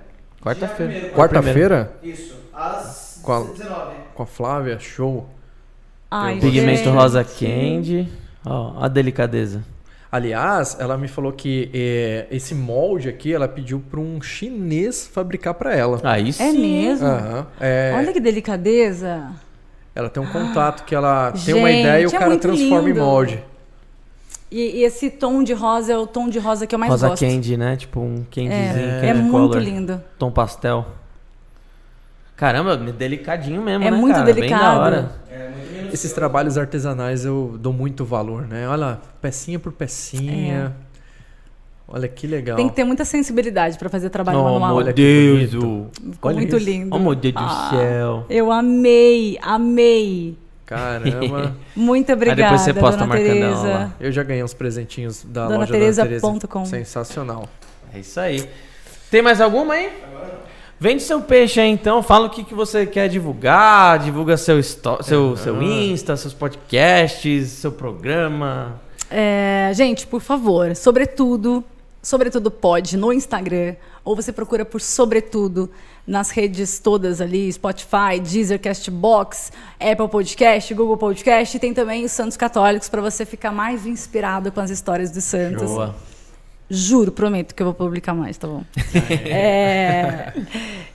[0.41, 1.09] Quarta-feira.
[1.13, 1.91] Quarta-feira?
[2.01, 2.33] Isso.
[2.53, 3.45] Às Qual?
[3.45, 3.91] 19.
[4.13, 5.27] Com a Flávia, show.
[6.17, 6.89] Ai, Pigmento gente.
[6.89, 8.07] rosa candy.
[8.45, 9.63] Ó, a delicadeza.
[10.11, 15.53] Aliás, ela me falou que é, esse molde aqui, ela pediu para um chinês fabricar
[15.55, 15.99] para ela.
[16.03, 16.43] Aí sim.
[16.43, 17.05] É mesmo?
[17.07, 17.47] Aham.
[17.59, 19.31] É, Olha que delicadeza.
[19.93, 22.87] Ela tem um contato que ela tem uma ideia e o é cara muito transforma
[22.87, 22.99] lindo.
[22.99, 23.43] em molde.
[24.51, 27.09] E, e esse tom de rosa é o tom de rosa que eu mais Rosa
[27.09, 27.25] gosto.
[27.25, 27.75] candy, né?
[27.75, 28.89] Tipo um candyzinho.
[28.89, 30.01] É, candy é muito color, lindo.
[30.17, 30.85] Tom pastel.
[32.35, 34.25] Caramba, delicadinho mesmo, É né, muito cara?
[34.25, 34.79] Bem da delicado.
[34.81, 35.11] hora.
[35.93, 38.67] Esses trabalhos artesanais eu dou muito valor, né?
[38.67, 40.75] Olha, pecinha por pecinha.
[41.87, 42.55] Olha que legal.
[42.55, 42.57] É.
[42.57, 44.83] Tem que ter muita sensibilidade pra fazer trabalho Oh, manual.
[44.83, 45.51] meu Deus.
[45.51, 46.65] do- Ficou olha muito isso.
[46.65, 46.95] lindo.
[46.95, 48.25] Oh, meu Deus do Ah, céu.
[48.29, 50.37] Eu amei, amei.
[50.65, 51.55] Caramba.
[51.75, 53.67] Muito obrigada, depois você posta dona Tereza.
[53.67, 53.93] lá.
[53.99, 56.65] Eu já ganhei uns presentinhos da Dona loja Tereza da Tereza.
[56.65, 57.47] Sensacional.
[57.93, 58.49] É isso aí.
[59.11, 59.91] Tem mais alguma aí?
[60.79, 65.37] Vende seu peixe aí então, fala o que, que você quer divulgar, divulga seu, seu,
[65.37, 68.81] seu Insta, seus podcasts, seu programa.
[69.09, 71.63] É, gente, por favor, sobretudo,
[72.03, 75.69] sobretudo pode no Instagram, ou você procura por sobretudo
[76.05, 82.11] nas redes todas ali, Spotify, Deezer, Castbox, Apple Podcast, Google Podcast, e tem também os
[82.11, 85.63] Santos Católicos para você ficar mais inspirado com as histórias dos santos.
[85.63, 85.95] Boa.
[86.69, 88.63] Juro, prometo que eu vou publicar mais, tá bom?
[89.27, 90.33] É,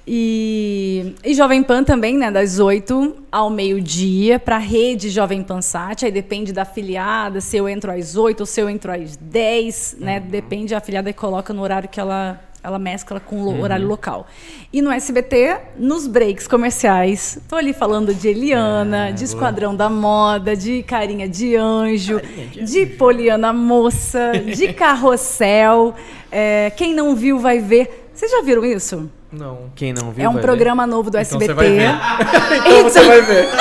[0.07, 2.31] e, e Jovem Pan também, né?
[2.31, 6.05] Das 8 ao meio-dia, para a rede Jovem Pan Sat.
[6.05, 9.97] Aí depende da afiliada, se eu entro às 8 ou se eu entro às 10,
[10.01, 10.19] né?
[10.19, 14.27] Depende, a afiliada coloca no horário que ela, ela mescla com o lo- horário local.
[14.73, 20.55] E no SBT, nos breaks comerciais, tô ali falando de Eliana, de Esquadrão da Moda,
[20.57, 22.21] de Carinha de Anjo,
[22.63, 25.95] de Poliana Moça, de Carrossel.
[26.31, 28.09] É, quem não viu vai ver.
[28.15, 29.11] Vocês já viram isso?
[29.33, 29.71] Não.
[29.77, 31.47] Quem não viu é um vai programa novo do Então SBT.
[31.47, 31.91] você vai ver.
[32.79, 33.47] Então Você vai ver.
[33.47, 33.49] ver.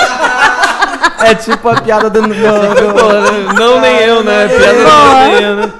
[1.22, 2.22] É tipo a piada do...
[2.22, 4.48] do- do- não nem eu, né?
[4.48, 5.72] Piada do não nem eu, né?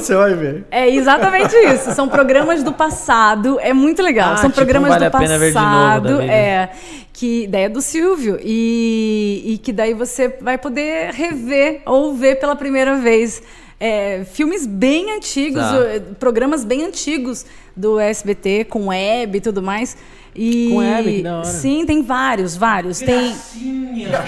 [0.00, 0.64] Você vai ver.
[0.70, 1.92] É exatamente isso.
[1.92, 3.58] São programas do passado.
[3.60, 4.32] É muito legal.
[4.32, 6.02] Ah, São tipo, programas vale do a pena ver de novo passado.
[6.02, 6.32] da vida.
[6.32, 6.68] é.
[7.12, 8.38] Que ideia do Silvio.
[8.42, 13.42] E, e que daí você vai poder rever ou ver pela primeira vez.
[13.80, 15.78] é, filmes bem antigos, Tá.
[16.18, 17.44] programas bem antigos
[17.76, 19.96] do SBT, com web e tudo mais.
[20.40, 21.44] E, Com web, que da hora.
[21.44, 23.00] Sim, tem vários, vários.
[23.00, 23.34] Tem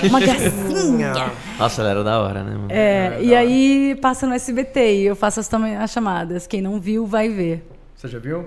[0.09, 1.13] uma gracinha.
[1.57, 2.67] Nossa, ela era da hora, né, mano?
[2.69, 6.49] É, e aí passa no SBT e eu faço as, também as chamadas.
[6.49, 7.65] Quem não viu, vai ver.
[7.95, 8.45] Você já viu?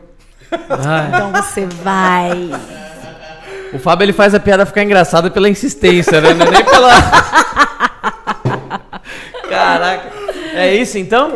[0.52, 1.08] Ai.
[1.08, 2.50] Então você vai.
[3.72, 6.34] O Fábio ele faz a piada ficar engraçada pela insistência, né?
[6.34, 6.92] Não é nem pela.
[9.50, 10.12] Caraca.
[10.56, 11.32] É isso então?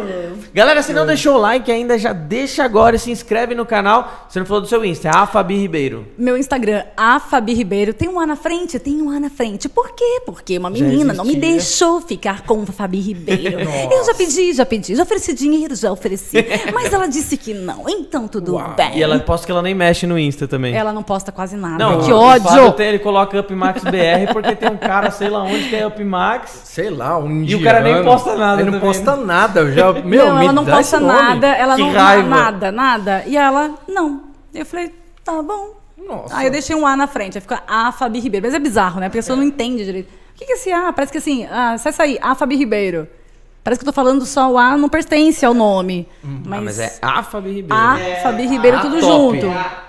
[0.54, 4.26] Galera, se não deixou o like ainda, já deixa agora e se inscreve no canal.
[4.28, 6.08] Você não falou do seu Insta, é a Fabi Ribeiro.
[6.18, 8.80] Meu Instagram, a Fabi Ribeiro, tem um A na frente?
[8.80, 9.70] Tem um A na frente.
[9.70, 10.22] Por quê?
[10.26, 13.60] Porque uma menina não me deixou ficar com a Fabi Ribeiro.
[13.92, 16.38] eu já pedi, já pedi, já ofereci dinheiro, já ofereci.
[16.74, 18.98] Mas ela disse que não, então tudo bem.
[18.98, 20.76] E ela posta que ela nem mexe no Insta também.
[20.76, 21.78] Ela não posta quase nada.
[21.78, 22.72] Não, que ódio!
[22.74, 26.62] tem- ele coloca Upmax BR porque tem um cara, sei lá onde, que é Upmax.
[26.64, 29.62] Sei lá, um E o cara nem posta nada Ele não também, posta nada.
[29.62, 31.14] Eu já, meu, não, me ela não nome.
[31.14, 32.28] nada, ela Que não raiva.
[32.30, 33.24] nada, nada.
[33.26, 34.24] E ela, não.
[34.54, 34.94] Eu falei,
[35.24, 35.76] tá bom.
[35.98, 36.36] Nossa.
[36.38, 38.46] Aí eu deixei um A na frente, aí fica A Fabi Ribeiro.
[38.46, 39.08] Mas é bizarro, né?
[39.10, 40.08] Porque a pessoa não entende direito.
[40.08, 40.92] O que, que é esse A?
[40.94, 43.08] Parece que assim, ah, sai sair, A Fabi Ribeiro.
[43.64, 46.08] Parece que eu tô falando só o A não pertence ao nome.
[46.24, 47.76] Mas, Ah, mas é a Fabi Ribeiro.
[47.84, 49.06] A Fabi Ribeiro, A tudo top.
[49.42, 49.46] junto.
[49.48, 49.87] É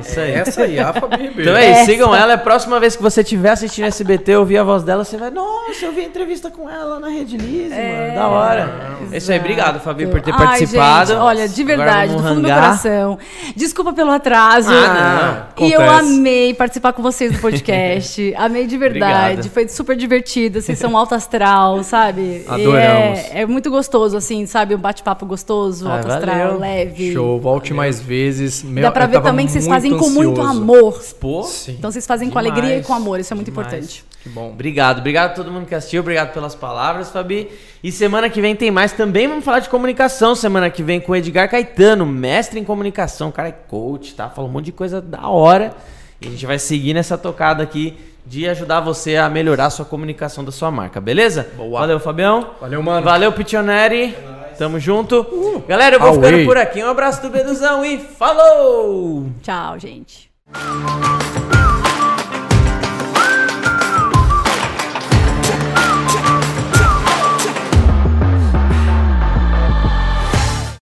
[0.00, 0.32] isso aí.
[0.32, 1.40] Essa aí, a Fabi Ribeiro.
[1.42, 2.34] Então é isso, sigam ela.
[2.34, 5.84] A próxima vez que você estiver assistindo SBT, ouvir a voz dela, você vai, nossa,
[5.84, 8.14] eu vi a entrevista com ela na Rede Lise, mano.
[8.14, 8.96] Da hora.
[9.12, 11.10] É isso aí, obrigado, Fabi, por ter Ai, participado.
[11.12, 13.18] gente, olha, de verdade, do fundo do meu coração.
[13.54, 14.70] Desculpa pelo atraso.
[14.72, 18.34] Ah, não, E eu amei participar com vocês do podcast.
[18.38, 19.32] amei de verdade.
[19.34, 19.52] Obrigado.
[19.52, 20.60] Foi super divertido.
[20.60, 22.44] Vocês são alto astral, sabe?
[22.48, 23.18] Adoramos.
[23.30, 24.74] É, é muito gostoso, assim, sabe?
[24.74, 26.58] Um bate-papo gostoso, Ah, alto astral, valeu.
[26.60, 27.12] leve.
[27.12, 28.62] Show, volte mais vezes.
[28.62, 30.60] Meu, Dá pra ver tava também que vocês fazem com muito ansioso.
[30.60, 31.04] amor.
[31.20, 31.72] Pô, Sim.
[31.78, 33.20] Então vocês fazem com Demais, alegria e com amor.
[33.20, 33.66] Isso é muito demais.
[33.66, 34.04] importante.
[34.22, 34.50] Que bom.
[34.50, 37.50] Obrigado, obrigado a todo mundo que assistiu, obrigado pelas palavras, Fabi.
[37.82, 41.12] E semana que vem tem mais também, vamos falar de comunicação semana que vem com
[41.12, 44.30] o Edgar Caetano, mestre em comunicação, o cara é coach, tá?
[44.30, 45.74] Fala um monte de coisa da hora.
[46.20, 49.84] E a gente vai seguir nessa tocada aqui de ajudar você a melhorar a sua
[49.84, 51.46] comunicação da sua marca, beleza?
[51.54, 51.80] Boa.
[51.80, 52.52] Valeu, Fabião.
[52.60, 53.04] Valeu, mano.
[53.04, 54.16] Valeu, Pitioneri.
[54.58, 55.64] Tamo junto.
[55.66, 56.22] Galera, eu vou Away.
[56.22, 56.82] ficando por aqui.
[56.82, 59.26] Um abraço do Beduzão e falou!
[59.42, 60.30] Tchau, gente.